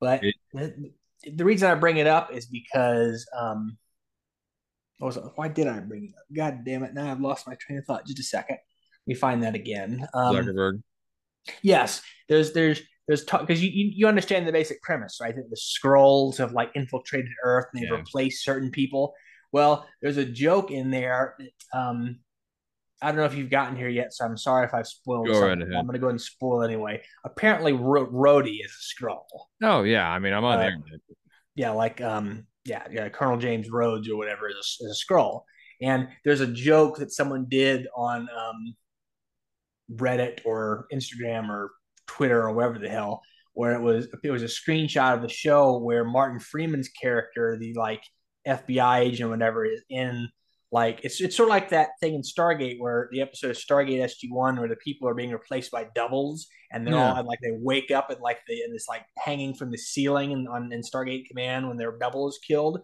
But 0.00 0.24
It- 0.24 0.34
the, 0.52 0.92
the 1.36 1.44
reason 1.44 1.70
I 1.70 1.76
bring 1.76 1.98
it 1.98 2.08
up 2.08 2.32
is 2.32 2.46
because 2.46 3.24
um, 3.38 3.78
what 4.98 5.06
was 5.06 5.16
it? 5.18 5.24
why 5.36 5.46
did 5.48 5.68
I 5.68 5.78
bring 5.78 6.04
it 6.06 6.10
up? 6.18 6.24
God 6.34 6.64
damn 6.64 6.82
it! 6.82 6.94
Now 6.94 7.10
I've 7.12 7.20
lost 7.20 7.46
my 7.46 7.54
train 7.54 7.78
of 7.78 7.84
thought. 7.84 8.06
Just 8.06 8.18
a 8.18 8.24
second. 8.24 8.56
Let 8.56 9.06
me 9.06 9.14
find 9.14 9.42
that 9.44 9.54
again. 9.54 10.04
Um, 10.14 10.34
Zuckerberg. 10.36 10.82
Yes, 11.62 12.02
there's 12.28 12.52
there's 12.52 12.82
there's 13.08 13.24
talk 13.24 13.40
because 13.40 13.62
you, 13.62 13.70
you 13.70 13.90
you 13.94 14.06
understand 14.08 14.46
the 14.46 14.52
basic 14.52 14.80
premise, 14.82 15.18
right? 15.20 15.34
That 15.34 15.50
the 15.50 15.56
Skrulls 15.56 16.38
have 16.38 16.52
like 16.52 16.70
infiltrated 16.74 17.30
Earth 17.44 17.66
and 17.72 17.82
they've 17.82 17.90
Yeah. 17.90 17.98
replaced 17.98 18.44
certain 18.44 18.70
people. 18.70 19.14
Well, 19.52 19.86
there's 20.00 20.16
a 20.18 20.24
joke 20.24 20.70
in 20.70 20.90
there. 20.90 21.36
That, 21.38 21.78
um, 21.78 22.20
I 23.02 23.08
don't 23.08 23.16
know 23.16 23.24
if 23.24 23.34
you've 23.34 23.50
gotten 23.50 23.76
here 23.76 23.88
yet, 23.88 24.14
so 24.14 24.24
I'm 24.24 24.36
sorry 24.36 24.64
if 24.64 24.72
I've 24.72 24.86
spoiled. 24.86 25.26
Go 25.26 25.32
something. 25.34 25.68
right. 25.68 25.76
I'm 25.78 25.84
going 25.86 25.94
to 25.94 25.98
go 25.98 26.06
ahead 26.06 26.12
and 26.12 26.20
spoil 26.20 26.62
anyway. 26.62 27.02
Apparently, 27.24 27.72
Ro- 27.72 28.06
Rhodey 28.06 28.64
is 28.64 28.70
a 28.70 29.04
Skrull. 29.04 29.24
Oh 29.62 29.82
yeah, 29.82 30.08
I 30.08 30.18
mean 30.20 30.32
I'm 30.32 30.44
on 30.44 30.58
Uh, 30.58 30.62
the 30.62 30.66
internet. 30.68 31.00
Yeah, 31.56 31.70
like 31.72 32.00
um, 32.00 32.46
yeah, 32.64 32.86
yeah, 32.90 33.08
Colonel 33.08 33.36
James 33.38 33.68
Rhodes 33.68 34.08
or 34.08 34.16
whatever 34.16 34.48
is 34.48 34.54
a, 34.54 34.84
is 34.86 35.04
a 35.08 35.12
Skrull. 35.12 35.42
And 35.82 36.08
there's 36.24 36.40
a 36.40 36.46
joke 36.46 36.98
that 36.98 37.10
someone 37.10 37.46
did 37.48 37.88
on 37.96 38.28
um, 38.30 38.76
Reddit 39.92 40.40
or 40.44 40.86
Instagram 40.92 41.48
or 41.48 41.72
Twitter 42.16 42.42
or 42.42 42.52
whatever 42.52 42.78
the 42.78 42.88
hell, 42.88 43.22
where 43.54 43.72
it 43.74 43.80
was 43.82 44.08
it 44.22 44.30
was 44.30 44.42
a 44.42 44.46
screenshot 44.46 45.14
of 45.14 45.22
the 45.22 45.28
show 45.28 45.78
where 45.78 46.04
Martin 46.04 46.40
Freeman's 46.40 46.88
character, 46.88 47.56
the 47.60 47.74
like 47.74 48.02
FBI 48.46 49.00
agent 49.00 49.28
or 49.28 49.30
whatever, 49.30 49.64
is 49.64 49.82
in 49.88 50.28
like 50.70 51.00
it's 51.04 51.20
it's 51.20 51.36
sort 51.36 51.48
of 51.48 51.50
like 51.50 51.68
that 51.70 51.90
thing 52.00 52.14
in 52.14 52.22
Stargate 52.22 52.78
where 52.80 53.08
the 53.12 53.20
episode 53.20 53.50
of 53.50 53.56
Stargate 53.56 54.00
SG 54.02 54.30
One 54.30 54.56
where 54.58 54.68
the 54.68 54.76
people 54.76 55.08
are 55.08 55.14
being 55.14 55.30
replaced 55.30 55.70
by 55.70 55.86
doubles 55.94 56.46
and 56.70 56.86
they're 56.86 56.94
all 56.96 57.14
Yeah. 57.16 57.20
like 57.20 57.40
they 57.42 57.52
wake 57.52 57.90
up 57.90 58.08
and 58.10 58.20
like 58.20 58.38
the 58.48 58.62
and 58.62 58.74
it's 58.74 58.88
like 58.88 59.04
hanging 59.18 59.54
from 59.54 59.70
the 59.70 59.76
ceiling 59.78 60.32
and 60.32 60.48
on 60.48 60.72
in 60.72 60.80
Stargate 60.80 61.26
Command 61.28 61.68
when 61.68 61.76
their 61.76 61.96
double 61.98 62.28
is 62.28 62.38
killed. 62.46 62.80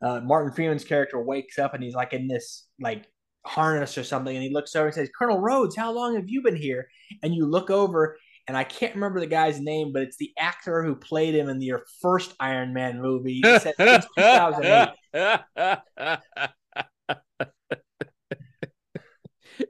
Uh, 0.00 0.20
Martin 0.20 0.52
Freeman's 0.52 0.84
character 0.84 1.20
wakes 1.20 1.58
up 1.58 1.74
and 1.74 1.82
he's 1.82 1.94
like 1.94 2.12
in 2.12 2.26
this 2.28 2.66
like 2.80 3.06
harness 3.44 3.98
or 3.98 4.04
something, 4.04 4.34
and 4.36 4.44
he 4.44 4.52
looks 4.54 4.74
over 4.76 4.86
and 4.86 4.94
says, 4.94 5.10
"Colonel 5.18 5.40
Rhodes, 5.40 5.74
how 5.76 5.90
long 5.92 6.14
have 6.14 6.28
you 6.28 6.42
been 6.42 6.54
here?" 6.56 6.88
And 7.24 7.34
you 7.34 7.44
look 7.46 7.70
over, 7.70 8.16
and 8.48 8.56
I 8.56 8.64
can't 8.64 8.94
remember 8.94 9.20
the 9.20 9.26
guy's 9.26 9.60
name, 9.60 9.92
but 9.92 10.02
it's 10.02 10.16
the 10.16 10.32
actor 10.38 10.82
who 10.82 10.94
played 10.94 11.34
him 11.34 11.48
in 11.48 11.58
the 11.58 11.74
first 12.00 12.34
Iron 12.40 12.72
Man 12.74 13.00
movie. 13.00 13.40
He 13.42 13.58
said 13.58 13.74
since 13.76 14.06
2008. 14.18 16.18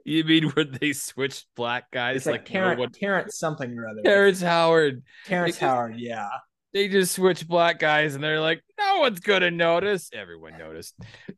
you 0.05 0.23
mean 0.23 0.49
when 0.51 0.77
they 0.79 0.93
switched 0.93 1.45
black 1.55 1.91
guys 1.91 2.17
It's 2.17 2.25
like, 2.25 2.41
like, 2.41 2.49
no 2.49 2.53
Terrence, 2.59 2.79
one- 2.79 2.91
Terrence 2.91 3.37
something 3.37 3.77
or 3.77 3.87
other. 3.87 4.01
Terrence 4.03 4.41
Howard. 4.41 5.03
Terrence 5.25 5.55
just- 5.55 5.61
Howard, 5.61 5.95
yeah. 5.97 6.29
they 6.73 6.87
just 6.87 7.13
switch 7.13 7.47
black 7.47 7.79
guys 7.79 8.15
and 8.15 8.23
they're 8.23 8.41
like, 8.41 8.61
no 8.79 8.99
one's 8.99 9.19
gonna 9.19 9.51
notice. 9.51 10.09
Everyone 10.13 10.57
noticed. 10.57 10.95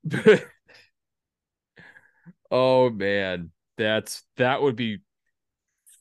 oh 2.52 2.90
man, 2.90 3.52
that's 3.78 4.24
that 4.38 4.62
would 4.62 4.76
be 4.76 5.00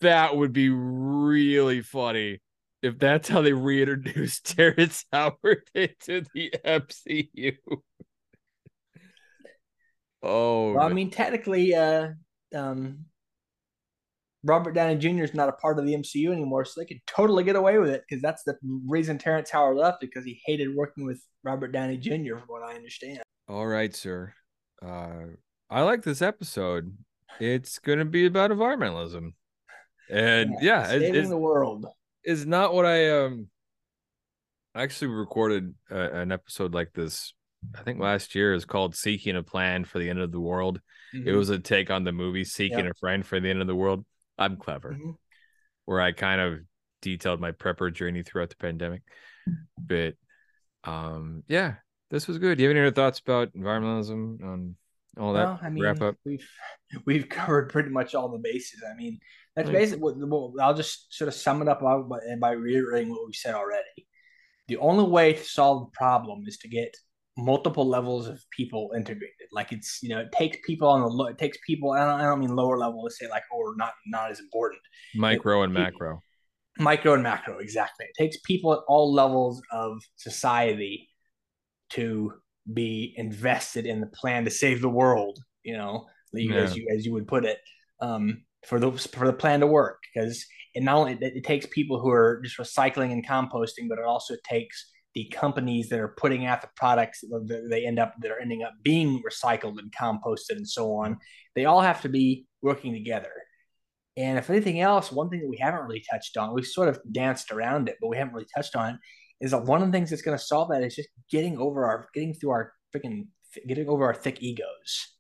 that 0.05 0.37
would 0.37 0.53
be 0.53 0.71
really 0.71 1.81
funny 1.83 2.41
if 2.83 2.99
that's 2.99 3.29
how 3.29 3.41
they 3.41 3.53
reintroduced 3.53 4.47
Terrence 4.57 5.05
Howard 5.13 5.69
into 5.75 6.23
the 6.35 6.53
MCU. 6.65 7.57
oh, 10.23 10.73
well, 10.73 10.87
I 10.87 10.93
mean, 10.93 11.11
technically, 11.11 11.75
uh, 11.75 12.11
um, 12.55 13.07
Robert 14.45 14.73
Downey 14.73 14.97
Jr. 14.97 15.25
is 15.25 15.33
not 15.33 15.49
a 15.49 15.53
part 15.53 15.79
of 15.79 15.87
the 15.87 15.95
MCU 15.95 16.31
anymore, 16.31 16.67
so 16.67 16.81
they 16.81 16.87
could 16.87 17.01
totally 17.07 17.43
get 17.43 17.57
away 17.57 17.79
with 17.79 17.89
it 17.89 18.05
because 18.09 18.23
that's 18.23 18.43
the 18.45 18.57
reason 18.87 19.17
Terrence 19.17 19.51
Howard 19.51 19.79
left 19.79 20.01
because 20.01 20.25
he 20.25 20.41
hated 20.45 20.75
working 20.75 21.07
with 21.07 21.23
Robert 21.43 21.73
Downey 21.73 21.97
Jr. 21.97 22.37
From 22.37 22.49
what 22.49 22.63
I 22.63 22.75
understand. 22.75 23.23
All 23.49 23.67
right, 23.67 23.95
sir. 23.95 24.35
Uh, 24.85 25.25
I 25.71 25.81
like 25.81 26.03
this 26.03 26.21
episode. 26.21 26.95
It's 27.41 27.79
going 27.79 27.99
to 27.99 28.05
be 28.05 28.27
about 28.27 28.51
environmentalism, 28.51 29.33
and 30.11 30.55
yeah, 30.61 30.93
yeah 30.93 30.99
saving 30.99 31.31
the 31.31 31.37
world 31.37 31.87
is 32.25 32.47
not 32.47 32.75
what 32.75 32.87
I 32.87 33.25
um. 33.25 33.49
I 34.77 34.83
actually 34.83 35.09
recorded 35.09 35.73
an 35.89 36.33
episode 36.33 36.75
like 36.75 36.93
this. 36.95 37.33
I 37.79 37.83
think 37.83 38.01
last 38.01 38.35
year 38.35 38.55
is 38.55 38.65
called 38.65 38.97
"Seeking 38.97 39.37
a 39.37 39.43
Plan 39.43 39.85
for 39.85 39.99
the 39.99 40.11
End 40.11 40.19
of 40.19 40.33
the 40.33 40.41
World." 40.41 40.81
Mm-hmm. 41.15 41.29
It 41.29 41.33
was 41.33 41.51
a 41.51 41.59
take 41.59 41.91
on 41.91 42.05
the 42.05 42.13
movie 42.13 42.45
"Seeking 42.45 42.79
yep. 42.81 42.91
a 42.91 42.95
Friend 42.99 43.25
for 43.25 43.39
the 43.39 43.51
End 43.51 43.61
of 43.61 43.67
the 43.69 43.77
World." 43.77 44.05
I'm 44.37 44.57
clever, 44.57 44.93
mm-hmm. 44.93 45.11
where 45.85 46.01
I 46.01 46.11
kind 46.13 46.41
of 46.41 46.59
detailed 47.03 47.41
my 47.41 47.53
prepper 47.53 47.93
journey 47.93 48.23
throughout 48.23 48.51
the 48.51 48.57
pandemic. 48.57 49.03
But 49.79 50.15
um, 50.83 51.45
yeah, 51.47 51.75
this 52.11 52.27
was 52.27 52.39
good. 52.39 52.59
Do 52.59 52.63
you 52.63 52.69
have 52.69 52.77
any 52.77 52.87
other 52.87 52.95
thoughts 52.95 53.21
about 53.21 53.53
environmentalism 53.55 54.41
and 54.43 54.75
all 55.19 55.35
that? 55.35 55.45
Well, 55.45 55.61
I 55.63 55.71
mean, 55.71 55.85
wrap 55.85 56.03
up. 56.03 56.17
We've 56.25 56.49
we've 57.07 57.29
covered 57.29 57.71
pretty 57.71 57.91
much 57.91 58.15
all 58.15 58.29
the 58.29 58.39
bases. 58.39 58.83
I 58.89 58.97
mean, 58.97 59.19
that's 59.57 59.71
basically 59.71 60.03
what, 60.03 60.17
what 60.17 60.63
I'll 60.63 60.75
just 60.75 61.13
sort 61.15 61.29
of 61.29 61.35
sum 61.35 61.63
it 61.63 61.69
up 61.69 61.81
by, 61.81 62.01
by 62.41 62.53
reiterating 62.53 63.11
what 63.11 63.27
we 63.27 63.33
said 63.33 63.55
already. 63.55 64.09
The 64.69 64.79
only 64.79 65.05
way 65.05 65.35
to 65.35 65.45
solve 65.45 65.87
the 65.87 65.97
problem 65.97 66.45
is 66.47 66.59
to 66.59 66.69
get 66.69 66.97
multiple 67.37 67.87
levels 67.87 68.29
of 68.29 68.43
people 68.51 68.91
integrated. 68.97 69.49
Like 69.53 69.73
it's 69.73 70.01
you 70.03 70.09
know 70.11 70.21
it 70.21 70.33
takes 70.33 70.59
people 70.65 70.89
on 70.89 71.01
the 71.01 71.07
low, 71.07 71.27
it 71.27 71.39
takes 71.39 71.59
people. 71.67 71.93
I 71.93 72.05
don't, 72.05 72.21
I 72.21 72.25
don't 72.25 72.41
mean 72.41 72.55
lower 72.55 72.79
level 72.79 73.05
to 73.05 73.11
say 73.11 73.29
like 73.29 73.43
or 73.53 73.71
oh, 73.71 73.75
not 73.77 73.93
not 74.07 74.31
as 74.31 74.41
important. 74.41 74.81
Micro 75.15 75.63
it, 75.63 75.67
and 75.67 75.75
macro. 75.75 76.21
Micro 76.79 77.15
and 77.15 77.23
macro, 77.23 77.59
exactly. 77.59 78.07
It 78.07 78.21
takes 78.21 78.37
people 78.45 78.73
at 78.73 78.81
all 78.89 79.13
levels 79.13 79.63
of 79.71 80.03
society 80.17 81.09
to 81.91 82.33
be 82.73 83.15
invested 83.17 83.87
in 83.87 84.01
the 84.01 84.09
plan 84.09 84.45
to 84.45 84.51
save 84.51 84.81
the 84.81 84.89
world. 84.89 85.39
You 85.63 85.77
know, 85.77 86.07
yeah. 86.33 86.57
as 86.57 86.77
you 86.77 86.89
as 86.95 87.07
you 87.07 87.13
would 87.13 87.29
put 87.29 87.45
it, 87.45 87.59
um, 88.01 88.43
for 88.67 88.79
the 88.81 88.93
for 88.93 89.27
the 89.27 89.33
plan 89.33 89.61
to 89.61 89.67
work 89.67 90.03
because 90.15 90.45
it 90.75 90.83
not 90.83 90.97
only 90.97 91.19
it, 91.21 91.45
takes 91.45 91.67
people 91.67 92.01
who 92.01 92.11
are 92.11 92.41
just 92.43 92.59
recycling 92.59 93.13
and 93.13 93.27
composting, 93.27 93.89
but 93.89 93.99
it 93.99 94.05
also 94.05 94.35
takes 94.49 94.91
the 95.15 95.31
companies 95.33 95.89
that 95.89 96.01
are 96.01 96.15
putting 96.17 96.45
out 96.47 96.61
the 96.61 96.69
products 96.75 97.21
that 97.21 97.67
they 97.71 97.87
end 97.87 97.99
up 97.99 98.15
that 98.21 98.33
are 98.33 98.41
ending 98.41 98.63
up 98.63 98.73
being 98.83 99.23
recycled 99.23 99.79
and 99.79 99.93
composted 99.93 100.57
and 100.57 100.69
so 100.69 100.95
on. 100.97 101.19
They 101.55 101.67
all 101.67 101.81
have 101.81 102.03
to 102.03 102.09
be 102.09 102.47
working 102.63 102.93
together. 102.93 103.31
And 104.17 104.39
if 104.39 104.51
anything 104.51 104.81
else 104.81 105.11
one 105.11 105.29
thing 105.29 105.41
that 105.41 105.49
we 105.49 105.59
haven't 105.59 105.85
really 105.85 106.05
touched 106.09 106.37
on 106.37 106.55
we've 106.55 106.67
sort 106.67 106.89
of 106.89 107.01
danced 107.11 107.51
around 107.51 107.89
it 107.89 107.97
but 108.01 108.09
we 108.09 108.17
haven't 108.17 108.35
really 108.35 108.47
touched 108.55 108.77
on 108.77 108.95
it 108.95 109.01
is 109.41 109.51
that 109.51 109.65
one 109.65 109.83
of 109.83 109.89
the 109.89 109.93
things 109.93 110.11
that's 110.11 110.23
going 110.23 110.39
to 110.39 110.45
solve 110.45 110.69
that 110.71 110.85
is 110.85 110.95
just 110.95 111.09
getting 111.29 111.59
over 111.59 111.85
our 111.85 112.07
getting 112.15 112.33
through 112.33 112.51
our 112.51 112.73
freaking 112.95 113.27
getting 113.67 113.89
over 113.89 114.05
our 114.05 114.15
thick 114.15 114.41
egos 114.41 115.15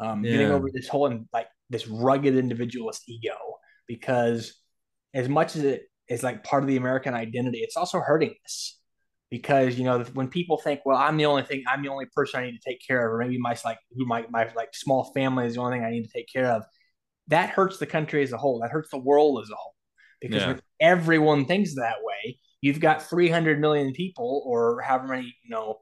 um, 0.00 0.24
yeah. 0.24 0.32
getting 0.32 0.50
over 0.50 0.68
this 0.72 0.88
whole 0.88 1.26
like 1.32 1.48
this 1.70 1.86
rugged 1.86 2.36
individualist 2.36 3.02
ego 3.08 3.36
because 3.86 4.54
as 5.14 5.28
much 5.28 5.56
as 5.56 5.64
it 5.64 5.82
is 6.08 6.22
like 6.22 6.44
part 6.44 6.62
of 6.62 6.68
the 6.68 6.76
american 6.76 7.14
identity 7.14 7.58
it's 7.58 7.76
also 7.76 8.00
hurting 8.00 8.34
us 8.44 8.78
because 9.30 9.78
you 9.78 9.84
know 9.84 10.00
when 10.14 10.28
people 10.28 10.58
think, 10.58 10.80
well, 10.84 10.96
I'm 10.96 11.16
the 11.16 11.26
only 11.26 11.42
thing, 11.42 11.64
I'm 11.66 11.82
the 11.82 11.88
only 11.88 12.06
person 12.06 12.40
I 12.40 12.46
need 12.46 12.58
to 12.58 12.70
take 12.70 12.80
care 12.86 13.06
of, 13.06 13.12
or 13.12 13.18
maybe 13.18 13.38
my 13.38 13.56
like 13.64 13.78
who 13.94 14.06
my 14.06 14.24
my 14.30 14.50
like 14.56 14.74
small 14.74 15.12
family 15.12 15.46
is 15.46 15.54
the 15.54 15.60
only 15.60 15.78
thing 15.78 15.84
I 15.84 15.90
need 15.90 16.04
to 16.04 16.12
take 16.12 16.28
care 16.32 16.46
of. 16.46 16.64
That 17.28 17.50
hurts 17.50 17.78
the 17.78 17.86
country 17.86 18.22
as 18.22 18.32
a 18.32 18.38
whole. 18.38 18.60
That 18.60 18.70
hurts 18.70 18.90
the 18.90 18.98
world 18.98 19.42
as 19.42 19.50
a 19.50 19.54
whole 19.54 19.74
because 20.20 20.42
yeah. 20.42 20.56
everyone 20.80 21.44
thinks 21.44 21.74
that 21.74 21.96
way, 22.02 22.38
you've 22.60 22.80
got 22.80 23.02
300 23.02 23.60
million 23.60 23.92
people 23.92 24.42
or 24.46 24.80
however 24.80 25.08
many 25.08 25.36
you 25.44 25.50
know 25.50 25.78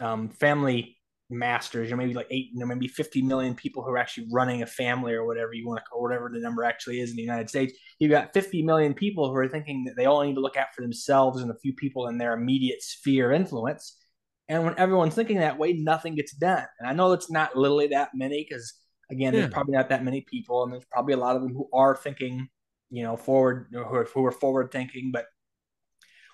um, 0.00 0.30
family 0.30 0.97
masters, 1.30 1.92
or 1.92 1.96
maybe 1.96 2.14
like 2.14 2.26
eight, 2.30 2.50
you 2.52 2.60
know, 2.60 2.66
maybe 2.66 2.88
50 2.88 3.22
million 3.22 3.54
people 3.54 3.82
who 3.82 3.90
are 3.90 3.98
actually 3.98 4.28
running 4.30 4.62
a 4.62 4.66
family 4.66 5.12
or 5.12 5.26
whatever 5.26 5.52
you 5.52 5.66
want 5.66 5.78
to 5.78 5.84
call 5.84 6.02
whatever 6.02 6.30
the 6.32 6.40
number 6.40 6.64
actually 6.64 7.00
is 7.00 7.10
in 7.10 7.16
the 7.16 7.22
United 7.22 7.48
States. 7.48 7.74
You've 7.98 8.10
got 8.10 8.32
50 8.32 8.62
million 8.62 8.94
people 8.94 9.28
who 9.28 9.34
are 9.36 9.48
thinking 9.48 9.84
that 9.84 9.96
they 9.96 10.06
all 10.06 10.24
need 10.24 10.34
to 10.34 10.40
look 10.40 10.56
out 10.56 10.68
for 10.74 10.82
themselves 10.82 11.42
and 11.42 11.50
a 11.50 11.58
few 11.58 11.74
people 11.74 12.08
in 12.08 12.18
their 12.18 12.32
immediate 12.32 12.82
sphere 12.82 13.32
influence. 13.32 13.96
And 14.48 14.64
when 14.64 14.78
everyone's 14.78 15.14
thinking 15.14 15.38
that 15.38 15.58
way, 15.58 15.74
nothing 15.74 16.14
gets 16.14 16.32
done. 16.32 16.64
And 16.78 16.88
I 16.88 16.94
know 16.94 17.12
it's 17.12 17.30
not 17.30 17.56
literally 17.56 17.88
that 17.88 18.10
many 18.14 18.46
because 18.48 18.74
again, 19.10 19.34
yeah. 19.34 19.40
there's 19.40 19.52
probably 19.52 19.74
not 19.74 19.90
that 19.90 20.04
many 20.04 20.22
people, 20.22 20.62
and 20.64 20.72
there's 20.72 20.84
probably 20.90 21.14
a 21.14 21.18
lot 21.18 21.36
of 21.36 21.42
them 21.42 21.52
who 21.52 21.68
are 21.72 21.96
thinking, 21.96 22.48
you 22.90 23.02
know, 23.02 23.16
forward, 23.16 23.66
who 23.70 23.80
are, 23.80 24.04
who 24.04 24.24
are 24.24 24.32
forward 24.32 24.70
thinking, 24.70 25.10
but 25.12 25.26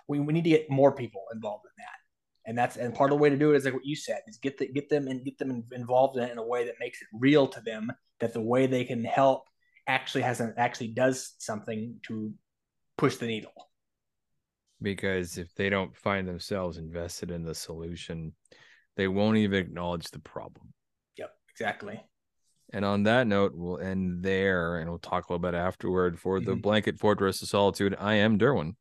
we, 0.06 0.20
we 0.20 0.32
need 0.32 0.44
to 0.44 0.50
get 0.50 0.70
more 0.70 0.92
people 0.92 1.22
involved 1.32 1.64
in 1.64 1.72
that 1.78 2.03
and 2.46 2.56
that's 2.56 2.76
and 2.76 2.94
part 2.94 3.10
of 3.10 3.18
the 3.18 3.22
way 3.22 3.30
to 3.30 3.36
do 3.36 3.52
it 3.52 3.56
is 3.56 3.64
like 3.64 3.74
what 3.74 3.84
you 3.84 3.96
said 3.96 4.20
is 4.26 4.36
get 4.36 4.58
the, 4.58 4.66
get 4.68 4.88
them 4.88 5.08
and 5.08 5.24
get 5.24 5.38
them 5.38 5.64
involved 5.72 6.16
in 6.16 6.24
it 6.24 6.32
in 6.32 6.38
a 6.38 6.46
way 6.46 6.64
that 6.64 6.74
makes 6.80 7.00
it 7.00 7.08
real 7.12 7.46
to 7.46 7.60
them 7.60 7.90
that 8.20 8.32
the 8.32 8.40
way 8.40 8.66
they 8.66 8.84
can 8.84 9.04
help 9.04 9.44
actually 9.86 10.22
has 10.22 10.40
an 10.40 10.54
actually 10.56 10.88
does 10.88 11.34
something 11.38 11.98
to 12.02 12.32
push 12.96 13.16
the 13.16 13.26
needle. 13.26 13.52
Because 14.82 15.38
if 15.38 15.54
they 15.54 15.70
don't 15.70 15.96
find 15.96 16.28
themselves 16.28 16.78
invested 16.78 17.30
in 17.30 17.44
the 17.44 17.54
solution 17.54 18.32
they 18.96 19.08
won't 19.08 19.38
even 19.38 19.58
acknowledge 19.58 20.10
the 20.10 20.20
problem. 20.20 20.72
Yep 21.16 21.34
exactly. 21.50 22.00
And 22.72 22.84
on 22.84 23.04
that 23.04 23.26
note 23.26 23.52
we'll 23.54 23.78
end 23.78 24.22
there 24.22 24.78
and 24.78 24.90
we'll 24.90 24.98
talk 24.98 25.28
a 25.28 25.32
little 25.32 25.50
bit 25.50 25.56
afterward 25.56 26.18
for 26.18 26.38
mm-hmm. 26.38 26.50
the 26.50 26.56
blanket 26.56 26.98
fortress 26.98 27.40
of 27.42 27.48
solitude. 27.48 27.96
I 27.98 28.14
am 28.14 28.38
derwin 28.38 28.74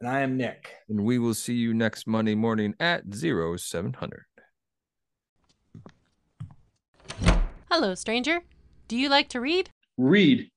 and 0.00 0.08
I 0.08 0.20
am 0.20 0.36
Nick. 0.36 0.70
And 0.88 1.04
we 1.04 1.18
will 1.18 1.34
see 1.34 1.54
you 1.54 1.74
next 1.74 2.06
Monday 2.06 2.34
morning 2.34 2.74
at 2.80 3.02
0700. 3.14 4.24
Hello, 7.70 7.94
stranger. 7.94 8.40
Do 8.88 8.96
you 8.96 9.08
like 9.08 9.28
to 9.30 9.40
read? 9.40 9.70
Read? 9.96 10.50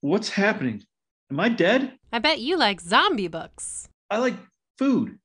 What's 0.00 0.30
happening? 0.30 0.82
Am 1.30 1.40
I 1.40 1.48
dead? 1.48 1.92
I 2.12 2.18
bet 2.18 2.40
you 2.40 2.56
like 2.58 2.80
zombie 2.80 3.28
books. 3.28 3.88
I 4.10 4.18
like 4.18 4.34
food. 4.78 5.18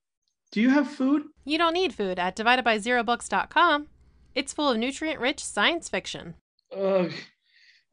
Do 0.52 0.62
you 0.62 0.70
have 0.70 0.88
food? 0.90 1.24
You 1.44 1.58
don't 1.58 1.74
need 1.74 1.94
food 1.94 2.18
at 2.20 2.36
dividedbyzerobooks.com. 2.38 3.88
It's 4.34 4.54
full 4.54 4.70
of 4.70 4.78
nutrient 4.78 5.20
rich 5.20 5.44
science 5.44 5.90
fiction. 5.90 6.36
Ugh, 6.76 7.12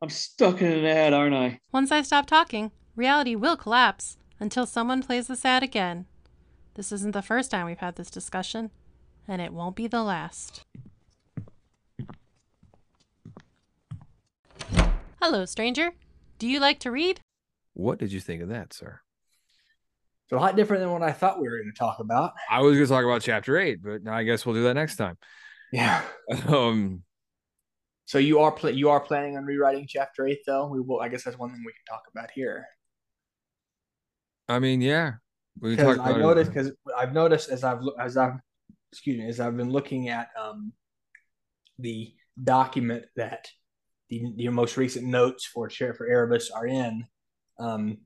I'm 0.00 0.10
stuck 0.10 0.60
in 0.62 0.70
an 0.70 0.84
ad, 0.84 1.12
aren't 1.12 1.34
I? 1.34 1.58
Once 1.72 1.90
I 1.90 2.02
stop 2.02 2.26
talking, 2.26 2.70
reality 2.94 3.34
will 3.34 3.56
collapse 3.56 4.16
until 4.41 4.66
someone 4.66 5.03
plays 5.03 5.28
this 5.28 5.45
ad 5.45 5.62
again. 5.62 6.07
This 6.74 6.91
isn't 6.93 7.12
the 7.12 7.22
first 7.22 7.51
time 7.51 7.66
we've 7.66 7.78
had 7.78 7.97
this 7.97 8.11
discussion, 8.11 8.70
and 9.28 9.41
it 9.41 9.53
won't 9.53 9.76
be 9.76 9.87
the 9.87 10.03
last. 10.03 10.62
Hello, 15.22 15.45
stranger. 15.45 15.93
Do 16.39 16.49
you 16.49 16.61
like 16.61 16.80
to 16.80 16.91
read? 16.91 17.20
What 17.72 17.99
did 17.99 18.12
you 18.12 18.20
think 18.20 18.43
of 18.43 18.49
that, 18.49 18.72
sir? 18.72 19.01
It's 20.24 20.32
a 20.32 20.37
lot 20.37 20.57
different 20.57 20.82
than 20.82 20.91
what 20.91 21.03
I 21.03 21.12
thought 21.12 21.41
we 21.41 21.49
were 21.49 21.59
going 21.59 21.72
to 21.72 21.78
talk 21.78 21.99
about. 22.01 22.32
I 22.51 22.61
was 22.61 22.74
going 22.74 22.87
to 22.87 22.93
talk 22.93 23.05
about 23.05 23.22
chapter 23.22 23.59
eight, 23.59 23.80
but 23.82 24.09
I 24.09 24.24
guess 24.24 24.45
we'll 24.45 24.55
do 24.55 24.64
that 24.64 24.74
next 24.74 24.97
time. 24.97 25.16
Yeah. 25.72 26.03
Um. 26.49 27.03
So 28.07 28.18
you 28.18 28.41
are 28.41 28.53
pl- 28.53 28.70
you 28.70 28.91
are 28.91 29.01
planning 29.01 29.37
on 29.37 29.45
rewriting 29.45 29.87
chapter 29.89 30.26
eight, 30.26 30.41
though. 30.47 30.66
We 30.68 30.80
will. 30.80 31.01
I 31.01 31.09
guess 31.09 31.24
that's 31.24 31.39
one 31.39 31.51
thing 31.51 31.62
we 31.64 31.72
can 31.72 31.85
talk 31.89 32.03
about 32.11 32.30
here. 32.30 32.66
I 34.49 34.59
mean, 34.59 34.80
yeah. 34.80 35.12
Because 35.61 35.99
I 35.99 36.16
noticed 36.18 36.53
because 36.53 36.72
I've 36.97 37.12
noticed 37.12 37.49
as 37.49 37.64
I've 37.64 37.80
as 38.01 38.16
I've 38.16 38.34
excuse 38.92 39.18
me 39.18 39.28
as 39.28 39.40
I've 39.40 39.57
been 39.57 39.70
looking 39.70 40.09
at 40.09 40.28
um 40.40 40.72
the 41.78 42.12
document 42.42 43.05
that 43.16 43.49
the 44.11 44.32
your 44.36 44.53
most 44.53 44.76
recent 44.76 45.07
notes 45.07 45.45
for 45.47 45.68
Chair 45.68 45.95
for 45.95 46.07
Erebus 46.07 46.51
are 46.51 46.66
in. 46.66 47.05
Um, 47.59 47.99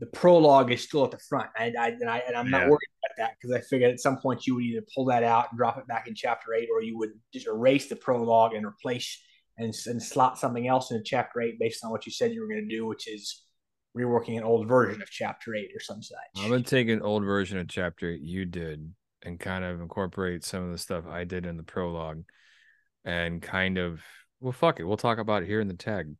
the 0.00 0.06
prologue 0.06 0.72
is 0.72 0.82
still 0.82 1.04
at 1.04 1.12
the 1.12 1.18
front. 1.18 1.48
I, 1.56 1.72
I, 1.78 1.88
and, 1.88 2.10
I, 2.10 2.18
and 2.26 2.36
I'm 2.36 2.50
not 2.50 2.68
worried 2.68 2.90
about 3.04 3.16
that 3.16 3.36
because 3.40 3.56
I 3.56 3.60
figured 3.60 3.92
at 3.92 4.00
some 4.00 4.18
point 4.18 4.46
you 4.46 4.56
would 4.56 4.64
either 4.64 4.84
pull 4.94 5.06
that 5.06 5.22
out 5.22 5.46
and 5.50 5.58
drop 5.58 5.78
it 5.78 5.86
back 5.86 6.08
in 6.08 6.14
chapter 6.14 6.52
eight, 6.52 6.68
or 6.74 6.82
you 6.82 6.98
would 6.98 7.12
just 7.32 7.46
erase 7.46 7.88
the 7.88 7.96
prologue 7.96 8.54
and 8.54 8.66
replace 8.66 9.22
and, 9.56 9.72
and 9.86 10.02
slot 10.02 10.38
something 10.38 10.66
else 10.66 10.90
in 10.90 11.02
chapter 11.04 11.40
eight 11.40 11.58
based 11.60 11.84
on 11.84 11.90
what 11.90 12.06
you 12.06 12.12
said 12.12 12.32
you 12.32 12.40
were 12.40 12.48
going 12.48 12.68
to 12.68 12.76
do, 12.76 12.86
which 12.86 13.08
is 13.08 13.43
reworking 13.96 14.36
an 14.36 14.44
old 14.44 14.66
version 14.68 15.00
of 15.02 15.10
chapter 15.10 15.54
eight 15.54 15.70
or 15.74 15.80
some 15.80 16.02
such. 16.02 16.18
I'm 16.36 16.50
gonna 16.50 16.62
take 16.62 16.88
an 16.88 17.02
old 17.02 17.24
version 17.24 17.58
of 17.58 17.68
chapter 17.68 18.10
eight 18.10 18.20
you 18.20 18.44
did 18.44 18.92
and 19.22 19.38
kind 19.40 19.64
of 19.64 19.80
incorporate 19.80 20.44
some 20.44 20.64
of 20.64 20.72
the 20.72 20.78
stuff 20.78 21.04
I 21.08 21.24
did 21.24 21.46
in 21.46 21.56
the 21.56 21.62
prologue 21.62 22.24
and 23.04 23.40
kind 23.40 23.78
of 23.78 24.00
well 24.40 24.52
fuck 24.52 24.80
it. 24.80 24.84
We'll 24.84 24.96
talk 24.96 25.18
about 25.18 25.42
it 25.42 25.46
here 25.46 25.60
in 25.60 25.68
the 25.68 25.74
tag. 25.74 26.14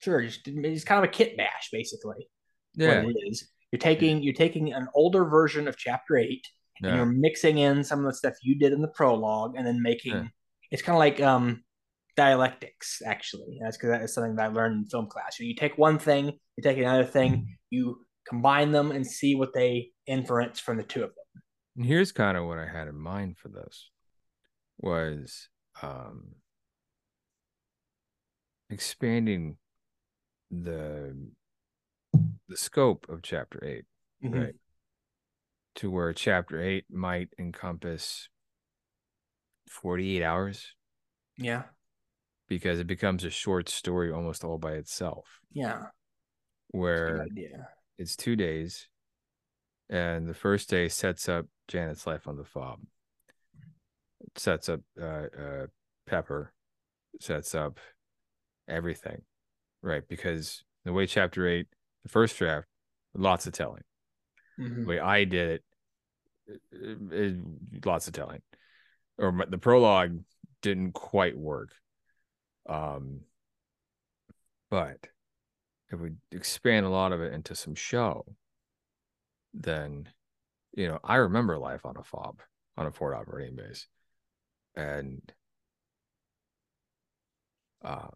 Sure, 0.00 0.22
just 0.22 0.46
it's 0.46 0.84
kind 0.84 0.98
of 1.04 1.08
a 1.08 1.12
kit 1.12 1.36
bash, 1.36 1.68
basically. 1.72 2.28
Yeah. 2.74 3.02
What 3.02 3.14
it 3.16 3.28
is. 3.28 3.48
You're 3.72 3.78
taking 3.80 4.22
you're 4.22 4.34
taking 4.34 4.72
an 4.72 4.88
older 4.94 5.24
version 5.24 5.68
of 5.68 5.76
chapter 5.76 6.16
eight 6.16 6.46
and 6.80 6.90
Yeah. 6.90 6.96
you're 6.96 7.06
mixing 7.06 7.58
in 7.58 7.82
some 7.84 8.00
of 8.00 8.06
the 8.06 8.14
stuff 8.14 8.34
you 8.42 8.58
did 8.58 8.72
in 8.72 8.80
the 8.82 8.88
prologue 8.88 9.54
and 9.56 9.66
then 9.66 9.82
making 9.82 10.12
Yeah. 10.12 10.24
it's 10.70 10.82
kind 10.82 10.94
of 10.96 11.00
like 11.00 11.20
um 11.20 11.62
dialectics 12.16 13.02
actually. 13.04 13.58
That's 13.62 13.76
because 13.76 13.90
that 13.90 14.02
is 14.02 14.14
something 14.14 14.36
that 14.36 14.44
i 14.44 14.48
learned 14.48 14.84
in 14.84 14.86
film 14.86 15.06
class. 15.06 15.38
You 15.38 15.54
take 15.54 15.78
one 15.78 15.98
thing 15.98 16.26
you 16.56 16.62
take 16.62 16.78
another 16.78 17.04
thing 17.04 17.56
you 17.70 18.04
combine 18.28 18.72
them 18.72 18.90
and 18.90 19.06
see 19.06 19.34
what 19.34 19.52
they 19.54 19.90
inference 20.06 20.58
from 20.58 20.76
the 20.78 20.82
two 20.82 21.04
of 21.04 21.10
them. 21.10 21.42
And 21.76 21.86
here's 21.86 22.12
kind 22.12 22.36
of 22.36 22.46
what 22.46 22.58
I 22.58 22.66
had 22.66 22.88
in 22.88 22.96
mind 22.98 23.36
for 23.38 23.48
this 23.48 23.90
was 24.78 25.48
um 25.82 26.34
expanding 28.70 29.56
the 30.50 31.30
the 32.48 32.56
scope 32.56 33.06
of 33.08 33.22
chapter 33.22 33.62
8 33.64 33.84
Mhm. 34.24 34.40
right? 34.40 34.54
To 35.76 35.90
where 35.90 36.12
chapter 36.12 36.60
8 36.62 36.86
might 36.90 37.28
encompass 37.38 38.28
48 39.68 40.22
hours? 40.22 40.74
Yeah 41.36 41.64
because 42.48 42.78
it 42.78 42.86
becomes 42.86 43.24
a 43.24 43.30
short 43.30 43.68
story 43.68 44.12
almost 44.12 44.44
all 44.44 44.58
by 44.58 44.72
itself 44.72 45.40
yeah 45.52 45.84
where 46.68 47.26
it's 47.98 48.16
2 48.16 48.36
days 48.36 48.88
and 49.88 50.28
the 50.28 50.34
first 50.34 50.68
day 50.68 50.88
sets 50.88 51.28
up 51.28 51.46
Janet's 51.68 52.06
life 52.06 52.26
on 52.28 52.36
the 52.36 52.44
fob 52.44 52.80
sets 54.36 54.68
up 54.68 54.80
uh, 55.00 55.04
uh 55.04 55.66
Pepper 56.06 56.52
sets 57.20 57.54
up 57.54 57.78
everything 58.68 59.22
right 59.82 60.06
because 60.08 60.64
the 60.84 60.92
way 60.92 61.06
chapter 61.06 61.46
8 61.48 61.66
the 62.02 62.08
first 62.08 62.36
draft 62.36 62.66
lots 63.14 63.46
of 63.46 63.52
telling 63.52 63.82
Mhm. 64.58 64.82
the 64.82 64.88
way 64.88 64.98
I 64.98 65.24
did 65.24 65.48
it, 65.50 65.64
it, 66.72 67.12
it- 67.12 67.86
lots 67.86 68.06
of 68.06 68.14
telling. 68.14 68.40
Or 69.18 69.44
the 69.48 69.58
prologue 69.58 70.20
didn't 70.62 70.92
quite 70.92 71.36
work. 71.36 71.70
Um, 72.68 73.20
but 74.70 74.98
if 75.90 76.00
we 76.00 76.10
expand 76.32 76.86
a 76.86 76.90
lot 76.90 77.12
of 77.12 77.20
it 77.20 77.32
into 77.32 77.54
some 77.54 77.74
show, 77.74 78.24
then 79.54 80.08
you 80.74 80.88
know 80.88 80.98
I 81.04 81.16
remember 81.16 81.58
life 81.58 81.86
on 81.86 81.96
a 81.96 82.02
fob 82.02 82.40
on 82.76 82.86
a 82.86 82.92
forward 82.92 83.16
operating 83.16 83.56
base, 83.56 83.86
and 84.74 85.20
uh, 87.84 88.08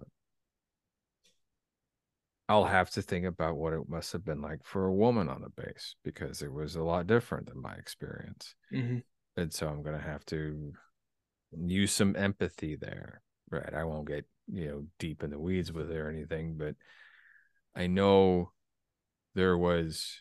I'll 2.50 2.64
have 2.64 2.90
to 2.90 3.02
think 3.02 3.26
about 3.26 3.56
what 3.56 3.72
it 3.74 3.88
must 3.88 4.12
have 4.12 4.24
been 4.24 4.42
like 4.42 4.64
for 4.64 4.86
a 4.86 4.92
woman 4.92 5.28
on 5.28 5.40
the 5.40 5.62
base 5.62 5.94
because 6.02 6.42
it 6.42 6.52
was 6.52 6.74
a 6.74 6.82
lot 6.82 7.06
different 7.06 7.46
than 7.46 7.62
my 7.62 7.74
experience. 7.74 8.56
Mhm. 8.72 9.04
And 9.36 9.52
so 9.52 9.68
I'm 9.68 9.84
to 9.84 9.98
have 9.98 10.26
to 10.26 10.72
use 11.56 11.92
some 11.92 12.16
empathy 12.16 12.74
there. 12.74 13.22
Right. 13.50 13.72
I 13.72 13.84
won't 13.84 14.08
get, 14.08 14.26
you 14.52 14.68
know, 14.68 14.84
deep 14.98 15.22
in 15.22 15.30
the 15.30 15.38
weeds 15.38 15.72
with 15.72 15.90
it 15.90 15.96
or 15.96 16.08
anything, 16.08 16.56
but 16.56 16.74
I 17.74 17.86
know 17.86 18.52
there 19.34 19.56
was 19.56 20.20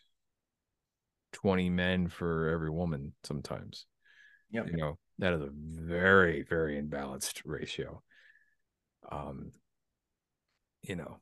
20 1.34 1.70
men 1.70 2.08
for 2.08 2.50
every 2.50 2.70
woman 2.70 3.14
sometimes. 3.24 3.86
Yep. 4.52 4.68
You 4.72 4.78
know, 4.78 4.98
that 5.20 5.34
is 5.34 5.42
a 5.42 5.50
very, 5.52 6.44
very 6.44 6.82
imbalanced 6.82 7.42
ratio. 7.46 8.02
Um, 9.12 9.52
you 10.82 10.96
know, 10.96 11.20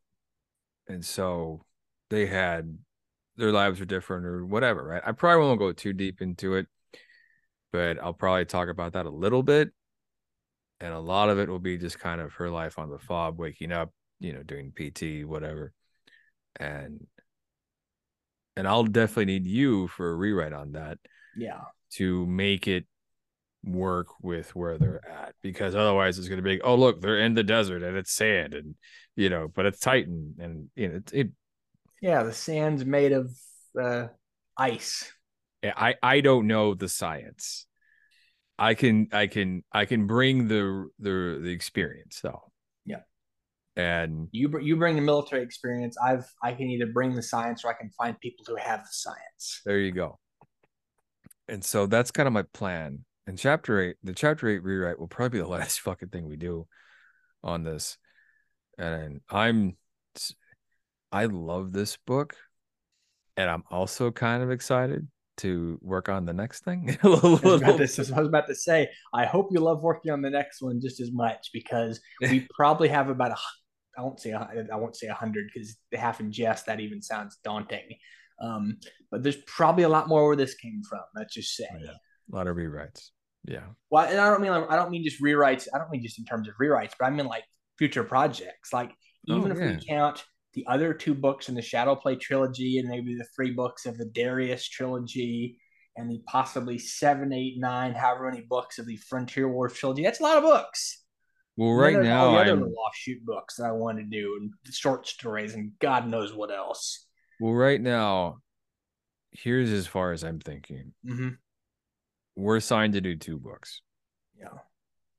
and 0.88 1.03
so 1.03 1.66
they 2.10 2.26
had 2.26 2.78
their 3.38 3.51
lives 3.51 3.80
were 3.80 3.86
different 3.86 4.26
or 4.26 4.45
whatever, 4.45 4.84
right? 4.84 5.03
I 5.05 5.12
probably 5.12 5.45
won't 5.45 5.60
go 5.60 5.72
too 5.72 5.93
deep 5.93 6.22
into 6.22 6.55
it, 6.55 6.68
but 7.72 8.01
I'll 8.01 8.14
probably 8.14 8.45
talk 8.45 8.70
about 8.70 8.93
that 8.93 9.05
a 9.05 9.12
little 9.12 9.43
bit. 9.43 9.72
And 10.80 10.93
a 10.93 10.99
lot 10.99 11.30
of 11.30 11.39
it 11.39 11.49
will 11.49 11.59
be 11.59 11.78
just 11.78 11.99
kind 11.99 12.21
of 12.21 12.34
her 12.34 12.49
life 12.49 12.78
on 12.78 12.89
the 12.89 12.99
fob, 12.99 13.39
waking 13.39 13.71
up, 13.71 13.91
you 14.19 14.34
know, 14.34 14.43
doing 14.43 14.71
PT, 14.71 15.25
whatever. 15.28 15.73
And 16.59 17.05
and 18.57 18.67
I'll 18.67 18.84
definitely 18.84 19.25
need 19.25 19.45
you 19.45 19.88
for 19.88 20.09
a 20.09 20.15
rewrite 20.15 20.51
on 20.53 20.71
that 20.71 20.97
yeah. 21.38 21.61
to 21.91 22.25
make 22.25 22.67
it 22.67 22.86
work 23.63 24.07
with 24.21 24.55
where 24.55 24.78
they're 24.78 25.07
at 25.07 25.36
because 25.43 25.75
otherwise 25.75 26.17
it's 26.17 26.28
going 26.28 26.41
to 26.41 26.43
be 26.43 26.61
oh 26.61 26.75
look 26.75 27.01
they're 27.01 27.19
in 27.19 27.34
the 27.34 27.43
desert 27.43 27.84
and 27.84 27.97
it's 27.97 28.13
sand 28.13 28.53
and 28.53 28.75
you 29.15 29.30
know 29.30 29.47
but 29.53 29.65
it's 29.65 29.80
titan 29.80 30.36
and 30.39 30.69
you 30.75 30.88
know 30.88 30.95
it, 30.95 31.11
it 31.13 31.28
yeah 32.01 32.23
the 32.23 32.32
sand's 32.32 32.86
made 32.86 33.11
of 33.11 33.30
uh 33.82 34.07
ice. 34.57 35.11
I 35.63 35.95
i 36.01 36.21
don't 36.21 36.47
know 36.47 36.75
the 36.75 36.88
science 36.88 37.65
i 38.60 38.74
can 38.74 39.08
i 39.12 39.28
can 39.28 39.64
i 39.72 39.86
can 39.86 40.08
bring 40.08 40.47
the 40.47 40.88
the 40.99 41.39
the 41.41 41.49
experience 41.49 42.20
though. 42.22 42.41
Yeah. 42.86 43.01
and 43.76 44.28
you 44.32 44.49
br- 44.49 44.60
you 44.60 44.76
bring 44.76 44.95
the 44.95 45.01
military 45.01 45.43
experience. 45.43 45.97
I've 46.03 46.26
i 46.43 46.53
can 46.53 46.70
either 46.70 46.88
bring 46.88 47.16
the 47.16 47.22
science 47.22 47.64
or 47.64 47.70
i 47.70 47.74
can 47.74 47.89
find 47.97 48.20
people 48.20 48.45
who 48.47 48.55
have 48.55 48.82
the 48.82 48.89
science. 48.91 49.62
There 49.66 49.80
you 49.80 49.91
go. 49.91 50.20
And 51.47 51.64
so 51.64 51.86
that's 51.86 52.12
kind 52.12 52.28
of 52.28 52.34
my 52.34 52.43
plan. 52.53 53.05
And 53.28 53.38
chapter 53.38 53.82
eight 53.82 53.97
the 54.03 54.14
chapter 54.14 54.47
eight 54.49 54.64
rewrite 54.64 54.99
will 54.99 55.08
probably 55.08 55.39
be 55.39 55.43
the 55.43 55.49
last 55.60 55.82
fucking 55.82 56.10
thing 56.10 56.28
we 56.28 56.38
do 56.38 56.68
on 57.43 57.64
this. 57.64 57.97
And 58.78 59.22
i'm 59.30 59.76
i 61.12 61.26
love 61.26 61.72
this 61.72 61.97
book 62.05 62.36
and 63.38 63.49
i'm 63.49 63.64
also 63.70 64.12
kind 64.12 64.41
of 64.43 64.51
excited 64.51 65.08
to 65.38 65.77
work 65.81 66.09
on 66.09 66.25
the 66.25 66.33
next 66.33 66.63
thing 66.63 66.97
I 67.03 67.07
was, 67.07 67.43
about 67.43 67.77
to, 67.77 68.13
I 68.15 68.19
was 68.19 68.27
about 68.27 68.47
to 68.47 68.55
say, 68.55 68.89
I 69.13 69.25
hope 69.25 69.49
you 69.51 69.59
love 69.59 69.83
working 69.83 70.11
on 70.11 70.21
the 70.21 70.29
next 70.29 70.61
one 70.61 70.79
just 70.81 70.99
as 70.99 71.11
much 71.11 71.49
because 71.53 71.99
we 72.21 72.47
probably 72.53 72.88
have 72.89 73.09
about 73.09 73.31
a, 73.31 73.38
I 73.97 74.01
won't 74.01 74.19
say, 74.19 74.31
a, 74.31 74.67
I 74.71 74.75
won't 74.75 74.95
say 74.95 75.07
a 75.07 75.13
hundred 75.13 75.47
because 75.53 75.75
half 75.93 76.19
in 76.19 76.31
jest 76.31 76.65
that 76.67 76.79
even 76.79 77.01
sounds 77.01 77.38
daunting. 77.43 77.88
Um, 78.41 78.77
but 79.09 79.23
there's 79.23 79.38
probably 79.47 79.83
a 79.83 79.89
lot 79.89 80.07
more 80.07 80.27
where 80.27 80.35
this 80.35 80.53
came 80.55 80.81
from. 80.88 81.01
Let's 81.15 81.33
just 81.33 81.55
say. 81.55 81.67
Yeah. 81.79 81.91
a 81.91 82.35
lot 82.35 82.47
of 82.47 82.55
rewrites 82.55 83.09
yeah 83.47 83.63
Well, 83.89 84.05
and 84.05 84.19
I 84.19 84.29
don't 84.29 84.41
mean 84.41 84.51
I 84.51 84.75
don't 84.75 84.91
mean 84.91 85.03
just 85.03 85.21
rewrites. 85.23 85.67
I 85.73 85.77
don't 85.77 85.89
mean 85.89 86.03
just 86.03 86.19
in 86.19 86.25
terms 86.25 86.47
of 86.47 86.55
rewrites, 86.61 86.91
but 86.99 87.05
I 87.05 87.09
mean 87.09 87.25
like 87.25 87.43
future 87.77 88.03
projects. 88.03 88.73
Like 88.73 88.91
even 89.27 89.51
Oh, 89.51 89.55
if 89.55 89.59
yeah. 89.59 89.77
we 89.77 89.85
count 89.88 90.23
the 90.58 90.66
other 90.68 90.93
two 90.93 91.14
books 91.14 91.49
in 91.49 91.55
the 91.55 91.62
Shadowplay 91.62 92.20
trilogy 92.20 92.80
and 92.80 92.89
maybe 92.89 93.16
the 93.16 93.28
three 93.36 93.51
books 93.51 93.86
of 93.86 93.97
the 93.97 94.05
Darius 94.05 94.68
trilogy 94.68 95.60
and 95.95 96.10
the 96.10 96.20
possibly 96.28 96.78
seven, 96.80 97.32
eight, 97.32 97.55
nine, 97.60 97.93
however 97.93 98.30
many 98.32 98.41
books 98.41 98.80
of 98.80 98.88
the 98.88 98.97
Frontier 98.97 99.47
Wars 99.47 99.74
trilogy, 99.74 100.03
that's 100.03 100.20
a 100.20 100.24
lot 100.24 100.38
of 100.38 100.43
books. 100.43 101.03
well 101.58 101.70
And 101.72 101.80
right 101.80 101.93
there's 101.93 102.08
all 102.08 102.32
now 102.32 102.32
the 102.32 102.41
other 102.41 102.51
i'm 102.53 102.60
little 102.62 102.76
offshoot 102.88 103.24
books 103.24 103.55
that 103.58 103.66
I 103.68 103.72
want 103.72 103.99
to 103.99 104.03
do 104.03 104.38
and 104.41 104.51
short 104.74 105.08
stories 105.08 105.53
and 105.53 105.74
God 105.80 106.08
knows 106.08 106.34
what 106.34 106.51
else. 106.51 107.05
well 107.39 107.53
right 107.53 107.80
now 107.82 108.38
here's 109.32 109.72
as 109.72 109.86
far 109.86 110.12
as 110.14 110.24
i'm 110.24 110.39
thinking 110.39 110.93
Mm-hmm. 111.05 111.30
we're 112.36 112.60
signed 112.60 112.93
to 112.93 113.01
do 113.01 113.16
two 113.16 113.38
books 113.38 113.82
Yeah. 114.39 114.58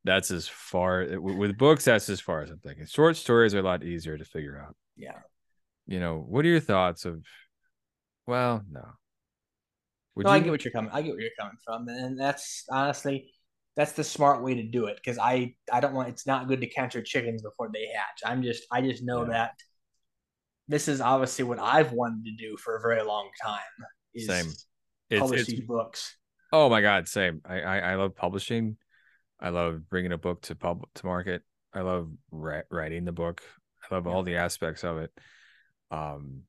that's 0.04 0.30
as 0.30 0.48
far 0.48 1.06
with 1.20 1.56
books 1.58 1.84
that's 1.84 2.08
as 2.08 2.20
far 2.20 2.42
as 2.42 2.50
i'm 2.50 2.58
thinking 2.58 2.86
short 2.86 3.16
stories 3.16 3.54
are 3.54 3.60
a 3.60 3.62
lot 3.62 3.84
easier 3.84 4.16
to 4.18 4.24
figure 4.24 4.58
out 4.64 4.74
Yeah. 4.98 5.18
you 5.86 6.00
know 6.00 6.18
what 6.18 6.44
are 6.44 6.48
your 6.48 6.60
thoughts 6.60 7.04
of 7.04 7.24
well 8.26 8.62
no 8.70 8.84
would 10.16 10.26
no, 10.26 10.32
I 10.32 10.40
get 10.40 10.50
what 10.50 10.64
you're 10.64 10.72
coming. 10.72 10.90
I 10.92 11.02
get 11.02 11.12
where 11.12 11.20
you're 11.20 11.30
coming 11.38 11.56
from, 11.64 11.86
and 11.88 12.18
that's 12.18 12.64
honestly 12.70 13.32
that's 13.76 13.92
the 13.92 14.02
smart 14.02 14.42
way 14.42 14.56
to 14.56 14.64
do 14.64 14.86
it 14.86 14.96
because 14.96 15.16
I 15.16 15.54
I 15.72 15.78
don't 15.78 15.94
want 15.94 16.08
it's 16.08 16.26
not 16.26 16.48
good 16.48 16.60
to 16.60 16.68
count 16.68 16.94
your 16.94 17.04
chickens 17.04 17.40
before 17.40 17.70
they 17.72 17.86
hatch. 17.94 18.22
I'm 18.26 18.42
just 18.42 18.64
I 18.72 18.80
just 18.82 19.04
know 19.04 19.22
Yeah. 19.22 19.28
that 19.30 19.52
this 20.66 20.88
is 20.88 21.00
obviously 21.00 21.44
what 21.44 21.60
I've 21.60 21.92
wanted 21.92 22.24
to 22.24 22.32
do 22.36 22.56
for 22.56 22.76
a 22.76 22.80
very 22.80 23.02
long 23.04 23.28
time. 23.40 23.60
Is 24.12 24.26
Same. 24.26 24.46
it's, 25.10 25.20
publish 25.20 25.40
it's 25.42 25.50
these 25.50 25.60
books. 25.60 26.16
oh 26.52 26.68
my 26.68 26.80
god 26.80 27.06
same 27.06 27.40
I, 27.44 27.60
I 27.60 27.78
i 27.78 27.94
love 27.94 28.16
publishing 28.16 28.76
i 29.38 29.50
love 29.50 29.88
bringing 29.88 30.12
a 30.12 30.18
book 30.18 30.40
to 30.42 30.54
pub 30.56 30.84
to 30.94 31.06
market 31.06 31.42
i 31.72 31.80
love 31.82 32.10
ri- 32.32 32.62
writing 32.70 33.04
the 33.04 33.12
book 33.12 33.42
i 33.90 33.94
love 33.94 34.06
all 34.06 34.22
the 34.22 34.36
aspects 34.36 34.84
of 34.84 34.98
it 34.98 35.10
um 35.90 36.42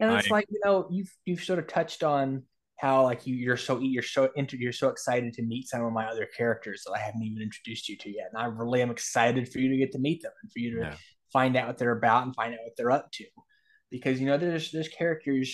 And 0.00 0.12
it's 0.14 0.30
I- 0.30 0.34
like 0.34 0.46
you 0.50 0.60
know 0.64 0.88
you've 0.90 1.12
you've 1.24 1.42
sort 1.44 1.58
of 1.58 1.66
touched 1.66 2.02
on 2.02 2.42
how 2.78 3.04
like 3.04 3.26
you 3.26 3.36
you're 3.36 3.56
so 3.56 3.78
you're 3.78 4.02
so 4.02 4.28
inter, 4.34 4.56
you're 4.56 4.72
so 4.72 4.88
excited 4.88 5.32
to 5.34 5.42
meet 5.42 5.68
some 5.68 5.84
of 5.84 5.92
my 5.92 6.06
other 6.06 6.26
characters 6.36 6.82
that 6.84 6.92
I 6.92 6.98
haven't 6.98 7.22
even 7.22 7.40
introduced 7.42 7.88
you 7.88 7.96
to 7.98 8.10
yet, 8.10 8.28
and 8.32 8.42
I 8.42 8.46
really 8.46 8.82
am 8.82 8.90
excited 8.90 9.48
for 9.50 9.60
you 9.60 9.70
to 9.70 9.76
get 9.76 9.92
to 9.92 9.98
meet 10.00 10.22
them 10.22 10.32
and 10.42 10.52
for 10.52 10.58
you 10.58 10.74
to 10.76 10.80
Yeah. 10.86 10.96
find 11.32 11.56
out 11.56 11.68
what 11.68 11.78
they're 11.78 11.96
about 11.96 12.24
and 12.24 12.34
find 12.34 12.52
out 12.52 12.60
what 12.64 12.72
they're 12.76 12.90
up 12.90 13.10
to. 13.12 13.24
because 13.90 14.20
you 14.20 14.26
know 14.26 14.36
there's 14.36 14.72
there's 14.72 14.88
characters. 14.88 15.48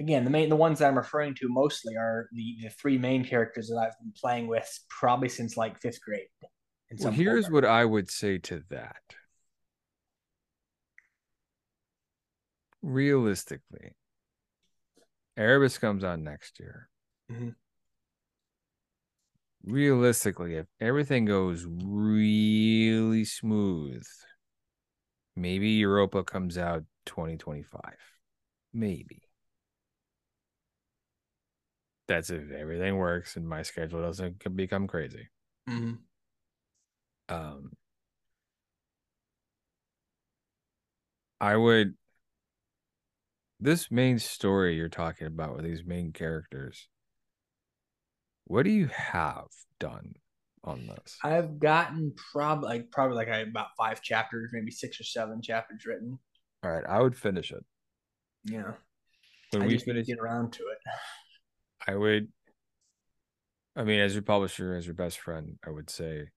Again, 0.00 0.24
the 0.24 0.30
main 0.30 0.48
the 0.48 0.56
ones 0.56 0.80
that 0.80 0.88
I'm 0.88 0.96
referring 0.98 1.34
to 1.36 1.48
mostly 1.48 1.96
are 1.96 2.28
the 2.32 2.56
the 2.62 2.70
three 2.70 2.98
main 2.98 3.24
characters 3.24 3.68
that 3.68 3.76
I've 3.78 3.98
been 4.00 4.12
playing 4.20 4.48
with 4.48 4.68
probably 5.00 5.28
since 5.28 5.56
like 5.56 5.80
fifth 5.80 6.00
grade. 6.00 6.26
Well, 7.00 7.12
here's 7.12 7.44
form. 7.46 7.54
what 7.54 7.64
I 7.64 7.84
would 7.84 8.10
say 8.10 8.38
to 8.38 8.62
that. 8.70 9.02
Realistically, 12.88 13.92
Erebus 15.36 15.76
comes 15.76 16.02
on 16.04 16.24
next 16.24 16.58
year. 16.58 16.88
Mhm. 17.30 17.54
Realistically, 19.62 20.54
if 20.54 20.66
everything 20.80 21.26
goes 21.26 21.66
really 21.68 23.24
smooth, 23.26 24.06
maybe 25.36 25.70
Europa 25.70 26.24
comes 26.24 26.56
out 26.56 26.84
2025. 27.04 27.96
Maybe. 28.72 29.22
That's 32.06 32.30
if 32.30 32.50
everything 32.50 32.96
works 32.96 33.36
and 33.36 33.46
my 33.46 33.62
schedule 33.62 34.00
doesn't 34.00 34.56
become 34.56 34.86
crazy. 34.86 35.28
Mhm. 35.68 35.98
um 37.28 37.70
I 41.40 41.56
would 41.56 41.94
this 43.60 43.90
main 43.90 44.18
story 44.18 44.76
you're 44.76 44.88
talking 44.88 45.26
about 45.26 45.54
with 45.56 45.64
these 45.64 45.84
main 45.84 46.12
characters 46.12 46.88
what 48.44 48.62
do 48.62 48.70
you 48.70 48.86
have 48.88 49.46
done 49.80 50.14
on 50.64 50.86
this 50.86 51.16
I've 51.22 51.58
gotten 51.58 52.12
probably 52.32 52.68
like 52.68 52.90
probably 52.90 53.16
like 53.16 53.28
I 53.28 53.38
have 53.38 53.48
about 53.48 53.68
five 53.76 54.02
chapters, 54.02 54.50
maybe 54.52 54.70
six 54.70 55.00
or 55.00 55.04
seven 55.04 55.40
chapters 55.42 55.84
written. 55.86 56.18
all 56.64 56.70
right 56.70 56.84
i 56.88 57.00
would 57.00 57.16
finish 57.16 57.50
it 57.52 57.64
Yeah, 58.44 58.72
when 59.52 59.62
I 59.62 59.66
we 59.66 59.74
just 59.74 59.84
finish 59.86 60.06
get 60.06 60.18
around 60.18 60.52
to 60.54 60.62
it. 60.64 60.78
i 61.86 61.94
would 61.94 62.28
i 63.76 63.84
mean 63.84 64.00
as 64.00 64.14
your 64.14 64.22
publisher 64.22 64.74
as 64.74 64.86
your 64.86 64.94
best 64.94 65.20
friend 65.20 65.58
i 65.66 65.70
would 65.70 65.88
say 65.90 66.28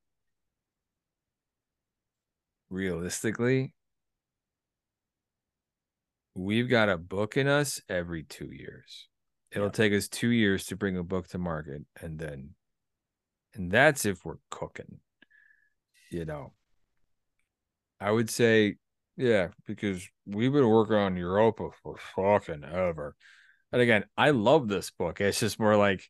realistically 2.70 3.74
we've 6.36 6.70
got 6.70 6.90
a 6.90 6.98
book 6.98 7.38
in 7.38 7.48
us 7.48 7.82
every 7.90 8.24
two 8.24 8.52
years. 8.52 9.08
It'll 9.52 9.68
Yeah. 9.68 9.72
take 9.72 9.94
us 9.94 10.08
two 10.08 10.30
years 10.30 10.66
to 10.68 10.76
bring 10.76 10.98
a 10.98 11.04
book 11.04 11.28
to 11.30 11.38
market 11.38 11.84
and 12.02 12.18
then 12.18 12.56
and 13.54 13.70
that's 13.70 14.06
if 14.06 14.24
we're 14.24 14.38
cooking 14.50 15.00
you 16.10 16.26
know. 16.26 16.54
I 18.00 18.12
would 18.12 18.30
say 18.30 18.78
yeah 19.18 19.50
because 19.66 20.08
we've 20.26 20.52
been 20.54 20.68
working 20.68 20.96
on 20.96 21.16
europa 21.18 21.70
for 21.84 21.98
fucking 22.16 22.64
ever. 22.64 23.16
And 23.72 23.82
again 23.82 24.06
i 24.18 24.32
love 24.32 24.68
this 24.68 24.92
book. 24.92 25.22
It's 25.22 25.40
just 25.40 25.60
more 25.60 25.76
like 25.76 26.10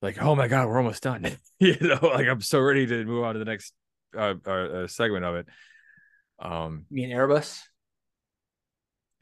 like 0.00 0.20
oh 0.20 0.34
my 0.34 0.48
god 0.48 0.68
we're 0.68 0.78
almost 0.78 1.02
done. 1.02 1.26
You 1.60 1.76
know 1.80 2.00
like 2.02 2.26
i'm 2.26 2.40
so 2.40 2.58
ready 2.60 2.86
to 2.86 3.04
move 3.04 3.22
on 3.24 3.34
to 3.34 3.38
the 3.38 3.44
next 3.44 3.72
uh, 4.18 4.34
uh, 4.44 4.50
uh 4.50 4.86
segment 4.88 5.24
of 5.24 5.36
it. 5.36 5.46
Um 6.40 6.86
Me 6.90 7.04
and 7.04 7.12
Erebus, 7.12 7.62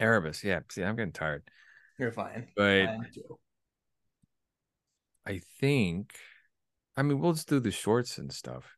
erebus 0.00 0.42
yeah 0.42 0.60
see 0.70 0.82
i'm 0.82 0.96
getting 0.96 1.12
tired 1.12 1.42
you're 1.98 2.10
fine. 2.12 2.48
but 2.56 2.88
I. 2.88 2.98
I 5.26 5.40
think, 5.60 6.14
I 6.96 7.02
mean, 7.02 7.20
we'll 7.20 7.34
just 7.34 7.48
do 7.48 7.60
the 7.60 7.70
shorts 7.70 8.16
and 8.16 8.32
stuff. 8.32 8.76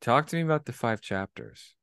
Talk 0.00 0.26
to 0.28 0.36
me 0.36 0.42
about 0.42 0.64
the 0.64 0.72
five 0.72 1.02
chapters. 1.02 1.74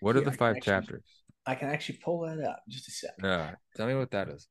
What 0.00 0.14
are 0.14 0.20
Yeah, 0.20 0.26
the 0.26 0.36
five 0.36 0.56
actually- 0.56 0.70
chapters? 0.72 1.04
I 1.44 1.56
can 1.56 1.68
actually 1.70 1.98
pull 2.04 2.20
that 2.20 2.38
up 2.38 2.62
just 2.68 2.86
a 2.86 2.90
sec. 2.92 3.10
Yeah, 3.22 3.56
tell 3.76 3.88
me 3.88 3.94
what 3.96 4.12
that 4.12 4.28
is. 4.28 4.46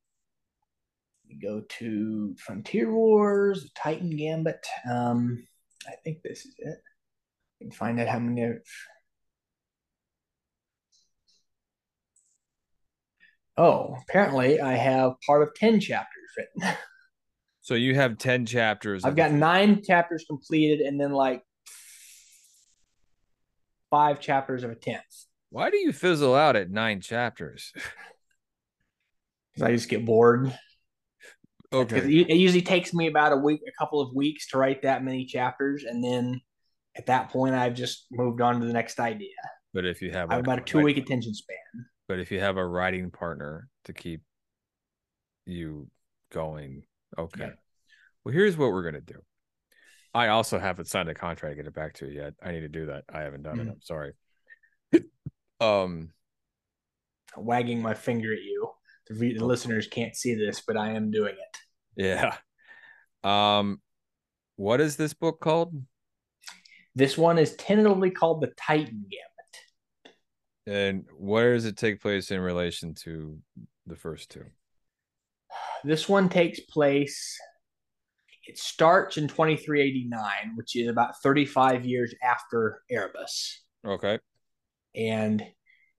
We 1.28 1.36
go 1.40 1.62
to 1.62 2.36
Frontier 2.38 2.92
Wars, 2.94 3.72
Titan 3.76 4.18
Gambit. 4.18 4.66
Um, 4.92 5.48
I 5.88 5.94
think 6.04 6.22
this 6.22 6.46
is 6.46 6.54
it. 6.58 6.80
I 7.62 7.64
can 7.64 7.72
find 7.72 8.00
out 8.00 8.08
how 8.10 8.20
many. 8.20 8.56
Oh, 13.60 13.96
apparently 14.08 14.62
I 14.62 14.74
have 14.76 15.14
part 15.26 15.44
of 15.44 15.54
ten 15.54 15.80
chapters 15.80 16.30
written. 16.38 16.76
So 17.62 17.76
you 17.76 17.94
have 17.94 18.18
ten 18.18 18.48
chapters. 18.48 19.06
I've 19.06 19.16
got 19.16 19.32
nine 19.32 19.84
chapters 19.84 20.26
completed, 20.28 20.80
and 20.80 21.00
then 21.00 21.12
like 21.12 21.44
five 23.92 24.20
chapters 24.20 24.64
of 24.64 24.72
a 24.72 24.76
tenth. 24.76 25.04
Why 25.52 25.70
do 25.70 25.78
you 25.78 25.94
fizzle 25.94 26.34
out 26.34 26.56
at 26.56 26.72
nine 26.72 27.02
chapters? 27.02 27.72
Because 29.54 29.68
I 29.68 29.72
just 29.74 29.90
get 29.90 30.04
bored. 30.06 30.58
Okay, 31.72 31.98
it 31.98 32.30
it 32.30 32.38
usually 32.38 32.62
takes 32.64 32.92
me 32.92 33.06
about 33.08 33.34
a 33.34 33.38
week, 33.38 33.62
a 33.68 33.72
couple 33.78 34.02
of 34.02 34.16
weeks 34.16 34.48
to 34.48 34.58
write 34.58 34.82
that 34.82 35.04
many 35.04 35.26
chapters, 35.26 35.84
and 35.84 36.04
then 36.04 36.42
at 36.96 37.06
that 37.08 37.30
point, 37.30 37.54
I've 37.54 37.76
just 37.76 38.08
moved 38.10 38.42
on 38.42 38.60
to 38.62 38.66
the 38.66 38.74
next 38.74 39.00
idea. 39.00 39.36
but 39.74 39.86
if 39.86 40.02
you 40.02 40.12
have 40.12 40.32
I 40.32 40.36
have 40.36 40.44
about 40.44 40.60
a 40.60 40.62
two 40.64 40.82
week 40.82 40.98
attention 40.98 41.36
span. 41.36 41.58
But 42.10 42.20
if 42.20 42.32
you 42.32 42.40
have 42.40 42.58
a 42.58 42.66
writing 42.66 43.12
partner 43.12 43.70
to 43.86 43.94
keep 43.94 44.22
you 45.46 45.88
going, 46.34 46.84
okay. 47.18 47.42
Yeah. 47.46 47.50
Well, 48.26 48.34
here's 48.34 48.58
what 48.58 48.72
we're 48.72 48.84
gonna 48.84 49.00
do. 49.00 49.22
I 50.14 50.30
also 50.30 50.58
haven't 50.58 50.88
signed 50.88 51.08
a 51.08 51.14
contract 51.14 51.54
to 51.54 51.56
get 51.56 51.68
it 51.68 51.74
back 51.76 51.94
to 51.96 52.08
you 52.08 52.22
yet. 52.22 52.34
I 52.44 52.52
need 52.52 52.62
to 52.62 52.68
do 52.68 52.88
that. 52.88 53.04
I 53.14 53.22
haven't 53.22 53.44
done 53.44 53.60
it. 53.60 53.68
Mhm. 53.68 53.72
I'm 53.74 53.82
sorry. 53.82 54.14
um, 55.62 56.10
Wagging 57.38 57.80
my 57.82 57.94
finger 57.94 58.34
at 58.34 58.42
you. 58.42 58.72
The, 59.08 59.14
re- 59.14 59.38
the 59.38 59.46
listeners 59.46 59.88
can't 59.88 60.16
see 60.16 60.34
this, 60.34 60.62
but 60.66 60.78
I 60.78 60.92
am 60.94 61.12
doing 61.12 61.36
it. 61.36 61.58
yeah. 61.96 62.38
Um, 63.24 63.82
what 64.56 64.82
is 64.82 64.96
this 64.96 65.14
book 65.14 65.40
called? 65.40 65.74
This 66.96 67.18
one 67.18 67.38
is 67.38 67.56
tentatively 67.56 68.10
called 68.10 68.42
the 68.42 68.52
Titan 68.58 69.06
Gambit. 69.10 69.29
And 70.70 71.06
where 71.18 71.54
does 71.56 71.66
it 71.66 71.78
take 71.78 72.00
place 72.00 72.30
in 72.30 72.40
relation 72.40 72.94
to 73.06 73.40
the 73.88 73.96
first 73.96 74.30
two? 74.30 74.46
This 75.84 76.10
one 76.10 76.28
takes 76.30 76.60
place. 76.60 77.38
It 78.46 78.58
starts 78.58 79.18
in 79.18 79.30
2389, 79.30 80.20
which 80.56 80.76
is 80.76 80.90
about 80.90 81.22
35 81.24 81.86
years 81.86 82.14
after 82.22 82.82
Erebus. 82.92 83.62
Okay. 83.86 84.20
and 84.94 85.42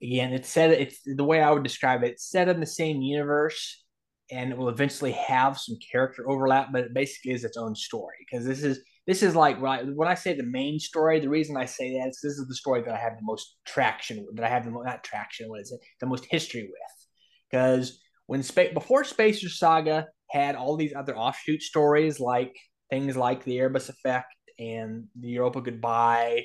again 0.03 0.33
it's 0.33 0.49
set 0.49 0.71
it's 0.71 1.01
the 1.05 1.25
way 1.25 1.41
i 1.41 1.51
would 1.51 1.63
describe 1.63 2.03
it 2.03 2.13
it's 2.13 2.29
set 2.29 2.49
in 2.49 2.61
the 2.61 2.67
same 2.67 3.01
universe 3.01 3.85
and 4.31 4.51
it 4.53 4.59
will 4.59 4.69
eventually 4.69 5.13
have 5.13 5.59
some 5.59 5.77
character 5.91 6.29
overlap 6.31 6.69
but 6.73 6.85
it 6.85 6.95
basically 6.95 7.33
is 7.33 7.45
its 7.45 7.57
own 7.57 7.75
story 7.75 8.17
because 8.21 8.45
this 8.45 8.63
is 8.63 8.81
this 9.07 9.23
is 9.23 9.35
like 9.35 9.61
when 9.61 9.71
I, 9.71 9.83
when 9.83 10.09
I 10.09 10.15
say 10.15 10.35
the 10.35 10.43
main 10.43 10.79
story 10.79 11.21
the 11.21 11.29
reason 11.29 11.57
i 11.57 11.65
say 11.65 11.99
that 11.99 12.09
is 12.09 12.21
this 12.23 12.39
is 12.39 12.47
the 12.47 12.55
story 12.55 12.83
that 12.83 12.95
i 12.95 12.99
have 12.99 13.17
the 13.17 13.25
most 13.25 13.57
traction 13.65 14.27
that 14.35 14.45
i 14.45 14.49
have 14.49 14.65
the 14.65 14.71
most 14.71 14.87
not 14.87 15.05
traction 15.05 15.49
what 15.49 15.61
is 15.61 15.73
it? 15.73 15.81
The 16.01 16.07
most 16.07 16.27
history 16.31 16.63
with. 16.63 17.07
Because 17.51 18.01
when 18.27 18.43
space 18.43 18.73
before 18.73 19.05
spacer 19.05 19.49
saga 19.49 20.07
had 20.31 20.55
all 20.55 20.77
these 20.77 20.95
other 20.95 21.17
offshoot 21.17 21.63
stories 21.63 22.21
like 22.21 22.55
things 22.89 23.17
like 23.17 23.45
the 23.45 23.59
Erebus 23.59 23.89
effect 23.89 24.35
and 24.59 25.07
the 25.19 25.29
europa 25.29 25.61
goodbye 25.61 26.45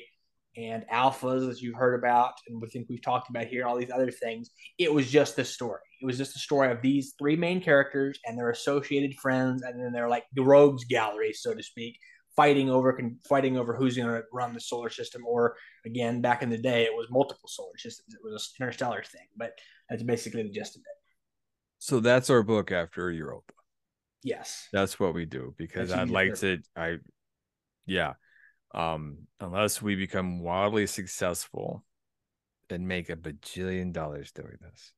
and 0.56 0.84
alphas 0.92 1.48
as 1.48 1.60
you've 1.60 1.76
heard 1.76 1.94
about 1.94 2.32
and 2.48 2.60
we 2.60 2.68
think 2.68 2.86
we've 2.88 3.02
talked 3.02 3.28
about 3.30 3.46
here 3.46 3.64
all 3.64 3.76
these 3.76 3.90
other 3.90 4.10
things 4.10 4.50
it 4.78 4.92
was 4.92 5.10
just 5.10 5.36
this 5.36 5.50
story. 5.50 5.80
It 6.02 6.06
was 6.06 6.18
just 6.18 6.34
the 6.34 6.40
story 6.40 6.70
of 6.70 6.82
these 6.82 7.14
three 7.18 7.36
main 7.36 7.60
characters 7.60 8.18
and 8.26 8.36
their 8.36 8.50
associated 8.50 9.14
friends 9.14 9.62
and 9.62 9.80
then 9.80 9.92
they're 9.92 10.08
like 10.08 10.24
the 10.34 10.42
rogues 10.42 10.84
gallery 10.84 11.32
so 11.32 11.54
to 11.54 11.62
speak 11.62 11.98
fighting 12.36 12.70
over 12.70 12.98
fighting 13.28 13.56
over 13.56 13.74
who's 13.74 13.96
going 13.96 14.08
to 14.08 14.22
run 14.32 14.52
the 14.52 14.60
solar 14.60 14.90
system 14.90 15.24
or 15.26 15.56
again 15.84 16.20
back 16.20 16.42
in 16.42 16.50
the 16.50 16.58
day 16.58 16.84
it 16.84 16.92
was 16.94 17.06
multiple 17.10 17.48
solar 17.48 17.76
systems 17.78 18.14
it 18.14 18.20
was 18.22 18.54
an 18.58 18.64
interstellar 18.64 19.02
thing 19.02 19.26
but 19.36 19.52
that's 19.88 20.02
basically 20.02 20.42
the 20.42 20.50
gist 20.50 20.76
of 20.76 20.80
it 20.80 20.96
So 21.78 22.00
that's 22.00 22.30
our 22.30 22.42
book 22.42 22.70
after 22.72 23.10
Europa. 23.10 23.52
yes 24.22 24.68
That's 24.72 24.98
what 24.98 25.14
we 25.14 25.24
do 25.24 25.54
because 25.56 25.90
That's 25.90 26.02
I'd 26.02 26.10
like 26.10 26.34
to 26.36 26.58
I 26.76 26.98
yeah. 27.86 28.14
Um 28.74 29.26
unless 29.40 29.80
we 29.80 29.94
become 29.96 30.40
wildly 30.42 30.86
successful 30.86 31.84
and 32.70 32.86
make 32.88 33.08
a 33.10 33.16
bajillion 33.16 33.92
dollars 33.92 34.32
doing 34.32 34.58
this. 34.60 34.92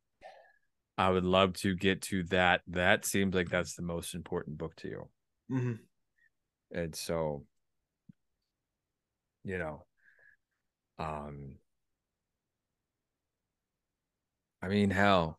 I 0.97 1.11
would 1.11 1.24
love 1.24 1.53
to 1.59 1.76
get 1.76 2.03
to 2.03 2.24
that. 2.24 2.62
That 2.66 3.05
seems 3.05 3.34
like 3.34 3.51
that's 3.51 3.74
the 3.74 3.82
most 3.82 4.14
important 4.14 4.59
book 4.59 4.74
to 4.76 4.89
you. 4.89 5.09
mm-hmm. 5.51 5.72
And 6.73 6.95
so 6.95 7.45
you 9.45 9.59
know 9.59 9.85
um 10.99 11.57
I 14.62 14.69
mean 14.69 14.91
hell 14.91 15.39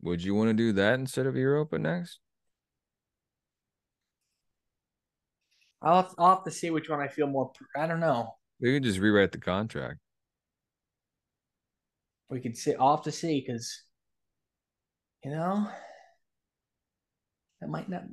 would 0.00 0.22
you 0.22 0.34
want 0.34 0.48
to 0.50 0.54
do 0.54 0.72
that 0.72 0.94
instead 0.98 1.26
of 1.26 1.36
Europa 1.36 1.78
next? 1.78 2.18
I'll, 5.80 6.02
have, 6.02 6.14
I'll 6.18 6.34
have 6.36 6.44
to 6.44 6.50
see 6.50 6.70
which 6.70 6.88
one 6.88 7.00
i 7.00 7.08
feel 7.08 7.26
more 7.26 7.52
i 7.76 7.86
don't 7.86 8.00
know 8.00 8.34
We 8.60 8.74
can 8.74 8.82
just 8.82 8.98
rewrite 8.98 9.32
the 9.32 9.38
contract. 9.38 9.98
we 12.30 12.40
could 12.40 12.56
see 12.56 12.74
off 12.76 13.02
to 13.02 13.12
see 13.12 13.44
because 13.44 13.82
you 15.24 15.30
know 15.30 15.68
that 17.60 17.68
might 17.68 17.88
not 17.88 18.04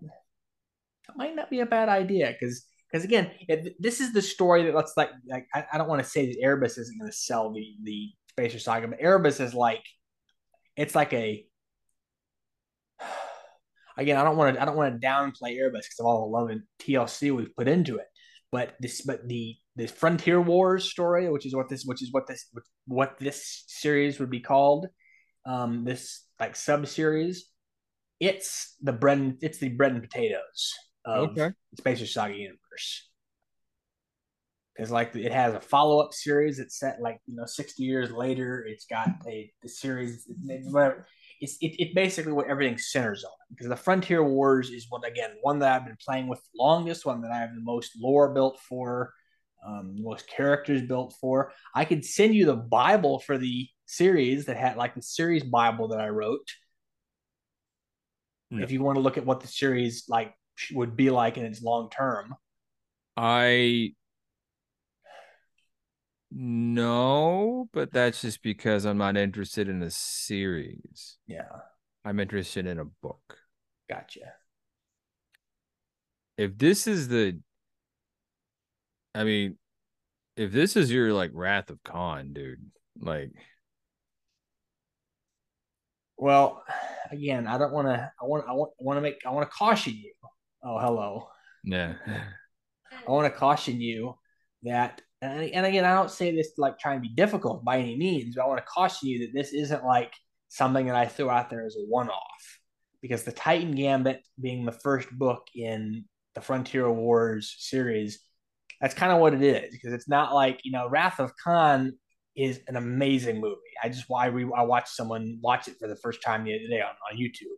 that 1.09 1.17
might 1.17 1.35
not 1.35 1.49
be 1.49 1.59
a 1.61 1.65
bad 1.65 1.89
idea 1.89 2.33
because 2.39 2.65
because 2.91 3.03
again 3.03 3.31
it, 3.47 3.75
this 3.79 3.99
is 3.99 4.13
the 4.13 4.21
story 4.21 4.65
that 4.65 4.75
let's 4.75 4.93
like 4.95 5.09
like 5.27 5.47
I, 5.53 5.65
I 5.73 5.77
don't 5.77 5.87
want 5.87 6.03
to 6.03 6.09
say 6.09 6.27
that 6.27 6.39
Erebus 6.41 6.77
isn't 6.77 6.99
going 6.99 7.11
to 7.11 7.17
sell 7.17 7.51
the 7.51 7.65
the 7.83 8.09
Spacer 8.29 8.59
Saga, 8.59 8.87
but 8.87 9.01
Erebus 9.01 9.39
is 9.39 9.53
like 9.53 9.83
it's 10.75 10.95
like 10.95 11.13
a 11.13 11.45
again 13.97 14.17
I 14.17 14.23
don't 14.23 14.37
want 14.37 14.55
to 14.55 14.61
I 14.61 14.65
don't 14.65 14.77
want 14.77 15.01
to 15.01 15.07
downplay 15.07 15.57
Erebus 15.57 15.85
because 15.85 15.99
of 15.99 16.05
all 16.05 16.21
the 16.21 16.37
love 16.37 16.49
and 16.49 16.61
TLC 16.79 17.35
we've 17.35 17.55
put 17.55 17.67
into 17.67 17.97
it, 17.97 18.07
but 18.51 18.75
this 18.79 19.01
but 19.01 19.27
the 19.27 19.55
the 19.75 19.87
Frontier 19.87 20.41
Wars 20.41 20.89
story, 20.89 21.29
which 21.29 21.45
is 21.45 21.55
what 21.55 21.69
this 21.69 21.83
which 21.85 22.03
is 22.03 22.09
what 22.11 22.27
this 22.27 22.45
what 22.85 23.17
this 23.19 23.63
series 23.67 24.19
would 24.19 24.29
be 24.29 24.41
called, 24.41 24.87
um, 25.45 25.85
this 25.85 26.25
like 26.39 26.55
sub 26.55 26.87
series, 26.87 27.49
it's 28.19 28.75
the 28.81 28.93
bread 28.93 29.37
it's 29.41 29.59
the 29.59 29.69
bread 29.69 29.93
and 29.93 30.01
potatoes 30.01 30.73
of 31.05 31.31
Okay. 31.31 31.51
the 31.71 31.77
Spacer 31.77 32.05
Saga 32.05 32.35
universe. 32.35 33.09
Because 34.75 34.91
like 34.91 35.15
it 35.15 35.33
has 35.33 35.53
a 35.53 35.59
follow 35.59 35.99
up 35.99 36.13
series 36.13 36.57
It's 36.59 36.79
set 36.79 37.01
like 37.01 37.19
you 37.25 37.35
know 37.35 37.45
sixty 37.45 37.83
years 37.83 38.11
later. 38.11 38.65
It's 38.65 38.85
got 38.85 39.09
a 39.27 39.51
the 39.61 39.67
series 39.67 40.25
whatever. 40.71 41.05
It's 41.41 41.57
it, 41.61 41.75
it 41.79 41.95
basically 41.95 42.31
what 42.31 42.47
everything 42.47 42.77
centers 42.77 43.23
on. 43.25 43.31
Because 43.49 43.67
the 43.67 43.75
Frontier 43.75 44.23
Wars 44.23 44.69
is 44.69 44.85
what 44.89 45.05
again 45.05 45.31
one 45.41 45.59
that 45.59 45.73
I've 45.73 45.85
been 45.85 45.97
playing 46.05 46.27
with 46.27 46.39
the 46.39 46.63
longest, 46.63 47.05
one 47.05 47.21
that 47.21 47.31
I 47.31 47.39
have 47.39 47.53
the 47.53 47.61
most 47.61 47.91
lore 47.99 48.33
built 48.33 48.57
for, 48.69 49.13
um, 49.67 50.01
most 50.01 50.29
characters 50.29 50.81
built 50.81 51.13
for. 51.19 51.51
I 51.75 51.83
could 51.83 52.05
send 52.05 52.33
you 52.33 52.45
the 52.45 52.55
Bible 52.55 53.19
for 53.19 53.37
the 53.37 53.67
series 53.85 54.45
that 54.45 54.55
had 54.55 54.77
like 54.77 54.95
the 54.95 55.01
series 55.01 55.43
Bible 55.43 55.89
that 55.89 55.99
I 55.99 56.07
wrote. 56.07 56.47
No. 58.51 58.63
If 58.63 58.71
you 58.71 58.81
want 58.81 58.95
to 58.95 59.01
look 59.01 59.17
at 59.17 59.25
what 59.25 59.41
the 59.41 59.47
series 59.47 60.05
like 60.07 60.33
would 60.73 60.95
be 60.95 61.09
like 61.09 61.37
in 61.37 61.45
its 61.45 61.61
long 61.61 61.89
term. 61.89 62.35
I 63.17 63.93
no, 66.31 67.69
but 67.73 67.91
that's 67.91 68.21
just 68.21 68.43
because 68.43 68.85
I'm 68.85 68.97
not 68.97 69.17
interested 69.17 69.67
in 69.67 69.81
a 69.81 69.89
series. 69.91 71.17
Yeah, 71.27 71.49
I'm 72.05 72.19
interested 72.19 72.65
in 72.67 72.79
a 72.79 72.85
book. 72.85 73.37
gotcha. 73.89 74.33
If 76.37 76.57
this 76.57 76.87
is 76.87 77.07
the 77.09 77.39
I 79.15 79.23
mean, 79.23 79.57
if 80.35 80.51
this 80.51 80.75
is 80.75 80.91
your 80.91 81.13
like 81.13 81.31
Wrath 81.33 81.69
of 81.69 81.83
Khan, 81.83 82.33
dude, 82.33 82.71
like 82.99 83.31
Well, 86.17 86.63
again, 87.11 87.47
I 87.47 87.57
don't 87.57 87.71
want 87.71 87.87
to. 87.87 88.11
I 88.21 88.25
want. 88.25 88.45
I 88.47 88.53
want. 88.53 88.71
I 88.79 88.83
want 88.83 88.97
to 88.97 89.01
make. 89.01 89.15
I 89.25 89.31
want 89.31 89.49
to 89.49 89.55
caution 89.55 89.93
you. 89.95 90.11
Oh, 90.63 90.79
hello. 90.79 91.27
yeah. 91.63 91.93
I 93.07 93.11
want 93.11 93.31
to 93.31 93.37
caution 93.39 93.79
you 93.79 94.15
that, 94.63 95.01
and, 95.21 95.41
and 95.41 95.65
again, 95.65 95.85
I 95.85 95.93
don't 95.93 96.11
say 96.11 96.35
this 96.35 96.53
to 96.53 96.61
like 96.61 96.79
trying 96.79 96.97
to 96.97 97.07
be 97.07 97.13
difficult 97.13 97.63
by 97.63 97.77
any 97.79 97.95
means, 97.97 98.35
but 98.35 98.43
I 98.43 98.47
want 98.47 98.59
to 98.59 98.65
caution 98.65 99.09
you 99.09 99.19
that 99.19 99.33
this 99.33 99.53
isn't 99.53 99.85
like 99.85 100.13
something 100.49 100.87
that 100.87 100.95
I 100.95 101.05
threw 101.05 101.29
out 101.29 101.49
there 101.49 101.65
as 101.65 101.75
a 101.75 101.85
one-off, 101.85 102.59
because 103.01 103.23
the 103.23 103.31
Titan 103.31 103.71
Gambit 103.75 104.21
being 104.39 104.65
the 104.65 104.71
first 104.71 105.09
book 105.11 105.47
in 105.55 106.05
the 106.35 106.41
Frontier 106.41 106.91
Wars 106.91 107.55
series, 107.59 108.19
that's 108.81 108.93
kind 108.93 109.11
of 109.11 109.19
what 109.19 109.33
it 109.33 109.41
is. 109.41 109.71
Because 109.71 109.93
it's 109.93 110.09
not 110.09 110.33
like 110.33 110.61
you 110.63 110.71
know, 110.71 110.89
Wrath 110.89 111.19
of 111.19 111.33
Khan 111.37 111.93
is 112.35 112.59
an 112.67 112.75
amazing 112.75 113.39
movie. 113.39 113.55
I 113.83 113.89
just 113.89 114.05
why 114.07 114.29
we 114.29 114.43
I 114.55 114.63
watched 114.63 114.89
someone 114.89 115.39
watch 115.41 115.67
it 115.67 115.75
for 115.79 115.87
the 115.87 115.95
first 115.95 116.21
time 116.23 116.43
the 116.43 116.55
other 116.55 116.67
day 116.67 116.81
on, 116.81 116.91
on 117.11 117.17
YouTube. 117.17 117.55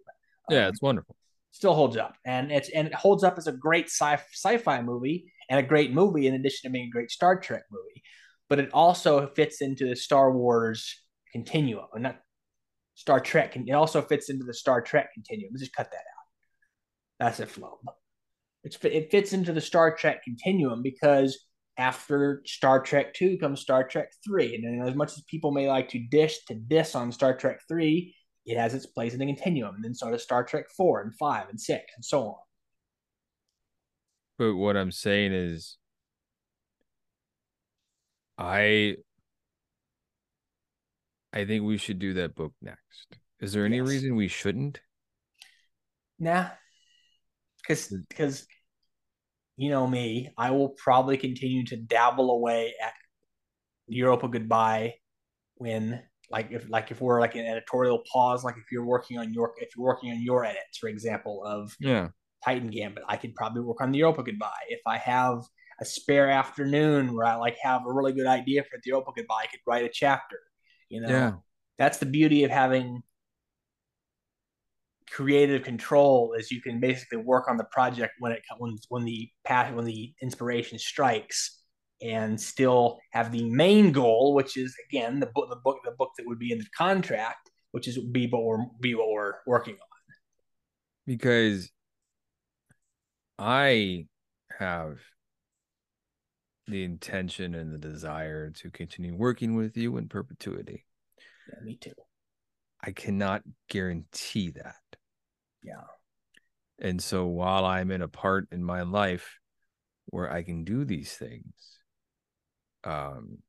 Yeah, 0.50 0.66
Um, 0.66 0.70
it's 0.70 0.82
wonderful. 0.82 1.16
Still 1.52 1.74
holds 1.74 1.98
up, 1.98 2.16
and 2.26 2.52
it's 2.52 2.70
and 2.70 2.88
it 2.88 2.94
holds 2.94 3.24
up 3.24 3.38
as 3.38 3.48
a 3.48 3.52
great 3.52 3.86
sci 3.86 4.18
sci-fi 4.34 4.82
movie 4.82 5.32
and 5.50 5.60
a 5.60 5.64
great 5.64 5.94
movie 5.94 6.28
in 6.28 6.34
addition 6.34 6.70
to 6.70 6.74
being 6.74 6.88
a 6.88 6.92
great 6.92 7.12
Star 7.12 7.40
Trek 7.40 7.64
movie. 7.72 8.04
But 8.50 8.60
it 8.60 8.70
also 8.74 9.28
fits 9.28 9.62
into 9.62 9.88
the 9.88 9.96
Star 9.96 10.32
Wars 10.32 10.96
continuum, 11.32 11.86
or 11.94 12.00
not 12.00 12.18
Star 12.96 13.20
Trek. 13.20 13.56
It 13.56 13.72
also 13.72 14.02
fits 14.02 14.30
into 14.30 14.46
the 14.46 14.54
Star 14.54 14.82
Trek 14.82 15.14
continuum. 15.14 15.52
Let's 15.54 15.64
just 15.64 15.76
cut 15.76 15.92
that 15.92 15.98
out. 15.98 16.22
That's 17.20 17.40
a 17.40 17.46
flub. 17.46 17.80
It's 18.64 18.78
it 18.84 19.12
fits 19.12 19.34
into 19.34 19.54
the 19.54 19.62
Star 19.62 19.96
Trek 19.96 20.24
continuum 20.24 20.82
because 20.84 21.38
after 21.78 22.42
Star 22.46 22.82
Trek 22.82 23.14
two 23.14 23.38
comes 23.38 23.62
Star 23.62 23.88
Trek 23.88 24.10
three, 24.26 24.56
and 24.56 24.64
then 24.64 24.88
as 24.88 24.96
much 24.96 25.14
as 25.14 25.24
people 25.30 25.52
may 25.52 25.68
like 25.68 25.90
to 25.90 26.00
dish 26.00 26.46
to 26.46 26.56
diss 26.56 26.96
on 26.96 27.12
Star 27.12 27.36
Trek 27.36 27.60
three, 27.68 28.16
it 28.46 28.58
has 28.58 28.74
its 28.74 28.86
place 28.86 29.14
in 29.14 29.20
the 29.20 29.26
continuum. 29.26 29.76
And 29.76 29.84
then 29.84 29.94
so 29.94 30.12
does 30.12 30.24
Star 30.24 30.44
Trek 30.44 30.66
four 30.76 31.02
and 31.02 31.16
five 31.16 31.50
and 31.50 31.60
six 31.60 31.86
and 31.96 32.04
so 32.04 32.24
on. 32.24 32.36
But 34.38 34.56
what 34.56 34.76
I'm 34.76 34.92
saying 34.92 35.34
is 35.34 35.78
I 38.38 38.98
I 41.34 41.46
think 41.46 41.64
we 41.64 41.78
should 41.78 42.00
do 42.00 42.14
that 42.16 42.36
book 42.36 42.54
next. 42.62 43.08
Is 43.40 43.54
there 43.54 43.66
any 43.66 43.78
Yes. 43.78 43.88
reason 43.88 44.16
we 44.16 44.28
shouldn't? 44.28 44.82
Nah, 46.20 46.50
because 47.62 47.88
because 48.10 48.48
you 49.58 49.70
know 49.70 49.88
me, 49.88 50.30
I 50.38 50.52
will 50.52 50.70
probably 50.70 51.18
continue 51.18 51.66
to 51.68 51.78
dabble 51.78 52.32
away 52.32 52.74
at 52.82 52.94
Europa 53.88 54.28
Goodbye 54.28 54.96
when 55.56 56.02
like 56.32 56.52
if 56.52 56.70
like 56.70 56.92
if 56.92 57.02
we're 57.02 57.20
like 57.20 57.36
an 57.36 57.46
editorial 57.46 58.04
pause, 58.12 58.44
like 58.44 58.56
if 58.58 58.72
you're 58.72 58.86
working 58.86 59.18
on 59.18 59.34
your 59.34 59.54
if 59.58 59.70
you're 59.76 59.86
working 59.86 60.12
on 60.12 60.22
your 60.22 60.46
edits, 60.46 60.78
for 60.80 60.90
example, 60.90 61.44
of 61.46 61.76
Yeah. 61.80 62.10
Titan 62.44 62.70
Gambit, 62.70 63.04
I 63.08 63.18
could 63.18 63.36
probably 63.36 63.62
work 63.62 63.82
on 63.82 63.92
the 63.92 64.00
Europa 64.00 64.24
Goodbye. 64.24 64.66
If 64.70 64.82
I 64.88 64.98
have 64.98 65.44
a 65.80 65.86
spare 65.86 66.30
afternoon 66.30 67.14
where 67.16 67.26
I 67.26 67.36
like 67.36 67.58
have 67.62 67.82
a 67.86 67.92
really 67.94 68.14
good 68.14 68.28
idea 68.28 68.64
for 68.64 68.78
the 68.84 68.90
Europa 68.90 69.12
Goodbye, 69.16 69.44
I 69.44 69.48
could 69.48 69.60
write 69.68 69.84
a 69.86 69.90
chapter. 69.92 70.40
You 70.90 71.02
know, 71.02 71.10
Yeah. 71.10 71.32
that's 71.78 72.00
the 72.00 72.06
beauty 72.06 72.44
of 72.44 72.52
having 72.52 73.04
creative 75.10 75.64
control 75.64 76.34
is 76.38 76.52
you 76.52 76.62
can 76.62 76.80
basically 76.80 77.18
work 77.18 77.50
on 77.50 77.58
the 77.58 77.66
project 77.66 78.14
when 78.20 78.32
it 78.32 78.42
when 78.58 78.78
when 78.90 79.04
the 79.04 79.30
path 79.44 79.74
when 79.74 79.86
the 79.86 80.14
inspiration 80.22 80.80
strikes 80.80 81.61
and 82.02 82.40
still 82.40 83.00
have 83.12 83.32
the 83.32 83.44
main 83.50 83.92
goal 83.92 84.34
which 84.34 84.58
is 84.58 84.76
again 84.90 85.20
the 85.20 85.28
book 85.28 85.50
the 85.50 85.56
book 85.64 85.78
the 85.86 85.92
book 85.92 86.12
that 86.18 86.26
would 86.26 86.40
be 86.40 86.52
in 86.52 86.58
the 86.58 86.66
contract 86.78 87.50
which 87.72 87.88
is 87.88 87.98
be 88.12 88.28
what 88.28 88.44
we're 88.44 88.66
be 88.80 88.96
what 88.96 89.10
we're 89.10 89.34
working 89.46 89.74
on 89.76 89.80
Because 91.06 91.70
I 93.38 94.08
have 94.60 95.00
the 96.68 96.84
intention 96.84 97.56
and 97.56 97.72
the 97.74 97.78
desire 97.78 98.52
to 98.52 98.70
continue 98.70 99.16
working 99.16 99.56
with 99.56 99.76
you 99.78 99.98
in 99.98 100.08
perpetuity. 100.08 100.86
yeah 101.50 101.64
me 101.64 101.76
too 101.76 101.94
I 102.84 102.92
cannot 102.92 103.44
guarantee 103.70 104.50
that. 104.52 104.82
yeah 105.64 105.86
And 106.80 107.02
so 107.02 107.26
while 107.28 107.66
I'm 107.66 107.92
in 107.92 108.02
a 108.02 108.08
part 108.08 108.48
in 108.52 108.64
my 108.64 108.82
life 108.82 109.38
where 110.08 110.32
I 110.32 110.42
can 110.44 110.64
do 110.64 110.84
these 110.84 111.14
things, 111.14 111.78
um, 112.84 113.40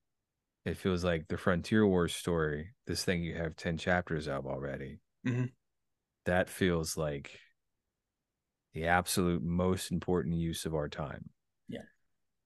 it 0.65 0.77
feels 0.77 1.05
like 1.05 1.29
the 1.29 1.37
Frontier 1.37 1.87
Wars 1.87 2.15
story, 2.15 2.75
this 2.87 3.05
thing 3.05 3.23
you 3.23 3.35
have 3.35 3.57
10 3.57 3.77
chapters 3.79 4.29
of 4.29 4.47
already, 4.47 5.01
Mhm. 5.27 5.53
that 6.25 6.49
feels 6.49 6.97
like 6.97 7.41
the 8.75 8.87
absolute 8.87 9.43
most 9.43 9.91
important 9.91 10.35
use 10.35 10.65
of 10.65 10.75
our 10.75 10.89
time. 10.89 11.29
Yeah. 11.69 11.83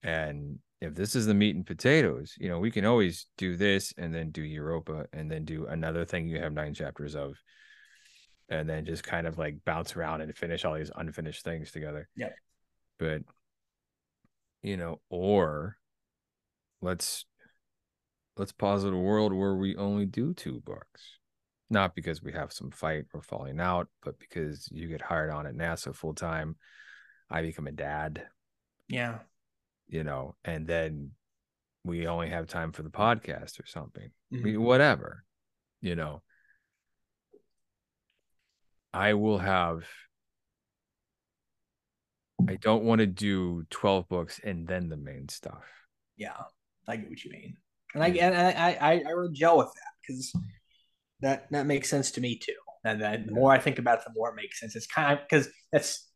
And 0.03 0.59
if 0.81 0.95
this 0.95 1.15
is 1.15 1.27
the 1.27 1.35
meat 1.35 1.57
and 1.57 1.67
potatoes, 1.67 2.35
you 2.39 2.49
know, 2.49 2.59
we 2.59 2.71
can 2.71 2.85
always 2.85 3.27
do 3.39 3.57
this 3.57 3.93
and 3.97 4.15
then 4.15 4.31
do 4.31 4.43
Europa 4.43 5.07
and 5.13 5.31
then 5.31 5.45
do 5.45 5.67
another 5.67 6.05
thing 6.05 6.29
you 6.29 6.41
have 6.41 6.53
nine 6.53 6.75
chapters 6.75 7.15
of 7.15 7.37
and 8.49 8.69
then 8.69 8.85
just 8.85 9.03
kind 9.03 9.27
of 9.27 9.39
like 9.39 9.65
bounce 9.65 9.97
around 9.97 10.21
and 10.21 10.37
finish 10.37 10.65
all 10.65 10.75
these 10.75 10.91
unfinished 10.97 11.45
things 11.45 11.71
together. 11.73 12.09
yeah 12.15 12.31
But 12.99 13.23
you 14.63 14.77
know, 14.77 15.01
or 15.11 15.79
let's 16.83 17.25
let's 18.37 18.53
posit 18.53 18.93
a 18.93 18.97
world 18.97 19.33
where 19.33 19.55
we 19.57 19.77
only 19.77 20.07
do 20.07 20.35
two 20.35 20.61
books. 20.61 21.19
Not 21.69 21.95
because 21.95 22.23
we 22.23 22.33
have 22.33 22.53
some 22.53 22.71
fight 22.71 23.07
or 23.13 23.23
falling 23.23 23.59
out, 23.61 23.89
but 24.05 24.19
because 24.21 24.69
you 24.71 24.87
get 24.89 25.01
hired 25.03 25.31
on 25.31 25.47
at 25.47 25.55
NASA 25.55 25.95
full 25.95 26.15
time. 26.15 26.57
I 27.29 27.43
become 27.43 27.67
a 27.67 27.73
dad, 27.73 28.27
yeah 28.89 29.19
you 29.89 30.03
know, 30.05 30.35
and 30.45 30.67
then 30.67 31.13
we 31.85 32.07
only 32.09 32.29
have 32.29 32.49
time 32.49 32.73
for 32.73 32.83
the 32.83 32.91
podcast 32.91 33.61
or 33.61 33.67
something. 33.67 34.11
I 34.33 34.37
Mhm. 34.37 34.43
mean, 34.43 34.63
whatever, 34.63 35.25
you 35.81 35.95
know. 35.97 36.23
I 38.93 39.15
will 39.15 39.39
have. 39.39 39.87
I 42.49 42.57
don't 42.57 42.85
want 42.85 43.01
to 43.01 43.07
do 43.07 43.65
12 43.71 44.09
books 44.09 44.41
and 44.43 44.67
then 44.67 44.89
the 44.89 44.97
main 44.97 45.29
stuff. 45.29 45.65
yeah 46.17 46.45
i 46.89 46.97
get 46.97 47.09
what 47.09 47.25
you 47.25 47.31
mean 47.31 47.57
and 47.97 48.05
I 48.05 48.09
and 48.09 48.37
I 48.37 48.79
I, 48.81 49.03
I 49.07 49.11
really 49.11 49.33
gel 49.33 49.59
with 49.59 49.73
that 49.75 49.93
because 50.03 50.33
that 51.21 51.51
that 51.51 51.67
makes 51.67 51.89
sense 51.89 52.11
to 52.13 52.21
me 52.21 52.39
too. 52.39 52.53
And 52.85 53.01
then 53.01 53.27
the 53.27 53.33
more 53.33 53.53
I 53.53 53.59
think 53.59 53.79
about 53.79 53.99
it, 53.99 54.05
the 54.07 54.13
more 54.15 54.31
it 54.31 54.37
makes 54.37 54.61
sense. 54.61 54.77
It's 54.77 54.87
kind 54.87 55.13
of 55.13 55.25
because 55.29 55.49
that's 55.73 56.09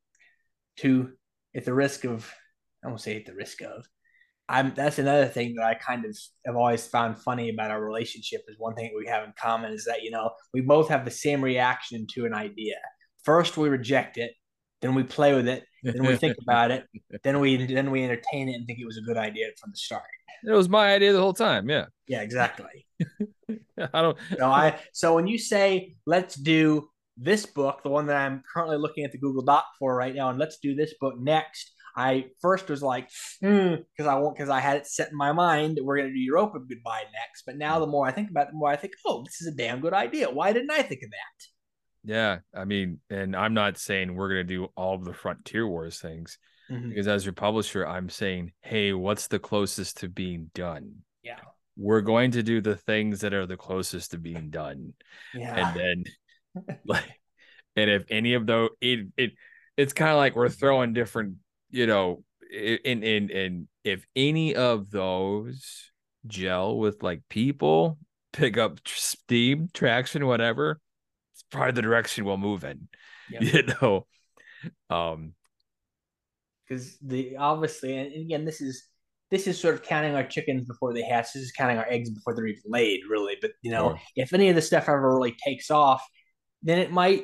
to 0.78 1.12
at 1.56 1.64
the 1.64 1.74
risk 1.74 2.04
of 2.04 2.30
I 2.84 2.88
won't 2.88 3.00
say 3.00 3.16
at 3.16 3.26
the 3.26 3.34
risk 3.34 3.62
of. 3.62 3.84
I'm 4.48 4.74
that's 4.74 4.98
another 4.98 5.26
thing 5.26 5.54
that 5.54 5.64
I 5.64 5.74
kind 5.74 6.04
of 6.04 6.16
have 6.44 6.56
always 6.56 6.86
found 6.86 7.18
funny 7.18 7.50
about 7.50 7.70
our 7.70 7.82
relationship 7.82 8.42
is 8.48 8.56
one 8.58 8.74
thing 8.74 8.90
that 8.92 8.98
we 8.98 9.06
have 9.06 9.24
in 9.24 9.32
common 9.40 9.72
is 9.72 9.84
that 9.84 10.02
you 10.02 10.10
know 10.10 10.30
we 10.52 10.60
both 10.60 10.88
have 10.88 11.04
the 11.04 11.10
same 11.10 11.42
reaction 11.42 12.06
to 12.14 12.26
an 12.26 12.34
idea. 12.34 12.76
First 13.24 13.56
we 13.56 13.68
reject 13.68 14.18
it, 14.18 14.32
then 14.80 14.94
we 14.94 15.02
play 15.02 15.34
with 15.34 15.48
it, 15.48 15.64
then 15.82 16.04
we 16.04 16.16
think 16.16 16.36
about 16.42 16.70
it, 16.70 16.86
then 17.22 17.40
we 17.40 17.66
then 17.66 17.90
we 17.90 18.04
entertain 18.04 18.48
it 18.48 18.54
and 18.54 18.66
think 18.66 18.78
it 18.78 18.86
was 18.86 18.98
a 18.98 19.02
good 19.02 19.16
idea 19.16 19.46
from 19.60 19.70
the 19.72 19.76
start. 19.76 20.02
It 20.44 20.52
was 20.52 20.68
my 20.68 20.94
idea 20.94 21.12
the 21.12 21.20
whole 21.20 21.34
time. 21.34 21.68
Yeah. 21.68 21.86
Yeah, 22.06 22.22
exactly. 22.22 22.86
I 23.78 24.02
don't. 24.02 24.16
So 24.38 24.46
I 24.46 24.78
so 24.92 25.14
when 25.14 25.26
you 25.26 25.38
say 25.38 25.96
let's 26.06 26.34
do 26.34 26.88
this 27.16 27.44
book, 27.46 27.82
the 27.82 27.90
one 27.90 28.06
that 28.06 28.16
I'm 28.16 28.42
currently 28.52 28.78
looking 28.78 29.04
at 29.04 29.12
the 29.12 29.18
Google 29.18 29.42
Doc 29.42 29.64
for 29.78 29.94
right 29.94 30.14
now, 30.14 30.30
and 30.30 30.38
let's 30.38 30.58
do 30.58 30.74
this 30.74 30.94
book 31.00 31.18
next. 31.18 31.72
I 31.96 32.26
first 32.40 32.68
was 32.68 32.82
like, 32.82 33.10
because 33.40 33.84
hmm, 33.98 34.08
I 34.08 34.14
won't, 34.14 34.36
because 34.36 34.48
I 34.48 34.60
had 34.60 34.76
it 34.76 34.86
set 34.86 35.10
in 35.10 35.16
my 35.16 35.32
mind 35.32 35.76
that 35.76 35.84
we're 35.84 35.96
going 35.96 36.08
to 36.08 36.14
do 36.14 36.20
Europa 36.20 36.60
Goodbye 36.60 37.02
next. 37.12 37.42
But 37.44 37.56
now 37.56 37.80
the 37.80 37.86
more 37.86 38.06
I 38.06 38.12
think 38.12 38.30
about 38.30 38.48
it, 38.48 38.52
the 38.52 38.58
more 38.58 38.70
I 38.70 38.76
think, 38.76 38.94
oh, 39.04 39.24
this 39.24 39.40
is 39.40 39.48
a 39.48 39.56
damn 39.56 39.80
good 39.80 39.92
idea. 39.92 40.30
Why 40.30 40.52
didn't 40.52 40.70
I 40.70 40.82
think 40.82 41.02
of 41.02 41.10
that? 41.10 41.46
Yeah, 42.04 42.38
I 42.54 42.64
mean, 42.64 43.00
and 43.10 43.36
I'm 43.36 43.54
not 43.54 43.76
saying 43.78 44.14
we're 44.14 44.28
going 44.28 44.46
to 44.46 44.54
do 44.54 44.68
all 44.76 44.94
of 44.94 45.04
the 45.04 45.12
Frontier 45.12 45.68
Wars 45.68 46.00
things 46.00 46.38
mm-hmm. 46.70 46.88
because 46.88 47.08
as 47.08 47.24
your 47.24 47.34
publisher, 47.34 47.86
I'm 47.86 48.08
saying, 48.08 48.52
hey, 48.62 48.92
what's 48.92 49.26
the 49.26 49.38
closest 49.38 49.98
to 49.98 50.08
being 50.08 50.50
done? 50.54 50.96
Yeah. 51.22 51.40
We're 51.76 52.00
going 52.00 52.32
to 52.32 52.42
do 52.42 52.60
the 52.60 52.76
things 52.76 53.20
that 53.20 53.34
are 53.34 53.46
the 53.46 53.56
closest 53.56 54.12
to 54.12 54.18
being 54.18 54.50
done. 54.50 54.94
Yeah. 55.34 55.72
And 55.74 56.04
then 56.56 56.78
like 56.84 57.20
and 57.76 57.90
if 57.90 58.04
any 58.10 58.34
of 58.34 58.46
those 58.46 58.70
it, 58.80 59.08
it 59.16 59.32
it's 59.76 59.92
kind 59.92 60.10
of 60.10 60.16
like 60.16 60.36
we're 60.36 60.48
throwing 60.48 60.92
different, 60.92 61.36
you 61.70 61.86
know, 61.86 62.24
in 62.50 63.02
in 63.02 63.30
in 63.30 63.68
if 63.84 64.04
any 64.16 64.54
of 64.54 64.90
those 64.90 65.90
gel 66.26 66.78
with 66.78 67.02
like 67.02 67.22
people, 67.28 67.98
pick 68.32 68.58
up 68.58 68.80
steam, 68.86 69.68
traction, 69.72 70.26
whatever, 70.26 70.80
part 71.50 71.68
of 71.68 71.74
the 71.74 71.82
direction 71.82 72.24
we'll 72.24 72.36
move 72.36 72.64
in. 72.64 72.88
Yep. 73.30 73.42
You 73.42 73.62
know, 73.62 74.06
um, 74.90 75.34
because 76.66 76.98
the 76.98 77.36
obviously, 77.36 77.96
and 77.96 78.12
again, 78.12 78.44
this 78.44 78.60
is 78.60 78.88
this 79.30 79.46
is 79.46 79.56
sort 79.56 79.74
of 79.74 79.84
counting 79.84 80.16
our 80.16 80.24
chickens 80.24 80.64
before 80.64 80.92
they 80.92 81.02
hatch. 81.02 81.32
This 81.32 81.44
is 81.44 81.52
counting 81.52 81.78
our 81.78 81.86
eggs 81.88 82.10
before 82.10 82.34
they're 82.34 82.48
even 82.48 82.62
laid, 82.66 83.02
really. 83.08 83.36
But 83.40 83.52
you 83.62 83.70
know, 83.70 83.90
sure. 83.90 84.00
if 84.16 84.32
any 84.32 84.48
of 84.48 84.56
this 84.56 84.66
stuff 84.66 84.88
ever 84.88 85.14
really 85.14 85.36
takes 85.44 85.70
off, 85.70 86.04
then 86.62 86.80
it 86.80 86.90
might 86.90 87.22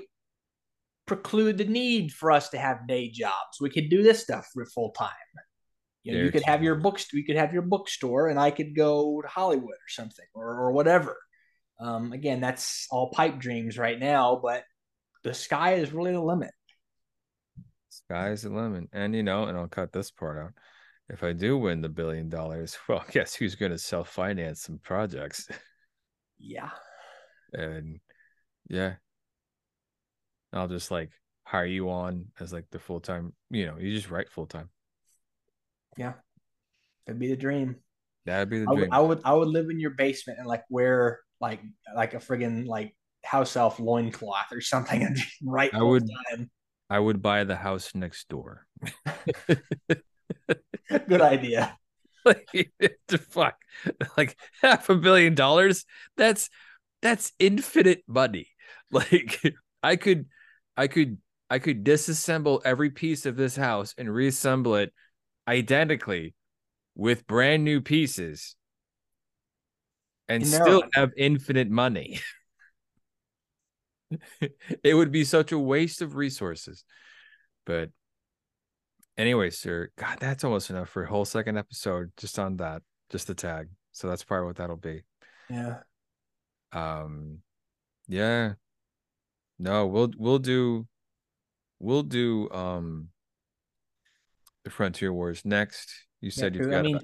preclude 1.07 1.59
the 1.59 1.65
need 1.65 2.13
for 2.13 2.31
us 2.31 2.51
to 2.51 2.59
have 2.59 2.87
day 2.87 3.11
jobs. 3.11 3.61
We 3.61 3.71
could 3.71 3.91
do 3.91 4.05
this 4.05 4.23
stuff 4.23 4.49
for 4.53 4.65
full 4.67 4.93
time. 4.93 5.11
You 6.05 6.13
know, 6.13 6.25
you 6.25 6.31
could 6.31 6.45
have 6.45 6.63
your 6.63 6.77
books. 6.77 7.13
You 7.13 7.25
could 7.25 7.37
have 7.37 7.53
your 7.53 7.63
bookstore, 7.63 8.29
and 8.29 8.39
I 8.39 8.53
could 8.53 8.77
go 8.77 9.21
to 9.23 9.29
Hollywood 9.29 9.65
or 9.65 9.89
something, 9.89 10.27
or 10.35 10.47
or 10.47 10.71
whatever. 10.71 11.17
Um, 11.79 12.13
again, 12.13 12.41
that's 12.41 12.87
all 12.91 13.11
pipe 13.11 13.39
dreams 13.39 13.79
right 13.79 13.99
now, 13.99 14.41
but 14.43 14.65
the 15.25 15.35
sky 15.35 15.75
is 15.75 15.93
really 15.93 16.13
the 16.13 16.21
limit. 16.21 16.53
Sky 17.89 18.31
is 18.31 18.43
the 18.43 18.51
limit. 18.51 18.89
And, 18.93 19.15
you 19.15 19.23
know, 19.23 19.45
and 19.45 19.57
I'll 19.57 19.69
cut 19.69 19.93
this 19.93 20.11
part 20.11 20.39
out. 20.39 20.53
If 21.09 21.23
I 21.23 21.33
do 21.33 21.57
win 21.57 21.83
the 21.83 21.89
billion 21.89 22.29
dollars, 22.29 22.77
well, 22.89 23.05
guess 23.11 23.35
who's 23.35 23.55
going 23.55 23.73
to 23.73 23.79
self 23.79 24.09
finance 24.09 24.63
some 24.63 24.79
projects? 24.79 25.49
Yeah. 26.39 26.71
And 27.53 28.01
yeah, 28.69 28.95
I'll 30.53 30.69
just 30.69 30.91
like 30.91 31.11
hire 31.45 31.67
you 31.67 31.91
on 31.91 32.27
as 32.41 32.53
like 32.53 32.67
the 32.71 32.79
full 32.79 33.01
time, 33.01 33.33
you 33.51 33.67
know, 33.67 33.77
you 33.79 33.95
just 33.95 34.11
write 34.11 34.29
full 34.29 34.47
time. 34.47 34.69
Yeah. 35.97 36.15
That'd 37.07 37.21
be 37.21 37.29
the 37.29 37.37
dream. 37.37 37.77
That'd 38.25 38.51
be 38.51 38.59
the 38.59 38.71
I 38.71 38.75
dream. 38.75 38.81
Would, 38.81 38.93
I 38.93 39.01
would 39.01 39.21
I 39.25 39.33
would 39.33 39.49
live 39.49 39.71
in 39.71 39.79
your 39.79 39.91
basement 39.91 40.41
and 40.41 40.49
like 40.49 40.65
wear 40.69 41.21
like 41.41 41.61
like 41.95 42.15
a 42.15 42.19
friggin' 42.19 42.67
like 42.67 42.95
house 43.25 43.57
elf 43.57 43.81
loincloth 43.81 44.53
or 44.53 44.61
something 44.61 45.03
and 45.03 45.19
right 45.43 45.75
I 45.75 45.83
would 45.83 46.09
time. 46.31 46.51
I 46.89 46.99
would 46.99 47.21
buy 47.21 47.45
the 47.45 47.57
house 47.57 47.95
next 47.95 48.29
door. 48.29 48.67
Good 50.89 51.21
idea. 51.21 51.77
Like 52.27 52.73
fuck. 53.29 53.55
Like 54.17 54.37
half 54.61 54.89
a 54.91 54.97
billion 54.97 55.37
dollars? 55.37 55.85
That's 56.17 56.51
that's 57.01 57.33
infinite 57.39 58.03
money. 58.09 58.49
Like 58.91 59.41
I 59.81 59.95
could 59.95 60.27
I 60.77 60.89
could 60.89 61.19
I 61.49 61.61
could 61.61 61.85
disassemble 61.85 62.63
every 62.65 62.91
piece 62.91 63.27
of 63.27 63.37
this 63.37 63.55
house 63.55 63.95
and 63.97 64.13
reassemble 64.13 64.75
it 64.75 64.93
identically 65.47 66.35
with 66.97 67.29
brand 67.29 67.63
new 67.63 67.81
pieces 67.81 68.56
and 70.29 70.47
still 70.47 70.85
have 70.95 71.13
infinite 71.17 71.71
money. 71.71 72.21
it 74.83 74.95
would 74.95 75.13
be 75.13 75.25
such 75.25 75.53
a 75.53 75.59
waste 75.59 76.03
of 76.03 76.17
resources. 76.17 76.85
But 77.65 77.91
anyway, 79.17 79.51
sir, 79.51 79.91
God, 79.97 80.19
that's 80.21 80.45
almost 80.45 80.71
enough 80.71 80.89
for 80.89 81.05
a 81.05 81.09
whole 81.09 81.25
second 81.25 81.59
episode 81.59 82.13
just 82.17 82.39
on 82.39 82.57
that, 82.59 82.83
just 83.11 83.27
the 83.27 83.35
tag. 83.35 83.69
So 83.93 84.09
that's 84.09 84.25
probably 84.25 84.47
what 84.47 84.57
that'll 84.57 84.77
be. 84.77 85.03
Yeah. 85.49 85.79
Um, 86.73 87.39
yeah. 88.09 88.55
No, 89.59 89.87
we'll 89.87 90.11
we'll 90.19 90.39
do 90.39 90.87
we'll 91.79 92.03
do 92.03 92.51
um 92.51 93.09
the 94.65 94.71
Frontier 94.71 95.13
Wars 95.13 95.43
next. 95.45 95.91
You 96.21 96.31
said 96.31 96.55
yeah, 96.55 96.63
you've 96.63 96.71
got 96.71 96.79
I 96.79 96.83
mean, 96.83 97.01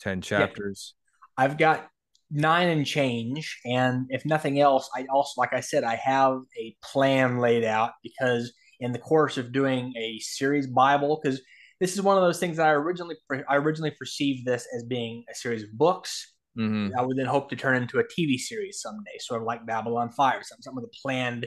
10 0.00 0.20
chapters. 0.20 0.94
Yeah. 1.38 1.44
I've 1.44 1.56
got 1.56 1.88
nine 2.30 2.68
and 2.68 2.86
change. 2.86 3.60
And 3.64 4.06
if 4.10 4.24
nothing 4.24 4.60
else, 4.60 4.88
I 4.94 5.06
also, 5.10 5.40
like 5.40 5.52
I 5.52 5.60
said, 5.60 5.84
I 5.84 5.96
have 5.96 6.38
a 6.58 6.76
plan 6.82 7.38
laid 7.38 7.64
out 7.64 7.92
because 8.02 8.52
in 8.80 8.92
the 8.92 8.98
course 8.98 9.38
of 9.38 9.52
doing 9.52 9.94
a 9.96 10.18
series 10.18 10.66
Bible, 10.66 11.20
because 11.22 11.40
this 11.80 11.94
is 11.94 12.02
one 12.02 12.16
of 12.16 12.22
those 12.22 12.40
things 12.40 12.56
that 12.56 12.66
I 12.66 12.72
originally 12.72 13.16
I 13.48 13.56
originally 13.56 13.92
perceived 13.92 14.46
this 14.46 14.66
as 14.74 14.84
being 14.84 15.24
a 15.30 15.34
series 15.34 15.62
of 15.62 15.72
books. 15.72 16.34
Mm-hmm. 16.58 16.98
I 16.98 17.02
would 17.02 17.18
then 17.18 17.26
hope 17.26 17.50
to 17.50 17.56
turn 17.56 17.76
into 17.76 17.98
a 17.98 18.04
TV 18.04 18.38
series 18.38 18.80
someday, 18.80 19.18
sort 19.18 19.42
of 19.42 19.46
like 19.46 19.66
Babylon 19.66 20.10
Five, 20.10 20.44
something, 20.44 20.62
something 20.62 20.82
with 20.82 20.90
a 20.90 20.98
planned 21.02 21.46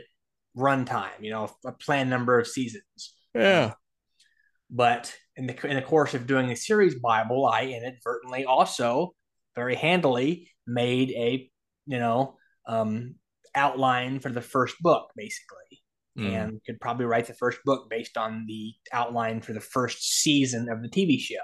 runtime, 0.56 1.20
you 1.20 1.32
know, 1.32 1.50
a 1.66 1.72
planned 1.72 2.10
number 2.10 2.40
of 2.40 2.48
seasons. 2.48 3.16
Yeah. 3.34 3.74
But 4.70 5.16
in 5.36 5.48
the 5.48 5.68
in 5.68 5.76
the 5.76 5.82
course 5.82 6.14
of 6.14 6.28
doing 6.28 6.52
a 6.52 6.56
series 6.56 6.96
Bible, 6.96 7.48
I 7.48 7.66
inadvertently 7.66 8.46
also 8.46 9.16
very 9.56 9.76
handily 9.76 10.52
made 10.70 11.12
a 11.12 11.50
you 11.86 12.00
know 12.00 12.36
um, 12.68 13.16
outline 13.56 14.20
for 14.20 14.30
the 14.30 14.42
first 14.42 14.76
book 14.82 15.10
basically 15.16 15.82
mm. 16.18 16.32
and 16.32 16.62
could 16.66 16.80
probably 16.80 17.06
write 17.06 17.26
the 17.26 17.34
first 17.34 17.60
book 17.66 17.90
based 17.90 18.18
on 18.18 18.46
the 18.48 18.74
outline 18.94 19.42
for 19.42 19.54
the 19.54 19.60
first 19.60 20.22
season 20.22 20.70
of 20.70 20.82
the 20.82 20.90
tv 20.90 21.20
show 21.20 21.36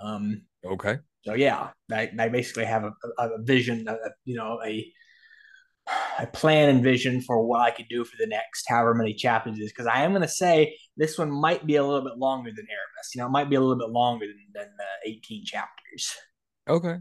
um, 0.00 0.42
okay 0.64 0.98
so 1.24 1.34
yeah 1.34 1.68
i, 1.92 2.10
I 2.18 2.28
basically 2.28 2.64
have 2.64 2.84
a, 2.84 2.92
a 3.18 3.42
vision 3.42 3.86
a, 3.88 3.96
you 4.24 4.36
know 4.36 4.58
a 4.64 4.92
a 6.18 6.26
plan 6.26 6.68
and 6.68 6.82
vision 6.82 7.20
for 7.20 7.46
what 7.46 7.60
I 7.60 7.70
could 7.70 7.88
do 7.88 8.04
for 8.04 8.16
the 8.18 8.26
next 8.26 8.66
however 8.68 8.94
many 8.94 9.14
chapters 9.14 9.58
is 9.58 9.70
because 9.72 9.86
I 9.86 10.02
am 10.02 10.10
going 10.10 10.22
to 10.22 10.28
say 10.28 10.76
this 10.96 11.18
one 11.18 11.30
might 11.30 11.66
be 11.66 11.76
a 11.76 11.84
little 11.84 12.02
bit 12.02 12.18
longer 12.18 12.50
than 12.50 12.66
Erebus. 12.66 13.14
You 13.14 13.20
know, 13.20 13.26
it 13.26 13.30
might 13.30 13.48
be 13.48 13.56
a 13.56 13.60
little 13.60 13.78
bit 13.78 13.90
longer 13.90 14.26
than, 14.26 14.36
than 14.52 14.68
the 14.76 15.10
18 15.10 15.44
chapters. 15.44 16.14
Okay. 16.68 16.96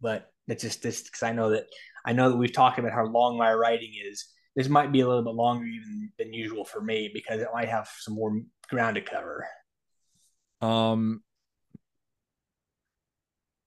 But 0.00 0.30
it's 0.50 0.62
just 0.62 0.82
this 0.82 1.02
because 1.02 1.22
I 1.22 1.32
know 1.32 1.50
that 1.50 1.66
I 2.04 2.12
know 2.12 2.30
that 2.30 2.36
we've 2.36 2.52
talked 2.52 2.78
about 2.78 2.92
how 2.92 3.04
long 3.04 3.38
my 3.38 3.52
writing 3.52 3.92
is. 4.04 4.26
This 4.56 4.68
might 4.68 4.90
be 4.90 5.00
a 5.00 5.08
little 5.08 5.22
bit 5.22 5.34
longer 5.34 5.64
even 5.64 6.10
than 6.18 6.32
usual 6.32 6.64
for 6.64 6.80
me 6.80 7.10
because 7.12 7.40
it 7.40 7.48
might 7.52 7.68
have 7.68 7.88
some 7.98 8.14
more 8.14 8.40
ground 8.68 8.96
to 8.96 9.00
cover. 9.00 9.46
Um, 10.60 11.22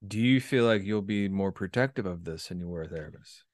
do 0.06 0.20
you 0.20 0.42
feel 0.42 0.66
like 0.66 0.84
you'll 0.84 1.02
be 1.02 1.30
more 1.30 1.52
protective 1.52 2.06
of 2.06 2.26
this 2.26 2.48
than 2.48 2.60
you 2.60 2.68
were 2.68 2.84
a 2.84 2.88
therapist? 2.88 3.46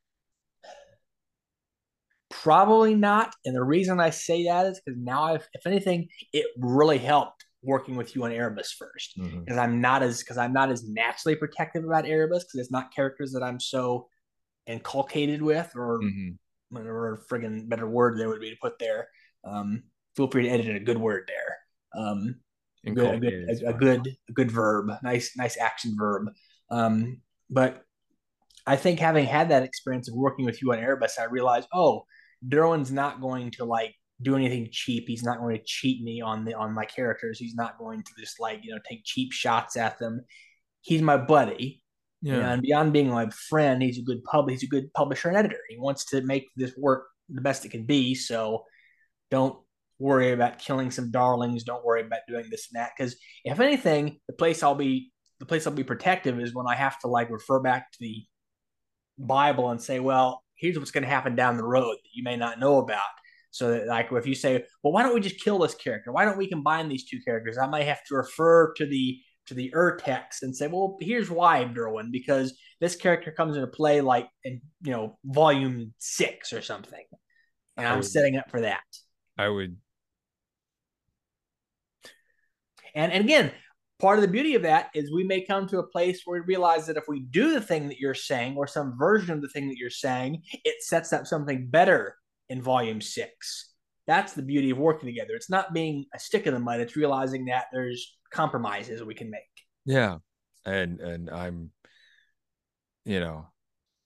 Probably 2.30 2.96
not. 2.96 3.34
And 3.46 3.56
the 3.56 3.64
reason 3.64 4.00
I 4.00 4.10
say 4.10 4.46
that 4.46 4.66
is 4.68 4.82
because 4.84 5.00
now, 5.00 5.24
I've, 5.24 5.48
if 5.54 5.68
anything, 5.68 6.08
it 6.34 6.46
really 6.58 6.98
helped 6.98 7.46
working 7.62 7.96
with 7.96 8.16
you 8.16 8.24
on 8.24 8.32
Erebus 8.32 8.72
first 8.72 9.14
because 9.16 9.34
mm-hmm. 9.34 9.60
I'm 9.60 9.82
not 9.82 10.02
as 10.02 10.20
because 10.20 10.38
I'm 10.38 10.54
not 10.54 10.72
as 10.72 10.88
naturally 10.88 11.36
protective 11.36 11.84
about 11.84 12.06
Erebus 12.06 12.46
because 12.46 12.60
it's 12.62 12.72
not 12.72 12.94
characters 12.94 13.34
that 13.34 13.44
I'm 13.44 13.60
so 13.60 14.08
inculcated 14.66 15.42
with 15.42 15.72
or 15.76 16.00
mm-hmm. 16.00 16.32
whatever 16.70 17.26
friggin' 17.30 17.68
better 17.68 17.88
word 17.88 18.18
there 18.18 18.30
would 18.30 18.42
be 18.42 18.52
to 18.52 18.58
put 18.62 18.80
there. 18.80 19.10
Um, 19.44 19.84
feel 20.16 20.28
free 20.28 20.44
to 20.44 20.50
edit 20.50 20.68
in 20.68 20.76
a 20.76 20.82
good 20.82 20.98
word 20.98 21.28
there. 21.28 22.04
Um, 22.04 22.36
a 22.86 22.92
good, 22.92 23.16
a 23.16 23.20
good, 23.20 23.34
a, 23.34 23.70
a, 23.70 23.74
good, 23.74 24.08
a 24.30 24.32
good 24.34 24.52
verb, 24.52 24.90
nice, 25.04 25.36
nice 25.36 25.58
action 25.58 25.96
verb. 25.98 26.30
Um, 26.72 27.22
but 27.50 27.84
I 28.66 28.76
think 28.76 29.00
having 29.00 29.26
had 29.26 29.50
that 29.50 29.64
experience 29.64 30.08
of 30.08 30.16
working 30.16 30.46
with 30.46 30.62
you 30.62 30.72
on 30.72 30.80
Erebus, 30.80 31.20
I 31.20 31.26
realized, 31.26 31.68
oh, 31.74 32.06
Derwin's 32.48 32.92
not 32.92 33.20
going 33.20 33.52
to 33.52 33.66
like 33.66 33.96
do 34.22 34.36
anything 34.36 34.70
cheap. 34.72 35.06
He's 35.08 35.24
not 35.24 35.40
going 35.40 35.58
to 35.58 35.64
cheat 35.66 36.04
me 36.04 36.22
on 36.22 36.46
the 36.46 36.54
on 36.54 36.74
my 36.74 36.86
characters. 36.86 37.40
He's 37.40 37.56
not 37.56 37.78
going 37.78 38.04
to 38.04 38.12
just 38.20 38.40
like 38.40 38.60
you 38.64 38.74
know 38.74 38.80
take 38.88 39.04
cheap 39.04 39.32
shots 39.32 39.78
at 39.78 39.98
them. 40.00 40.22
He's 40.82 41.02
my 41.02 41.18
buddy. 41.18 41.84
Yeah. 42.22 42.52
And 42.52 42.62
beyond 42.62 42.92
being 42.92 43.10
my 43.10 43.30
friend, 43.30 43.82
he's 43.82 43.98
a 43.98 44.04
good 44.04 44.24
pub. 44.26 44.50
He's 44.50 44.64
a 44.64 44.68
good 44.68 44.94
publisher 44.94 45.30
and 45.30 45.38
editor. 45.38 45.60
He 45.70 45.78
wants 45.78 46.06
to 46.06 46.22
make 46.22 46.48
this 46.56 46.74
work 46.78 47.08
the 47.30 47.42
best 47.42 47.64
it 47.64 47.70
can 47.70 47.86
be. 47.86 48.14
So 48.14 48.66
don't 49.32 49.58
worry 50.00 50.32
about 50.32 50.60
killing 50.60 50.92
some 50.92 51.12
darlings. 51.12 51.64
Don't 51.64 51.86
worry 51.86 52.02
about 52.02 52.22
doing 52.28 52.46
this 52.50 52.68
and 52.72 52.82
that. 52.82 52.92
Because 52.98 53.16
if 53.46 53.60
anything, 53.60 54.20
the 54.28 54.34
place 54.34 54.64
I'll 54.64 54.76
be 54.76 55.12
the 55.40 55.46
place 55.46 55.66
I'll 55.66 55.74
be 55.74 55.84
protective 55.84 56.40
is 56.40 56.54
when 56.54 56.68
I 56.68 56.76
have 56.76 57.00
to 57.00 57.08
like 57.08 57.30
refer 57.30 57.62
back 57.62 57.92
to 57.94 57.98
the 58.02 58.26
Bible 59.18 59.70
and 59.70 59.82
say, 59.82 60.00
well, 60.00 60.44
here's 60.56 60.78
what's 60.78 60.92
going 60.92 61.04
to 61.04 61.10
happen 61.10 61.36
down 61.36 61.58
the 61.58 61.64
road 61.64 61.96
that 61.96 62.10
you 62.14 62.24
may 62.24 62.36
not 62.36 62.60
know 62.60 62.78
about. 62.80 63.02
So 63.52 63.72
that, 63.72 63.88
like, 63.88 64.12
if 64.12 64.28
you 64.28 64.36
say, 64.36 64.64
well, 64.84 64.94
why 64.94 65.04
don't 65.04 65.14
we 65.14 65.22
just 65.22 65.44
kill 65.44 65.60
this 65.60 65.74
character? 65.74 66.12
Why 66.12 66.26
don't 66.26 66.38
we 66.38 66.48
combine 66.48 66.88
these 66.88 67.06
two 67.06 67.20
characters? 67.26 67.58
I 67.58 67.68
might 67.68 67.88
have 67.88 68.04
to 68.06 68.16
refer 68.16 68.74
to 68.74 68.86
the 68.86 69.20
to 69.48 69.56
the 69.56 69.74
Ur 69.76 69.98
text 69.98 70.44
and 70.44 70.56
say, 70.56 70.68
well, 70.68 70.98
here's 71.02 71.30
why, 71.30 71.66
Derwin, 71.66 72.12
because 72.12 72.56
this 72.80 72.96
character 72.96 73.32
comes 73.32 73.56
into 73.56 73.68
play 73.68 74.00
like 74.02 74.28
in 74.44 74.62
you 74.84 74.92
know 74.92 75.18
volume 75.26 75.94
six 75.98 76.54
or 76.54 76.62
something, 76.62 77.04
and 77.76 77.88
I 77.88 77.92
I'm 77.92 77.98
would, 77.98 78.06
setting 78.06 78.38
up 78.38 78.50
for 78.50 78.62
that. 78.62 78.84
I 79.38 79.50
would. 79.50 79.78
And 82.94 83.12
and 83.12 83.24
again, 83.24 83.52
part 84.00 84.20
of 84.20 84.22
the 84.22 84.28
beauty 84.28 84.54
of 84.54 84.62
that 84.62 84.90
is 84.94 85.12
we 85.12 85.24
may 85.24 85.42
come 85.42 85.68
to 85.68 85.80
a 85.80 85.88
place 85.88 86.22
where 86.26 86.40
we 86.40 86.46
realize 86.46 86.86
that 86.86 86.98
if 86.98 87.08
we 87.08 87.22
do 87.22 87.54
the 87.54 87.62
thing 87.62 87.88
that 87.88 88.00
you're 88.00 88.14
saying 88.14 88.56
or 88.56 88.68
some 88.68 88.98
version 88.98 89.34
of 89.34 89.42
the 89.42 89.50
thing 89.50 89.70
that 89.70 89.78
you're 89.78 89.90
saying, 89.90 90.44
it 90.64 90.84
sets 90.84 91.12
up 91.12 91.26
something 91.26 91.68
better 91.68 92.16
in 92.50 92.62
volume 92.62 93.02
six. 93.02 93.74
That's 94.08 94.34
the 94.34 94.42
beauty 94.42 94.72
of 94.72 94.78
working 94.78 95.08
together. 95.08 95.34
It's 95.36 95.50
not 95.50 95.74
being 95.74 96.06
a 96.14 96.20
stick 96.20 96.48
in 96.48 96.54
the 96.54 96.60
mud, 96.60 96.80
it's 96.80 96.96
realizing 96.96 97.46
that 97.46 97.66
there's 97.72 98.18
compromises 98.32 99.04
we 99.04 99.14
can 99.14 99.30
make. 99.30 99.42
Yeah. 99.86 100.18
And 100.66 101.00
and 101.00 101.30
I'm 101.30 101.72
you 103.06 103.20
know, 103.20 103.48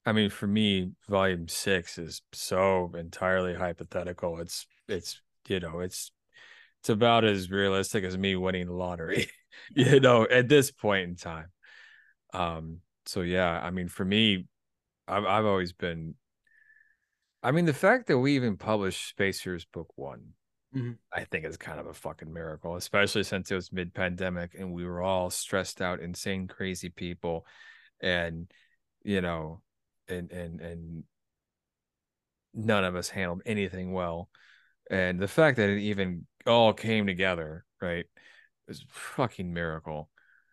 I 0.06 0.12
mean 0.12 0.30
for 0.30 0.48
me, 0.48 0.92
volume 1.10 1.48
six 1.48 1.98
is 1.98 2.22
so 2.34 2.92
entirely 2.98 3.54
hypothetical. 3.54 4.40
It's 4.40 4.68
it's 4.88 5.22
you 5.48 5.60
know, 5.60 5.80
it's 5.80 6.12
it's 6.82 6.90
about 6.90 7.24
as 7.24 7.50
realistic 7.50 8.04
as 8.04 8.18
me 8.18 8.36
winning 8.36 8.68
the 8.68 8.74
lottery. 8.74 9.30
you 9.76 10.00
know, 10.00 10.28
at 10.30 10.50
this 10.50 10.72
point 10.72 11.10
in 11.10 11.16
time. 11.16 11.48
Um, 12.34 12.80
so 13.06 13.22
yeah, 13.22 13.50
I 13.50 13.72
mean, 13.72 13.88
for 13.88 14.06
me, 14.06 14.48
I've 15.08 15.26
I've 15.26 15.46
always 15.46 15.74
been. 15.74 16.16
I 17.44 17.52
mean, 17.52 17.66
the 17.66 17.74
fact 17.74 18.08
that 18.08 18.18
we 18.18 18.36
even 18.36 18.58
published 18.58 19.10
Spacers 19.10 19.66
Book 19.66 19.92
One, 19.96 20.34
mm-hmm. 20.76 20.94
I 21.12 21.26
think 21.26 21.46
is 21.46 21.58
kind 21.58 21.80
of 21.80 21.88
a 21.88 21.94
fucking 21.94 22.32
miracle, 22.32 22.76
especially 22.76 23.24
since 23.24 23.52
it 23.52 23.56
was 23.56 23.72
mid-pandemic 23.72 24.56
and 24.58 24.74
we 24.74 24.86
were 24.86 25.02
all 25.02 25.30
stressed 25.30 25.82
out, 25.82 26.00
insane, 26.00 26.48
crazy 26.48 26.90
people, 26.90 27.46
and 28.00 28.52
you 29.04 29.22
know, 29.22 29.62
and 30.08 30.32
and 30.32 30.62
and 30.62 31.04
none 32.54 32.86
of 32.86 32.96
us 32.96 33.10
handled 33.10 33.42
anything 33.46 33.92
well, 33.92 34.30
and 34.90 35.20
the 35.20 35.28
fact 35.28 35.58
that 35.58 35.70
it 35.70 35.80
even 35.80 36.26
all 36.46 36.74
came 36.74 37.06
together, 37.08 37.66
right? 37.82 38.06
is 38.68 38.86
fucking 38.90 39.54
miracle. 39.54 40.10